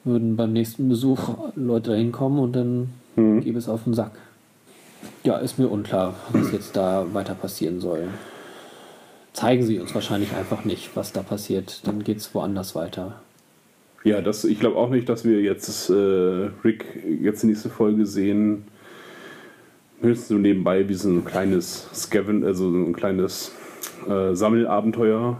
[0.03, 4.11] würden beim nächsten Besuch Leute dahin kommen und dann gäbe es auf den Sack.
[5.23, 8.07] Ja, ist mir unklar, was jetzt da weiter passieren soll.
[9.34, 11.88] Zeigen sie uns wahrscheinlich einfach nicht, was da passiert.
[11.88, 13.21] Dann geht es woanders weiter.
[14.03, 15.93] Ja, das, ich glaube auch nicht, dass wir jetzt äh,
[16.63, 16.85] Rick
[17.21, 18.65] jetzt nächste Folge sehen.
[20.01, 23.53] Höchstens so nebenbei wie so ein kleines Scaven, also so ein kleines
[24.07, 25.38] äh, Sammelabenteuer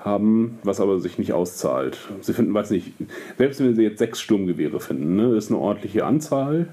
[0.00, 1.98] haben, was aber sich nicht auszahlt.
[2.20, 2.92] Sie finden, weiß nicht,
[3.38, 6.68] selbst wenn sie jetzt sechs Sturmgewehre finden, ne, ist eine ordentliche Anzahl,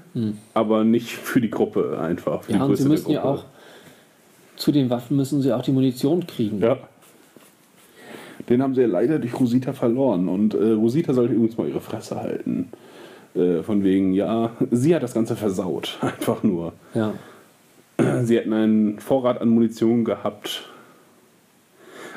[0.54, 2.42] aber nicht für die Gruppe einfach.
[2.42, 2.58] Für Hm.
[2.58, 3.44] Ja, die und sie müssen ja auch,
[4.56, 6.60] zu den Waffen müssen sie auch die Munition kriegen.
[6.60, 6.78] Ja.
[8.48, 10.28] Den haben sie ja leider durch Rosita verloren.
[10.28, 12.70] Und äh, Rosita sollte übrigens mal ihre Fresse halten.
[13.34, 15.98] Äh, von wegen, ja, sie hat das Ganze versaut.
[16.00, 16.72] Einfach nur.
[16.94, 17.12] Ja.
[18.22, 20.68] Sie hätten einen Vorrat an Munition gehabt.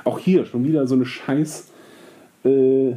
[0.04, 1.72] Auch hier schon wieder so eine scheiß
[2.44, 2.94] äh,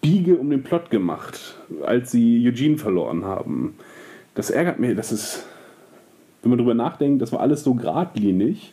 [0.00, 3.74] Biege um den Plot gemacht, als sie Eugene verloren haben.
[4.34, 5.46] Das ärgert mich, das ist,
[6.42, 8.72] wenn man drüber nachdenkt, das war alles so geradlinig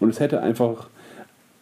[0.00, 0.88] und es hätte einfach,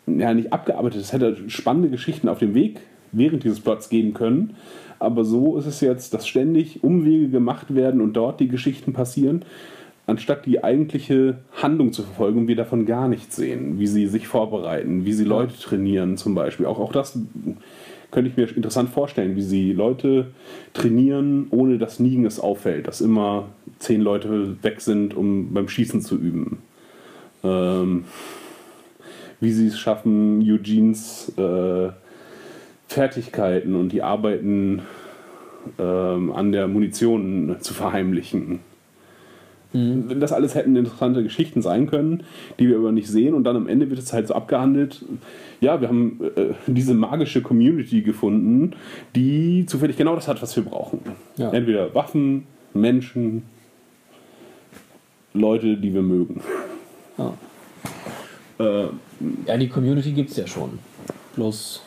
[0.06, 2.80] ja nicht abgearbeitet, es hätte spannende Geschichten auf dem Weg
[3.12, 4.56] während dieses Plots geben können,
[4.98, 9.44] aber so ist es jetzt, dass ständig Umwege gemacht werden und dort die Geschichten passieren,
[10.06, 15.04] anstatt die eigentliche Handlung zu verfolgen wir davon gar nichts sehen, wie sie sich vorbereiten,
[15.04, 16.66] wie sie Leute trainieren zum Beispiel.
[16.66, 17.18] Auch, auch das
[18.10, 20.26] könnte ich mir interessant vorstellen, wie sie Leute
[20.74, 23.48] trainieren, ohne dass Nigen es auffällt, dass immer
[23.78, 26.58] zehn Leute weg sind, um beim Schießen zu üben.
[27.42, 28.04] Ähm,
[29.40, 31.90] wie sie es schaffen, Eugenes äh,
[32.86, 34.82] Fertigkeiten und die Arbeiten
[35.78, 38.60] ähm, an der Munition zu verheimlichen.
[39.72, 42.24] Das alles hätten interessante Geschichten sein können,
[42.58, 45.04] die wir aber nicht sehen und dann am Ende wird es halt so abgehandelt.
[45.60, 48.72] Ja, wir haben äh, diese magische Community gefunden,
[49.16, 51.00] die zufällig genau das hat, was wir brauchen.
[51.36, 51.50] Ja.
[51.50, 53.44] Entweder Waffen, Menschen,
[55.32, 56.42] Leute, die wir mögen.
[57.16, 57.34] Ja.
[58.58, 58.88] Äh,
[59.46, 60.78] ja, die Community gibt es ja schon.
[61.36, 61.82] Bloß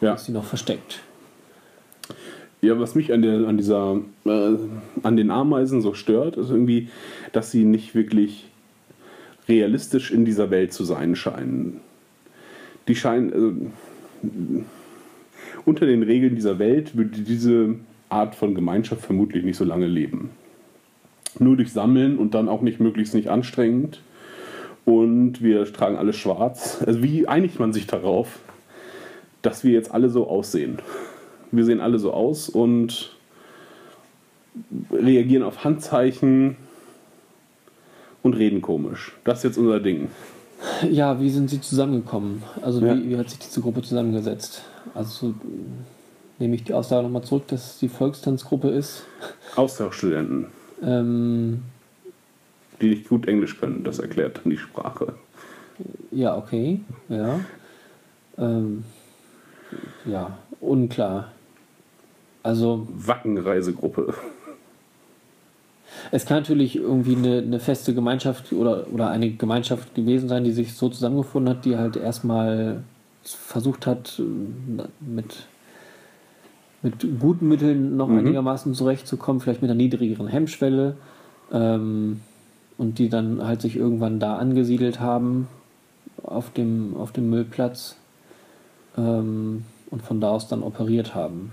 [0.00, 0.14] ja.
[0.14, 1.00] ist sie noch versteckt.
[2.60, 4.56] Ja, was mich an, der, an dieser, äh,
[5.02, 6.88] an den Ameisen so stört, ist irgendwie,
[7.32, 8.48] dass sie nicht wirklich
[9.48, 11.80] realistisch in dieser Welt zu sein scheinen.
[12.88, 13.52] Die scheinen, also,
[15.64, 17.76] unter den Regeln dieser Welt würde diese
[18.08, 20.30] Art von Gemeinschaft vermutlich nicht so lange leben.
[21.38, 24.00] Nur durch Sammeln und dann auch nicht möglichst nicht anstrengend.
[24.84, 26.82] Und wir tragen alle schwarz.
[26.84, 28.40] Also wie einigt man sich darauf,
[29.42, 30.78] dass wir jetzt alle so aussehen?
[31.50, 33.16] Wir sehen alle so aus und
[34.90, 36.56] reagieren auf Handzeichen
[38.22, 39.16] und reden komisch.
[39.24, 40.08] Das ist jetzt unser Ding.
[40.90, 42.42] Ja, wie sind sie zusammengekommen?
[42.62, 42.94] Also Ja.
[42.96, 44.62] wie, wie hat sich diese Gruppe zusammengesetzt?
[44.94, 45.34] Also
[46.38, 49.04] nehme ich die Aussage nochmal zurück, dass es die Volkstanzgruppe ist.
[49.56, 50.46] Austauschstudenten,
[50.82, 51.62] Ähm,
[52.80, 55.14] die nicht gut Englisch können, das erklärt dann die Sprache.
[56.10, 56.80] ja, okay.
[57.08, 57.40] Ja.
[58.36, 58.84] Ähm,
[60.06, 61.32] ja, unklar.
[62.48, 64.14] Also Wackenreisegruppe.
[66.10, 70.52] es kann natürlich irgendwie eine, eine feste Gemeinschaft oder, oder eine Gemeinschaft gewesen sein, die
[70.52, 72.82] sich so zusammengefunden hat, die halt erstmal
[73.22, 74.22] versucht hat,
[75.00, 75.46] mit
[76.80, 78.18] mit guten Mitteln noch Mhm.
[78.18, 80.96] einigermaßen zurechtzukommen, vielleicht mit einer niedrigeren Hemmschwelle.
[81.52, 82.20] Ähm,
[82.78, 85.48] und die dann halt sich irgendwann da angesiedelt haben
[86.22, 87.96] auf dem, auf dem Müllplatz
[88.96, 91.52] ähm, und von da aus dann operiert haben.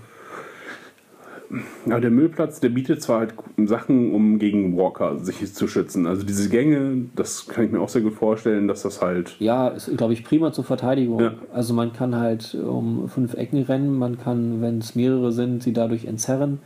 [1.84, 6.06] Aber der Müllplatz, der bietet zwar halt Sachen, um gegen Walker sich zu schützen.
[6.06, 9.36] Also diese Gänge, das kann ich mir auch sehr gut vorstellen, dass das halt.
[9.38, 11.20] Ja, ist, glaube ich, prima zur Verteidigung.
[11.20, 11.34] Ja.
[11.52, 15.72] Also man kann halt um fünf Ecken rennen, man kann, wenn es mehrere sind, sie
[15.72, 16.58] dadurch entzerren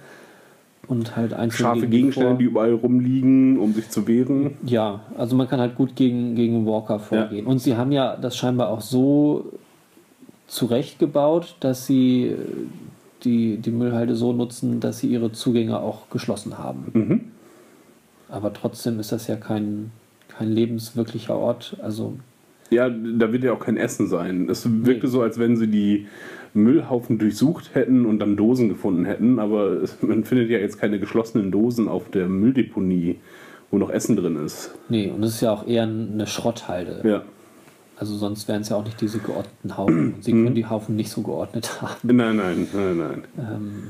[0.89, 4.53] und halt einzeln Scharfe gegen Gegenstände, vor- die überall rumliegen, um sich zu wehren.
[4.65, 7.47] Ja, also man kann halt gut gegen, gegen Walker vorgehen.
[7.47, 9.53] Und sie haben ja das scheinbar auch so
[10.49, 12.35] zurechtgebaut, dass sie
[13.25, 16.85] die, die Müllhalde so nutzen, dass sie ihre Zugänge auch geschlossen haben.
[16.93, 17.21] Mhm.
[18.29, 19.91] Aber trotzdem ist das ja kein,
[20.29, 21.77] kein lebenswirklicher Ort.
[21.83, 22.15] Also
[22.71, 24.49] Ja, da wird ja auch kein Essen sein.
[24.49, 25.13] Es wirkte Nee.
[25.13, 26.07] so, als wenn sie die
[26.55, 30.99] Müllhaufen durchsucht hätten und dann Dosen gefunden hätten, aber es, man findet ja jetzt keine
[30.99, 33.19] geschlossenen Dosen auf der Mülldeponie,
[33.71, 34.73] wo noch Essen drin ist.
[34.89, 37.01] nee, und es ist ja auch eher eine Schrotthalde.
[37.09, 37.23] Ja.
[38.01, 40.15] Also sonst wären es ja auch nicht diese geordneten Haufen.
[40.23, 42.17] Sie können die Haufen nicht so geordnet haben.
[42.17, 43.25] Nein, nein, nein, nein.
[43.39, 43.83] Ähm,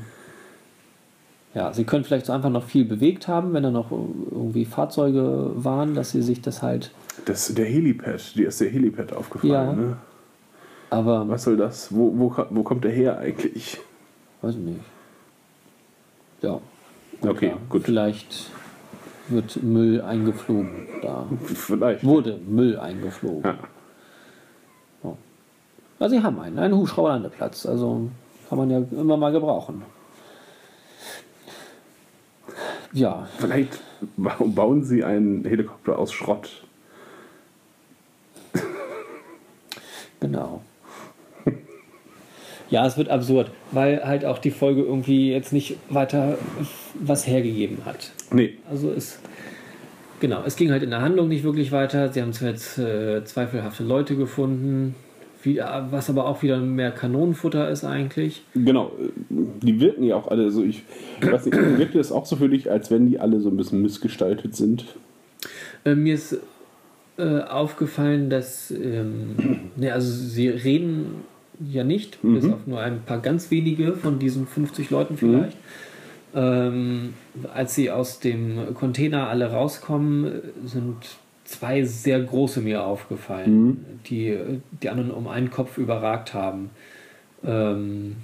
[1.53, 5.51] ja, sie können vielleicht so einfach noch viel bewegt haben, wenn da noch irgendwie Fahrzeuge
[5.55, 6.91] waren, dass sie sich das halt.
[7.25, 9.73] Das, der Helipad, dir ist der Helipad aufgefallen, Ja.
[9.73, 9.97] ne?
[10.89, 11.93] Aber Was soll das?
[11.95, 13.79] Wo, wo, wo kommt der her eigentlich?
[14.41, 14.79] weiß ich nicht.
[16.41, 16.59] Ja.
[17.21, 17.83] Okay, ja, gut.
[17.83, 18.49] Vielleicht
[19.29, 21.27] wird Müll eingeflogen da.
[21.45, 22.03] Vielleicht.
[22.03, 23.43] Wurde Müll eingeflogen.
[23.43, 23.57] Ja.
[26.01, 27.67] Ja, sie haben einen, einen Hubschrauberlandeplatz.
[27.67, 28.09] Also
[28.49, 29.83] kann man ja immer mal gebrauchen.
[32.91, 33.79] Ja, Vielleicht
[34.17, 36.63] ba- bauen sie einen Helikopter aus Schrott.
[40.19, 40.61] Genau.
[42.71, 46.37] Ja, es wird absurd, weil halt auch die Folge irgendwie jetzt nicht weiter
[46.95, 48.11] was hergegeben hat.
[48.31, 49.19] Nee, Also es,
[50.19, 52.11] genau, es ging halt in der Handlung nicht wirklich weiter.
[52.11, 54.95] Sie haben zwar jetzt äh, zweifelhafte Leute gefunden,
[55.45, 58.43] was aber auch wieder mehr Kanonenfutter ist eigentlich.
[58.53, 58.91] genau.
[59.29, 60.63] Die wirken ja auch alle so.
[60.63, 60.83] Ich
[61.21, 63.81] weiß nicht, wirkte es auch so für dich, als wenn die alle so ein bisschen
[63.81, 64.85] missgestaltet sind?
[65.85, 66.37] Äh, mir ist
[67.17, 71.23] äh, aufgefallen, dass ähm, ne, also sie reden
[71.63, 75.57] ja nicht, bis auf nur ein paar ganz wenige von diesen 50 Leuten vielleicht.
[76.33, 77.13] Ähm,
[77.53, 80.95] als sie aus dem Container alle rauskommen, äh, sind
[81.51, 86.71] zwei sehr große mir aufgefallen, die äh, die anderen um einen Kopf überragt haben.
[87.43, 88.17] Ähm,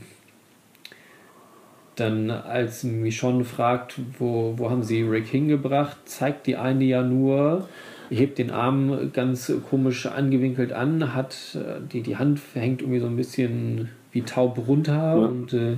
[1.95, 7.68] dann, als Michonne fragt, wo, wo haben sie Rick hingebracht, zeigt die eine ja nur,
[8.10, 13.08] hebt den Arm ganz komisch angewinkelt an, hat äh, die, die Hand hängt irgendwie so
[13.08, 15.78] ein bisschen wie taub runter und äh,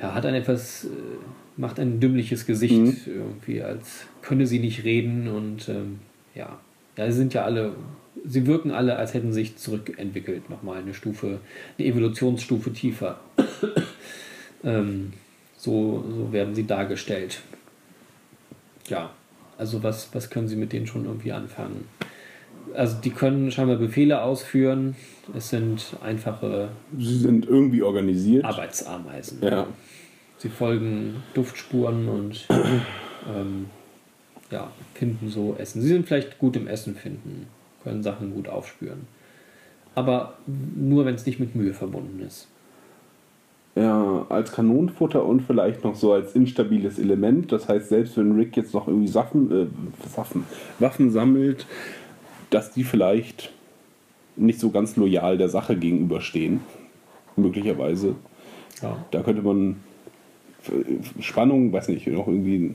[0.00, 0.88] ja, hat ein etwas, äh,
[1.56, 6.00] macht ein dümmliches Gesicht irgendwie, als könne sie nicht reden und ähm,
[6.34, 6.58] ja.
[6.96, 7.74] ja, sie sind ja alle,
[8.24, 11.40] sie wirken alle, als hätten sie sich zurückentwickelt, nochmal eine Stufe,
[11.78, 13.20] eine Evolutionsstufe tiefer.
[14.64, 15.12] ähm,
[15.56, 17.40] so, so werden sie dargestellt.
[18.88, 19.10] Ja,
[19.56, 21.88] also was, was können Sie mit denen schon irgendwie anfangen?
[22.74, 24.96] Also die können scheinbar Befehle ausführen.
[25.34, 28.44] Es sind einfache Sie sind irgendwie organisiert.
[28.44, 29.42] Arbeitsameisen.
[29.42, 29.66] Ja.
[30.38, 32.46] Sie folgen Duftspuren und
[33.34, 33.66] ähm,
[34.50, 35.82] ja, finden so Essen.
[35.82, 37.46] Sie sind vielleicht gut im Essen finden,
[37.82, 39.06] können Sachen gut aufspüren.
[39.94, 42.48] Aber nur, wenn es nicht mit Mühe verbunden ist.
[43.76, 47.50] Ja, als Kanonenfutter und vielleicht noch so als instabiles Element.
[47.50, 49.66] Das heißt, selbst wenn Rick jetzt noch irgendwie Saffen, äh,
[50.08, 50.44] Saffen,
[50.78, 51.66] Waffen sammelt,
[52.50, 53.52] dass die vielleicht
[54.36, 56.60] nicht so ganz loyal der Sache gegenüberstehen.
[57.36, 58.14] Möglicherweise.
[58.80, 59.04] Ja.
[59.10, 59.76] Da könnte man
[61.20, 62.74] Spannung, weiß nicht, noch irgendwie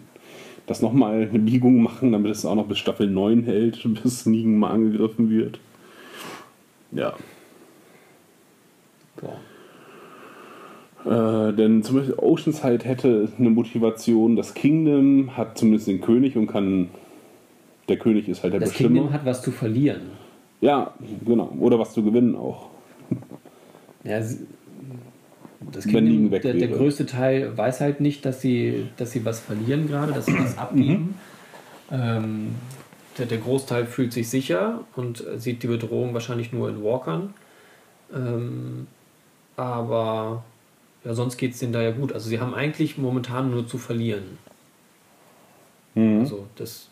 [0.70, 4.58] das nochmal eine Biegung machen, damit es auch noch bis Staffel 9 hält, bis Negan
[4.58, 5.60] mal angegriffen wird.
[6.92, 7.14] Ja.
[11.06, 14.36] Äh, denn zum Beispiel Oceanside hätte eine Motivation.
[14.36, 16.90] Das Kingdom hat zumindest den König und kann.
[17.88, 18.96] Der König ist halt der Das Bestimmer.
[18.96, 20.02] Kingdom hat was zu verlieren.
[20.62, 20.94] ja,
[21.26, 21.52] genau.
[21.60, 22.68] Oder was zu gewinnen auch.
[24.04, 24.22] Ja,
[25.72, 29.40] das Kingdom, weg der, der größte Teil weiß halt nicht, dass sie, dass sie was
[29.40, 31.16] verlieren gerade, dass sie was abgeben.
[31.92, 32.56] Ähm,
[33.18, 37.34] der, der Großteil fühlt sich sicher und sieht die Bedrohung wahrscheinlich nur in Walkern.
[38.14, 38.88] Ähm,
[39.58, 40.44] aber
[41.04, 42.14] ja, sonst geht es denen da ja gut.
[42.14, 44.38] Also sie haben eigentlich momentan nur zu verlieren.
[46.22, 46.88] Also das,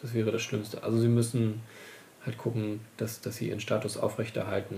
[0.00, 0.82] das wäre das Schlimmste.
[0.84, 1.60] Also sie müssen
[2.24, 4.76] halt gucken, dass, dass sie ihren Status aufrechterhalten.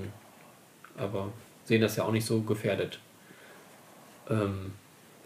[0.96, 1.32] Aber
[1.64, 2.98] sehen das ja auch nicht so gefährdet.
[4.30, 4.72] Ähm,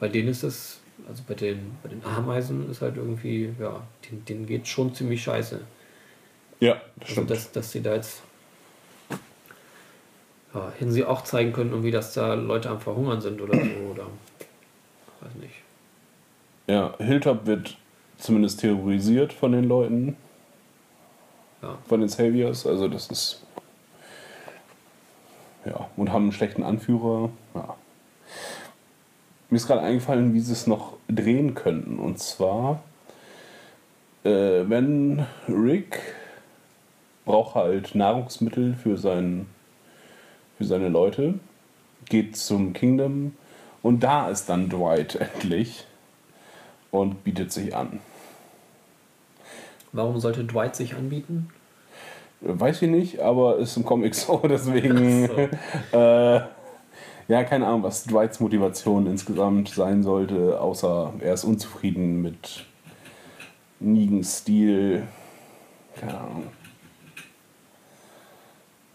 [0.01, 4.25] bei denen ist es, also bei den, bei den Ameisen ist halt irgendwie, ja, denen,
[4.25, 5.61] denen geht schon ziemlich scheiße.
[6.61, 7.31] Ja, das Also stimmt.
[7.31, 8.23] dass, dass sie da jetzt
[10.55, 13.71] ja, hätten sie auch zeigen können, irgendwie, dass da Leute am Verhungern sind oder so,
[13.93, 14.05] oder
[15.21, 15.55] weiß nicht.
[16.67, 17.77] ja, Hilltop wird
[18.17, 20.17] zumindest terrorisiert von den Leuten,
[21.63, 21.77] Ja.
[21.89, 22.67] von den Saviors.
[22.67, 23.43] Also das ist...
[25.69, 27.31] Ja, und haben einen schlechten Anführer.
[27.55, 27.75] Ja.
[29.51, 31.99] Mir ist gerade eingefallen, wie sie es noch drehen könnten.
[31.99, 32.83] Und zwar,
[34.25, 36.01] äh, wenn Rick
[37.25, 39.47] braucht halt Nahrungsmittel für, sein,
[40.57, 41.35] für seine Leute,
[42.07, 43.37] geht zum Kingdom
[43.83, 45.87] und da ist dann Dwight endlich
[46.91, 48.01] und bietet sich an.
[49.93, 51.51] Warum sollte Dwight sich anbieten?
[52.41, 55.27] Weiß ich nicht, aber ist im Comic so, deswegen.
[55.27, 55.35] So.
[55.99, 56.41] äh,
[57.29, 62.65] ja, keine Ahnung, was Dwights Motivation insgesamt sein sollte, außer er ist unzufrieden mit
[63.81, 65.03] Negans Stil.
[66.01, 66.45] Keine Ahnung.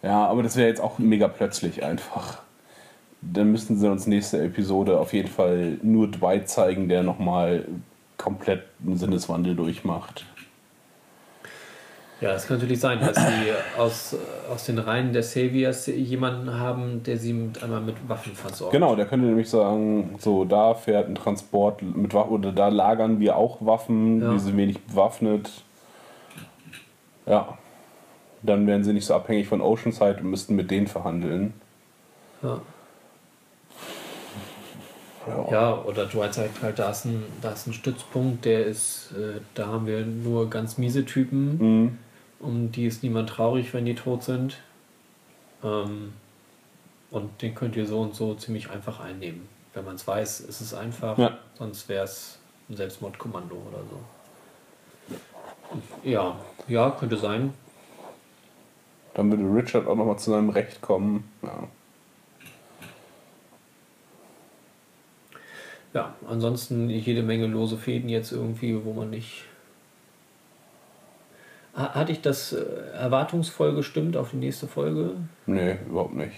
[0.02, 2.42] Ja, aber das wäre jetzt auch mega plötzlich einfach.
[3.22, 7.66] Dann müssten sie uns nächste Episode auf jeden Fall nur Dwight zeigen, der nochmal
[8.18, 10.26] komplett einen Sinneswandel durchmacht.
[12.22, 14.16] Ja, es kann natürlich sein, dass sie aus,
[14.50, 18.72] aus den Reihen der Saviors jemanden haben, der sie mit, einmal mit Waffen versorgt.
[18.72, 23.20] Genau, der könnte nämlich sagen, so da fährt ein Transport mit Waffen oder da lagern
[23.20, 24.32] wir auch Waffen, Ja.
[24.32, 25.50] die sind wenig bewaffnet.
[27.26, 27.58] Ja.
[28.42, 31.54] Dann wären sie nicht so abhängig von Oceanside und müssten mit denen verhandeln.
[32.42, 32.60] Ja.
[35.28, 35.52] Ja.
[35.52, 39.40] Ja, oder Dwight sagt halt, da ist ein, da ist ein Stützpunkt, der ist, äh,
[39.56, 41.98] da haben wir nur ganz miese Typen, Mhm.
[42.44, 44.58] Um die ist niemand traurig, wenn die tot sind.
[45.64, 46.14] Ähm,
[47.10, 49.48] und den könnt ihr so und so ziemlich einfach einnehmen.
[49.74, 51.38] Wenn man es weiß, ist es einfach, Ja.
[51.56, 52.38] sonst wäre es
[52.70, 54.00] ein Selbstmordkommando oder so.
[56.04, 57.54] Ja, ja, könnte sein.
[59.16, 61.30] Dann würde Richard auch nochmal zu seinem Recht kommen.
[61.42, 61.68] Ja.
[65.94, 69.46] Ja, ansonsten jede Menge lose Fäden jetzt irgendwie, wo man nicht.
[71.76, 72.64] Ha- Hatte ich das äh,
[72.98, 75.12] erwartungsvoll gestimmt auf die nächste Folge?
[75.46, 76.34] Nee, überhaupt nicht.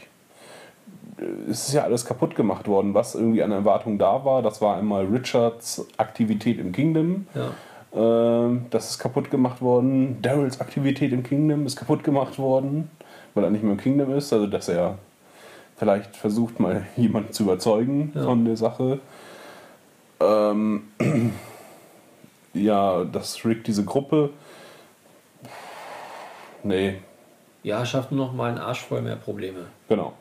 [1.50, 4.42] Es ist ja alles kaputt gemacht worden, was irgendwie an Erwartung da war.
[4.42, 7.28] Das war einmal Richards Aktivität im Kingdom.
[7.34, 7.52] Ja.
[7.96, 10.22] Ähm, das ist kaputt gemacht worden.
[10.22, 12.90] Daryls Aktivität im Kingdom ist kaputt gemacht worden,
[13.34, 14.34] weil er nicht mehr im Kingdom ist.
[14.34, 14.98] Also, dass er
[15.78, 18.24] vielleicht versucht, mal jemanden zu überzeugen Ja.
[18.24, 19.00] von der Sache.
[20.20, 20.84] Ähm,
[22.54, 24.32] ja, dass Rick diese Gruppe.
[26.66, 26.96] Nee,
[27.64, 29.68] Ja, schafft nur noch mal einen Arsch voll mehr Probleme.
[29.88, 30.14] Genau.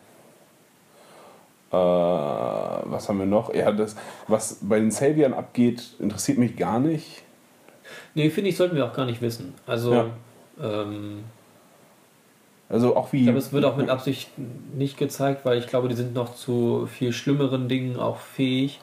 [1.72, 3.52] Äh, was haben wir noch?
[3.54, 3.96] Ja, das,
[4.28, 7.22] was bei den Saviern abgeht, interessiert mich gar nicht.
[8.14, 9.54] Nee, finde ich, sollten wir auch gar nicht wissen.
[9.66, 10.06] Also, Ja.
[10.60, 11.24] ähm,
[12.68, 13.18] Also auch wie.
[13.18, 14.30] ich glaube, es wird auch mit Absicht
[14.74, 18.80] nicht gezeigt, weil ich glaube, die sind noch zu viel schlimmeren Dingen auch fähig.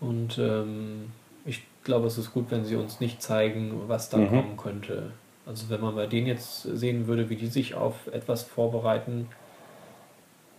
[0.00, 1.10] Und ähm,
[1.44, 4.28] ich glaube, es ist gut, wenn sie uns nicht zeigen, was da Mhm.
[4.28, 5.12] kommen könnte.
[5.48, 9.28] Also wenn man bei denen jetzt sehen würde, wie die sich auf etwas vorbereiten,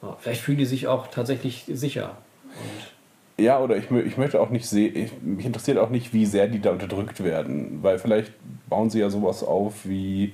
[0.01, 2.17] ja, vielleicht fühlen die sich auch tatsächlich sicher.
[2.45, 6.25] Und ja, oder ich, ich möchte auch nicht sehen, ich, mich interessiert auch nicht, wie
[6.25, 7.83] sehr die da unterdrückt werden.
[7.83, 8.33] Weil vielleicht
[8.67, 10.33] bauen sie ja sowas auf wie.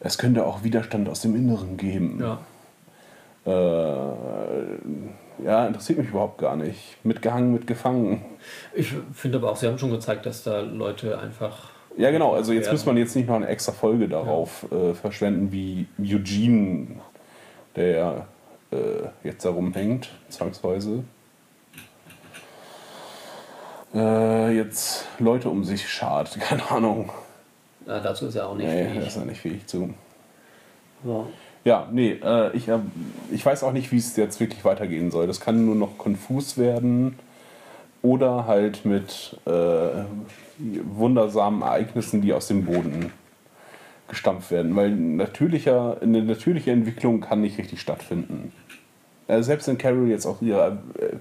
[0.00, 2.20] Es könnte auch Widerstand aus dem Inneren geben.
[2.20, 2.40] ja,
[3.46, 6.96] Äh, ja, interessiert mich überhaupt gar nicht.
[7.04, 8.22] Mitgehangen, mitgefangen.
[8.74, 12.32] ich finde aber auch, sie haben schon gezeigt, dass da Leute einfach Ja, genau.
[12.34, 16.88] Also jetzt muss man jetzt nicht noch eine extra Folge darauf äh, verschwenden, wie Eugene,
[17.76, 18.26] der
[18.72, 18.76] äh,
[19.22, 21.04] jetzt da rumhängt, zwangsweise.
[23.94, 26.38] Äh, jetzt Leute um sich schart.
[26.40, 27.10] Keine Ahnung.
[27.86, 28.96] Ja, dazu ist er auch nicht Nee, fähig.
[28.96, 29.90] er ist ja nicht fähig zu.
[31.04, 31.26] Ja.
[31.64, 32.78] Ja, nee, äh, ich, äh,
[33.30, 35.26] ich weiß auch nicht, wie es jetzt wirklich weitergehen soll.
[35.26, 37.18] Das kann nur noch konfus werden
[38.04, 40.04] oder halt mit äh,
[40.58, 43.10] wundersamen Ereignissen, die aus dem Boden
[44.08, 44.76] gestampft werden.
[44.76, 48.52] Weil natürlicher, eine natürliche Entwicklung kann nicht richtig stattfinden.
[49.26, 51.16] Äh, selbst wenn Carol jetzt aus ihrer äh,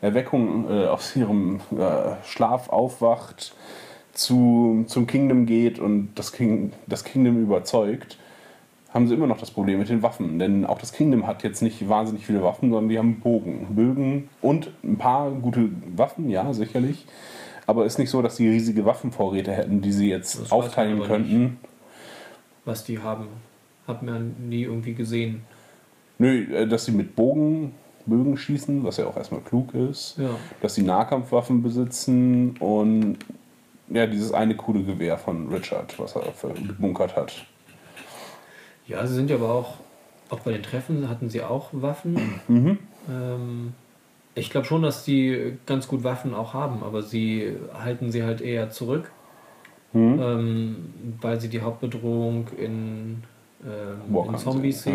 [0.00, 3.52] Erweckung, äh, aus ihrem äh, Schlaf aufwacht,
[4.12, 8.16] zu, zum Kingdom geht und das, King, das Kingdom überzeugt,
[8.90, 10.38] haben sie immer noch das Problem mit den Waffen.
[10.38, 13.66] Denn auch das Kingdom hat jetzt nicht wahnsinnig viele Waffen, sondern die haben Bogen.
[13.70, 17.06] Bögen und ein paar gute Waffen, ja, sicherlich.
[17.66, 21.58] Aber ist nicht so, dass sie riesige Waffenvorräte hätten, die sie jetzt Das aufteilen könnten.
[22.64, 23.28] Was die haben,
[23.86, 25.42] hat man nie irgendwie gesehen.
[26.18, 27.72] Nö, äh, dass sie mit Bogen
[28.06, 30.16] Bögenschießen, was ja auch erstmal klug ist.
[30.18, 30.30] Ja.
[30.62, 33.18] Dass sie Nahkampfwaffen besitzen und
[33.90, 36.22] ja, dieses eine coole Gewehr von Richard, was er
[36.54, 37.46] gebunkert hat.
[38.88, 39.74] Ja, sie sind ja aber auch,
[40.30, 42.40] auch bei den Treffen hatten sie auch Waffen.
[43.08, 43.72] Ähm,
[44.34, 48.40] ich glaube schon, dass die ganz gut Waffen auch haben, aber sie halten sie halt
[48.40, 49.10] eher zurück,
[50.20, 53.22] ähm, weil sie die Hauptbedrohung in,
[53.64, 54.94] ähm, in Zombies sehen,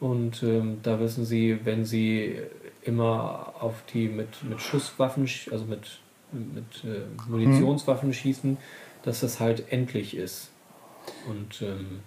[0.00, 0.06] ja.
[0.08, 2.38] Und ähm, da wissen sie, wenn sie
[2.82, 6.00] immer auf die mit, mit Schusswaffen, sch- also mit,
[6.32, 8.56] mit äh, Munitionswaffen schießen,
[9.04, 10.50] dass das halt endlich ist.
[11.28, 12.00] Und ähm,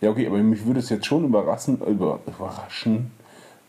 [0.00, 3.10] Ja, okay, aber mich würde es jetzt schon überraschen, über, überraschen,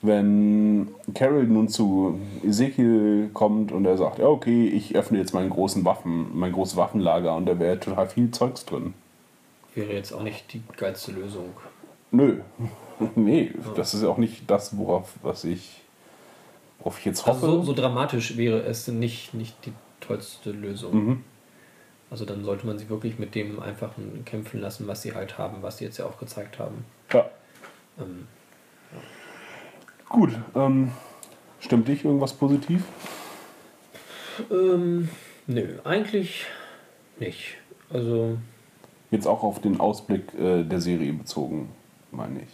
[0.02, 5.50] wenn Carol nun zu Ezekiel kommt und er sagt, ja okay, ich öffne jetzt meinen
[5.50, 8.94] großen Waffen, mein großes Waffenlager und da wäre total viel Zeugs drin.
[9.76, 11.50] wäre jetzt auch nicht die geilste Lösung.
[12.12, 12.40] Nö.
[13.16, 15.82] nee, das ist auch nicht das, worauf was ich,
[16.80, 17.46] worauf ich jetzt hoffe.
[17.46, 20.94] Also so, so dramatisch wäre es nicht, nicht die tollste Lösung.
[20.94, 21.24] Mhm.
[22.12, 25.62] Also dann sollte man sie wirklich mit dem einfachen kämpfen lassen, was sie halt haben,
[25.62, 26.84] was sie jetzt ja auch gezeigt haben.
[27.14, 27.30] Ja.
[28.00, 28.28] Ähm,
[30.08, 30.92] Gut, ähm,
[31.60, 32.84] stimmt dich irgendwas positiv?
[34.52, 35.10] ähm,
[35.48, 36.46] nö, eigentlich
[37.20, 37.58] nicht.
[37.92, 38.38] Also,
[39.12, 41.70] Jetzt auch auf den Ausblick äh, der Serie bezogen,
[42.12, 42.50] meine ich.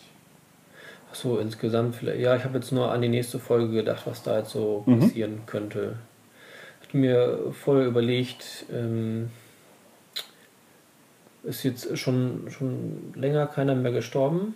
[1.11, 2.19] ach so insgesamt vielleicht.
[2.19, 4.99] Ja, ich habe jetzt nur an die nächste Folge gedacht, was da jetzt so Mhm.
[4.99, 5.97] passieren könnte.
[6.81, 9.29] Ich habe mir vorher überlegt, ähm,
[11.45, 14.55] ist jetzt schon, schon länger keiner mehr gestorben.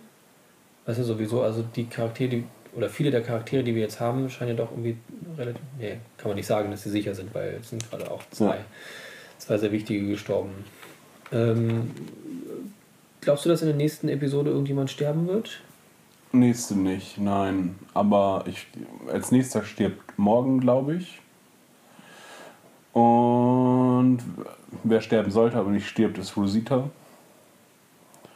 [0.84, 2.44] Das ist ja sowieso, also die Charaktere, die,
[2.74, 4.96] oder viele der Charaktere, die wir jetzt haben, scheinen ja doch irgendwie
[5.36, 5.62] relativ.
[5.78, 8.56] Nee, kann man nicht sagen, dass sie sicher sind, weil es sind gerade auch zwei,
[8.56, 8.64] Ja.
[9.38, 10.50] zwei sehr wichtige gestorben.
[11.32, 11.90] Ähm,
[13.20, 15.60] glaubst du, dass in der nächsten Episode irgendjemand sterben wird?
[16.32, 17.76] Nächste nicht, nein.
[17.94, 18.66] Aber ich,
[19.12, 21.20] als nächster stirbt morgen, glaube ich.
[22.92, 23.69] Und
[24.84, 26.88] wer sterben sollte, aber nicht stirbt, ist Rosita.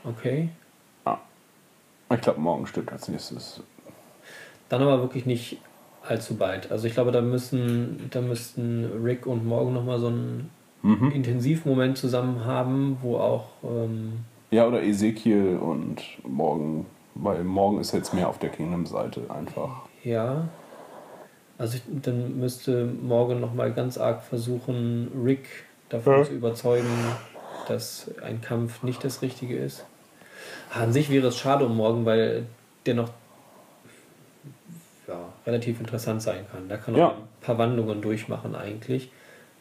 [0.04, 0.48] Okay.
[2.12, 3.60] Ich glaube, morgen stirbt als nächstes.
[4.68, 5.58] Dann aber wirklich nicht
[6.06, 6.70] allzu bald.
[6.70, 10.50] Also ich glaube, da müssen, da müssten Rick und Morgan nochmal so einen
[10.82, 11.12] Mhm.
[11.12, 14.18] Intensivmoment zusammen haben, wo auch ähm,
[14.50, 16.84] Ja, oder Ezekiel und morgen,
[17.14, 19.86] weil morgen ist jetzt mehr auf der Kingdom-Seite einfach.
[20.04, 20.46] Ja.
[21.58, 25.46] Also ich, dann müsste Morgan nochmal ganz arg versuchen, Rick
[25.88, 26.24] davon Ja.
[26.24, 26.88] zu überzeugen,
[27.68, 29.84] dass ein Kampf nicht das Richtige ist.
[30.72, 32.46] An sich wäre es schade um Morgan, weil
[32.86, 33.10] der noch
[35.06, 36.68] ja, relativ interessant sein kann.
[36.68, 37.08] Da kann er Ja.
[37.10, 39.10] ein paar Wandlungen durchmachen eigentlich.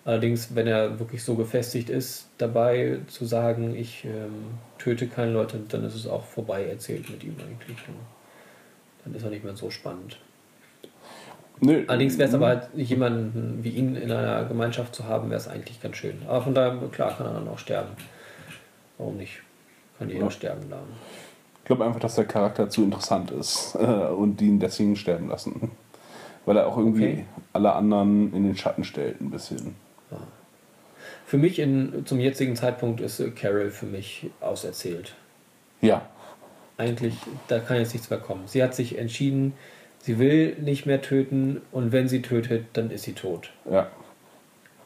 [0.06, 5.60] Allerdings, wenn er wirklich so gefestigt ist, dabei zu sagen, ich ähm, töte keine Leute,
[5.70, 7.78] dann ist es auch vorbei erzählt mit ihm eigentlich.
[9.06, 10.18] Dann ist er nicht mehr so spannend.
[11.66, 15.40] Nö, Allerdings wäre es aber halt jemanden wie ihn in einer Gemeinschaft zu haben, wäre
[15.40, 16.22] es eigentlich ganz schön.
[16.28, 17.92] Aber von daher, klar, kann er dann auch sterben.
[18.98, 19.40] Warum nicht?
[19.98, 20.32] Kann jeder Ja.
[20.32, 20.88] sterben lassen.
[21.60, 25.30] Ich glaube einfach, dass der Charakter zu interessant ist äh, und die ihn deswegen sterben
[25.30, 25.72] lassen.
[26.46, 27.26] Weil er auch irgendwie Okay.
[27.54, 29.76] alle anderen in den Schatten stellt, ein bisschen.
[31.26, 35.14] Für mich in, zum jetzigen Zeitpunkt ist äh, Carol für mich auserzählt.
[35.82, 36.02] Ja,
[36.76, 37.14] Eigentlich,
[37.48, 38.44] da kann jetzt nichts mehr kommen.
[38.48, 39.54] Sie hat sich entschieden,
[40.04, 43.50] sie will nicht mehr töten und wenn sie tötet, dann ist sie tot.
[43.70, 43.88] ja.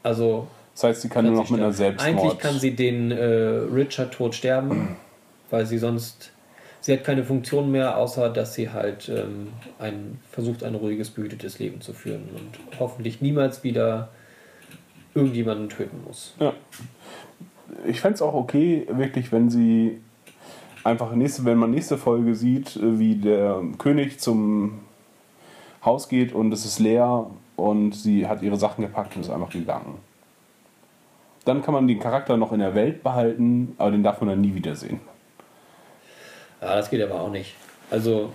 [0.03, 1.73] Also Das heißt, sie kann nur noch mit einer.
[1.73, 2.17] Selbstmord.
[2.17, 4.95] Eigentlich kann sie den äh, Richard tot sterben,
[5.49, 6.31] weil sie sonst.
[6.79, 9.49] Sie hat keine Funktion mehr, außer dass sie halt ähm,
[9.79, 14.09] ein, versucht, ein ruhiges, behütetes Leben zu führen und hoffentlich niemals wieder
[15.13, 16.35] irgendjemanden töten muss.
[16.39, 16.53] Ja.
[17.85, 19.99] Ich fände es auch okay, wirklich, wenn sie
[20.85, 24.79] einfach nächste, wenn man nächste Folge sieht, äh, wie der König zum
[25.83, 29.49] Haus geht und es ist leer und sie hat ihre Sachen gepackt und ist einfach
[29.49, 29.99] gegangen.
[31.45, 34.41] Dann kann man den Charakter noch in der Welt behalten, aber den darf man dann
[34.41, 34.99] nie wiedersehen.
[36.61, 37.55] Ja, das geht aber auch nicht.
[37.89, 38.31] Also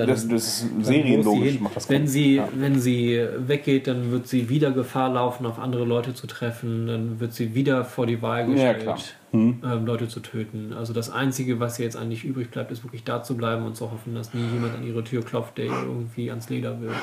[0.00, 1.60] dann, Das, das ist serienlogisch.
[1.60, 2.48] macht das wenn sie, ja.
[2.54, 6.86] wenn sie weggeht, dann wird sie wieder Gefahr laufen, auf andere Leute zu treffen.
[6.86, 9.16] Dann wird sie wieder vor die Wahl Ja, gestellt.
[9.32, 9.62] Hm.
[9.64, 10.72] ähm, Leute zu töten.
[10.72, 13.76] Also das Einzige, was ihr jetzt eigentlich übrig bleibt, ist wirklich da zu bleiben und
[13.76, 16.90] zu hoffen, dass nie jemand an ihre Tür klopft, der ihr irgendwie ans Leder will.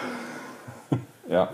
[1.30, 1.50] Ja.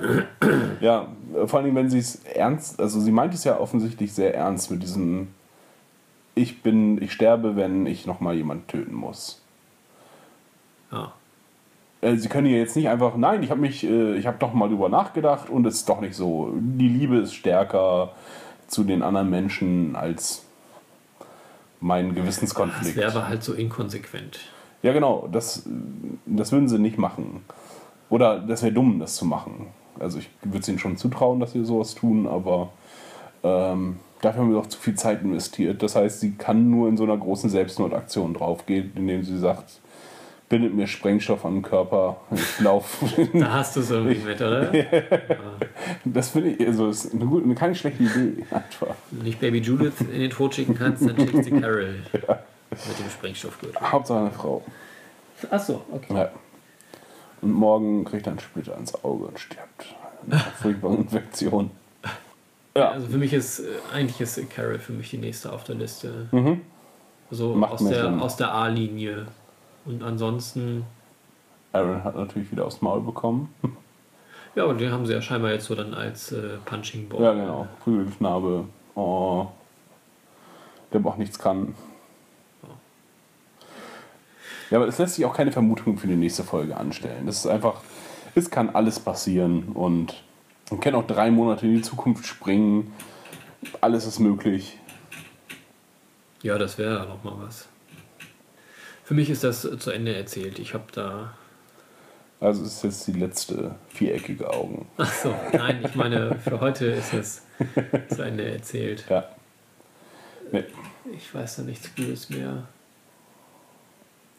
[0.81, 1.07] ja,
[1.47, 4.83] vor allem, wenn sie es ernst, also sie meint es ja offensichtlich sehr ernst mit
[4.83, 5.29] diesem
[6.35, 9.41] ich bin, ich sterbe, wenn ich nochmal jemanden töten muss.
[10.91, 11.13] Ja.
[12.03, 14.53] Äh, Sie können ja jetzt nicht einfach, nein, ich habe mich, äh, ich habe doch
[14.53, 16.51] mal drüber nachgedacht und es ist doch nicht so.
[16.55, 18.11] Die Liebe ist stärker
[18.67, 20.45] zu den anderen Menschen als
[21.79, 22.95] mein Das Gewissenskonflikt.
[22.95, 24.39] wäre aber halt so inkonsequent.
[24.81, 25.63] Ja, genau, das,
[26.25, 27.43] das würden sie nicht machen.
[28.09, 29.67] Oder das wäre dumm, das zu machen.
[29.99, 32.69] Also ich würde es ihnen schon zutrauen, dass sie sowas tun, aber
[33.43, 35.83] ähm, dafür haben wir doch zu viel Zeit investiert.
[35.83, 39.79] Das heißt, sie kann nur in so einer großen Selbstmordaktion draufgehen, indem sie sagt,
[40.53, 43.27] bindet mir Sprengstoff an den Körper, ich laufe.
[43.33, 44.71] Da hast du es irgendwie mit, oder?
[46.05, 48.45] das finde ich, also ist eine, gute, eine keine schlechte Idee.
[48.51, 48.95] Einfach.
[49.09, 52.99] Wenn du nicht Baby Judith in den Tod schicken kannst, dann schickst du Carol mit
[52.99, 53.81] dem Sprengstoffgürtel.
[53.81, 54.63] Hauptsache eine Frau.
[55.49, 56.13] Ach so, okay.
[56.13, 56.31] Ja.
[57.41, 59.95] Und morgen kriegt er einen Splitter ins Auge und stirbt.
[60.29, 61.71] Eine furchtbare Infektion.
[62.77, 62.91] Ja.
[62.91, 66.27] Also für mich ist, äh, eigentlich ist Carol für mich die nächste auf der Liste.
[66.31, 66.61] Mhm.
[67.31, 69.25] So Macht aus der, aus der A-Linie.
[69.85, 70.85] Und ansonsten,
[71.71, 73.53] Aaron hat natürlich wieder aufs Maul bekommen.
[74.55, 77.21] ja, aber den haben sie ja scheinbar jetzt so dann als äh, Punching Ball.
[77.21, 77.67] Ja, genau.
[77.83, 78.65] Prügelknabe.
[78.95, 79.47] Oh.
[80.91, 81.75] Der aber auch nichts kann.
[84.69, 87.25] Ja, aber es lässt sich auch keine Vermutung für die nächste Folge anstellen.
[87.25, 87.81] Das ist einfach,
[88.33, 90.23] es kann alles passieren und
[90.71, 92.93] man kann auch drei Monate in die Zukunft springen.
[93.81, 94.79] Alles ist möglich.
[96.41, 97.67] Ja, das wäre ja noch mal was.
[99.13, 100.57] Für mich ist das äh, zu Ende erzählt.
[100.57, 101.37] Ich habe da.
[102.39, 104.87] Also es ist jetzt die letzte viereckige Augen.
[104.97, 107.43] Ach so, nein, ich meine, für heute ist es
[108.09, 109.05] zu Ende erzählt.
[109.07, 109.29] Ja.
[110.51, 110.63] Nee.
[111.15, 112.63] Ich weiß da nichts Gutes mehr.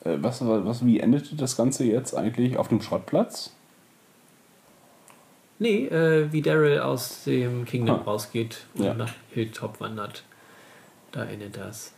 [0.04, 3.52] Äh, Was, was, wie endete das Ganze jetzt eigentlich auf dem Schrottplatz?
[5.60, 8.02] Nee, äh, wie Daryl aus dem Kingdom Ah.
[8.02, 8.94] rausgeht und Ja.
[8.94, 10.24] nach Hilltop wandert.
[11.12, 11.92] Da endet das.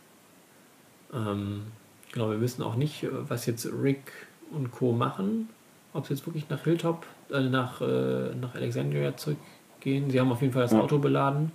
[1.11, 1.71] Ähm,
[2.17, 4.11] genau, wir wissen auch nicht, äh, was jetzt Rick
[4.51, 4.91] und Co.
[4.91, 5.49] machen.
[5.93, 10.09] Ob sie jetzt wirklich nach Hilltop, äh, nach, äh, nach Alexandria zurückgehen.
[10.09, 10.81] Sie haben auf jeden Fall das Ja.
[10.81, 11.51] Auto beladen.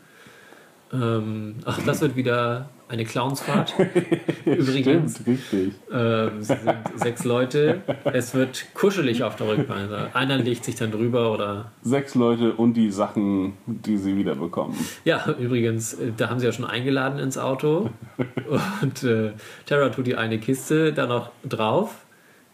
[0.93, 3.75] Ähm, ach, das wird wieder eine Clownsfahrt.
[4.45, 5.73] Übrigens, Stimmt, richtig.
[5.91, 6.61] ähm, es sind
[6.97, 7.81] sechs Leute.
[8.05, 9.91] Es wird kuschelig auf der Rückbahn.
[9.91, 14.77] Also einer legt sich dann drüber oder Sechs Leute und die Sachen, die sie wiederbekommen.
[15.05, 17.89] Ja, übrigens, äh, da haben sie ja schon eingeladen ins Auto.
[18.83, 19.33] Und äh,
[19.65, 22.05] Tara tut die eine Kiste da noch drauf.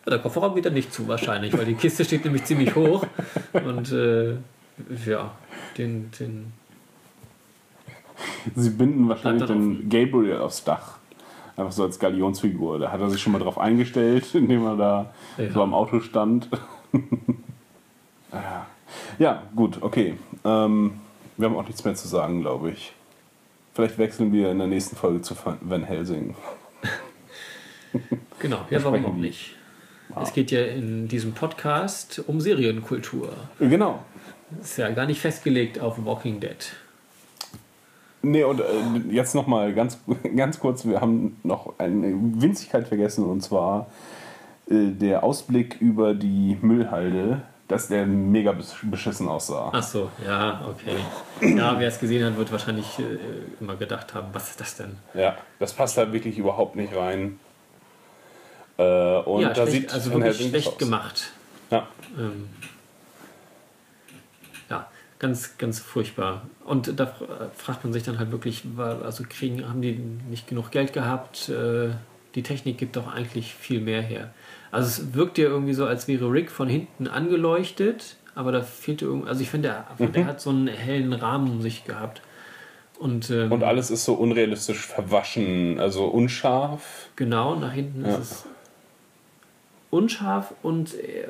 [0.06, 3.04] Ja, der Kofferraum geht dann nicht zu wahrscheinlich, weil die Kiste steht nämlich ziemlich hoch.
[3.52, 4.36] Und äh,
[5.04, 5.32] ja,
[5.76, 6.52] den, den.
[8.54, 10.98] Sie binden wahrscheinlich den Gabriel aufs Dach.
[11.56, 12.78] Einfach so als Galionsfigur.
[12.78, 15.50] Da hat er sich schon mal drauf eingestellt, indem er da Ja.
[15.50, 16.48] so am Auto stand.
[19.18, 19.42] ja.
[19.54, 20.14] gut, okay.
[20.44, 20.92] Ähm,
[21.36, 22.92] wir haben auch nichts mehr zu sagen, glaube ich.
[23.74, 26.34] Vielleicht wechseln wir in der nächsten Folge zu Van Helsing.
[28.38, 29.56] Genau, ja, warum auch nicht?
[30.20, 33.32] Es geht ja in diesem Podcast um Serienkultur.
[33.58, 34.04] Genau.
[34.60, 36.56] Ist ja gar nicht festgelegt auf Walking Dead.
[38.22, 38.64] Nee, und äh,
[39.10, 39.98] jetzt nochmal ganz,
[40.36, 43.86] ganz kurz, wir haben noch eine Winzigkeit vergessen und zwar
[44.70, 49.70] äh, der Ausblick über die Müllhalde, dass der mega besch- beschissen aussah.
[49.72, 50.96] Ach so, ja, okay.
[51.56, 53.02] Ja, wer es gesehen hat, wird wahrscheinlich äh,
[53.60, 54.96] immer gedacht haben, was ist das denn?
[55.14, 57.38] Ja, das passt da wirklich überhaupt nicht rein.
[58.78, 60.78] Äh, und ja, da schlecht, sieht also wirklich schlecht aus.
[60.78, 61.32] gemacht.
[61.70, 61.86] Ja.
[62.18, 62.68] Ähm, ja,
[65.18, 66.42] ganz, ganz furchtbar.
[66.64, 69.92] Und da fra- fragt man sich dann halt wirklich, also kriegen, haben die
[70.30, 71.48] nicht genug Geld gehabt?
[71.48, 71.90] Äh,
[72.34, 74.32] die Technik gibt doch eigentlich viel mehr her.
[74.70, 79.06] Also es wirkt ja irgendwie so, als wäre Rick von hinten angeleuchtet, aber da fehlte
[79.06, 79.68] irgendwie, also ich finde,
[79.98, 80.12] der, Mhm.
[80.12, 82.20] der hat so einen hellen Rahmen um sich gehabt.
[82.98, 87.08] Und, ähm, Und alles ist so unrealistisch verwaschen, also unscharf.
[87.16, 88.16] Genau, nach hinten Ja.
[88.16, 88.44] ist es
[89.90, 91.28] unscharf und äh,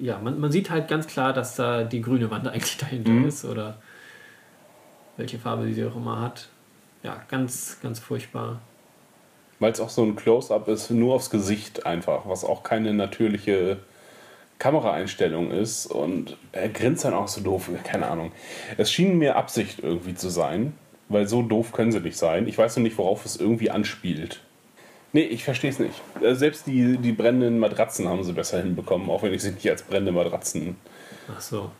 [0.00, 3.28] ja, man, man sieht halt ganz klar, dass da die grüne Wand eigentlich dahinter Mhm.
[3.28, 3.78] ist oder
[5.16, 6.48] welche Farbe sie auch immer hat.
[7.02, 8.60] Ja, ganz, ganz furchtbar.
[9.60, 13.78] Weil es auch so ein Close-up ist, nur aufs Gesicht einfach, was auch keine natürliche
[14.58, 15.86] Kameraeinstellung ist.
[15.86, 18.32] Und er grinst dann auch so doof, keine Ahnung.
[18.76, 20.74] Es schien mir Absicht irgendwie zu sein,
[21.08, 22.46] weil so doof können sie nicht sein.
[22.48, 24.40] Ich weiß noch nicht, worauf es irgendwie anspielt.
[25.12, 26.00] Nee, ich verstehe es nicht.
[26.22, 29.68] Äh, Selbst die, die brennenden Matratzen haben sie besser hinbekommen, auch wenn ich sie nicht
[29.70, 30.76] als brennende Matratzen.
[31.34, 31.70] Ach so.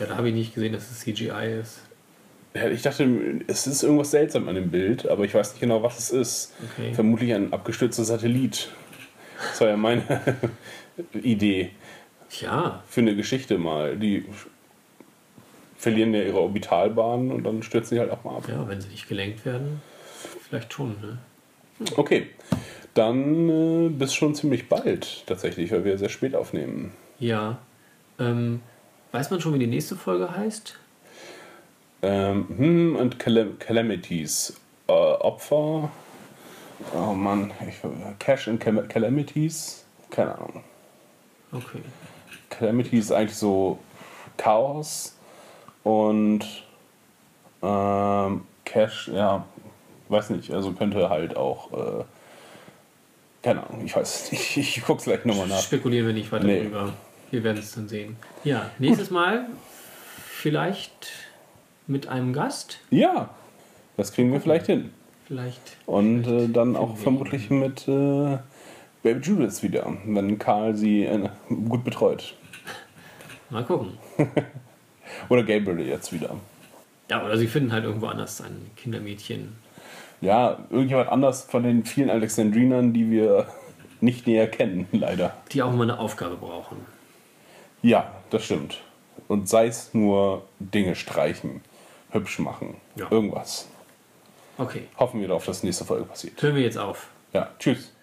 [0.00, 1.80] Ja, da habe ich nicht gesehen, dass es CGI ist.
[2.54, 3.06] Ja, Ich dachte,
[3.46, 6.54] es ist irgendwas seltsam an dem Bild, aber ich weiß nicht genau, was es ist.
[6.72, 6.92] Okay.
[6.94, 8.70] Vermutlich ein abgestürzter Satellit.
[9.50, 10.02] Das war ja meine
[11.22, 11.70] Idee
[12.40, 13.96] Ja, für eine Geschichte mal.
[13.96, 14.24] Die
[15.78, 18.44] verlieren ja ihre Orbitalbahn und dann stürzen sie halt auch mal ab.
[18.48, 19.80] ja, wenn sie nicht gelenkt werden,
[20.46, 21.18] vielleicht schon, ne?
[21.96, 22.26] Okay,
[22.94, 26.92] dann äh, bis schon ziemlich bald tatsächlich, weil wir sehr spät aufnehmen.
[27.18, 27.58] Ja.
[28.18, 28.60] Ähm,
[29.12, 30.78] weiß man schon, wie die nächste Folge heißt?
[32.02, 34.58] Ähm, hm, und Calam Calamities.
[34.88, 35.90] Äh, Opfer.
[36.94, 37.76] Oh Mann, ich,
[38.18, 39.84] Cash and Cam Calamities.
[40.10, 40.64] Keine Ahnung.
[41.52, 41.82] Okay.
[42.48, 43.78] Calamity ist eigentlich so
[44.36, 45.16] Chaos
[45.82, 46.44] und
[47.62, 49.44] ähm, Cash, ja,
[50.08, 52.04] weiß nicht, also könnte halt auch, äh,
[53.42, 55.60] keine Ahnung, ich weiß es nicht, ich guck's gleich nochmal nach.
[55.60, 56.62] Spekulieren wir nicht weiter Nee.
[56.62, 56.92] drüber.
[57.30, 58.16] Wir werden es dann sehen.
[58.44, 59.46] Ja, nächstes Mal
[60.26, 61.08] vielleicht
[61.86, 62.78] mit einem Gast.
[62.90, 63.30] Ja,
[63.96, 64.92] das kriegen wir vielleicht hin.
[65.26, 65.60] Vielleicht.
[65.86, 68.38] Und äh, dann auch vermutlich mit äh,
[69.02, 71.28] Baby Judith wieder, wenn Karl sie äh,
[71.68, 72.34] gut betreut.
[73.50, 73.96] Mal gucken.
[75.28, 76.36] Oder Gabriel jetzt wieder.
[77.10, 79.56] Ja, oder sie finden halt irgendwo anders ein Kindermädchen.
[80.20, 83.46] Ja, irgendjemand anders von den vielen Alexandrinern, die wir
[84.00, 85.34] nicht näher kennen, leider.
[85.52, 86.76] Die auch immer eine Aufgabe brauchen.
[87.82, 88.80] Ja, das stimmt.
[89.28, 91.62] Und sei es nur Dinge streichen,
[92.10, 93.06] hübsch machen, Ja.
[93.10, 93.68] irgendwas.
[94.58, 96.40] Okay, Hoffen wir darauf, dass nächste Folge passiert.
[96.42, 97.08] hören wir jetzt auf.
[97.32, 97.94] Ja, tschüss.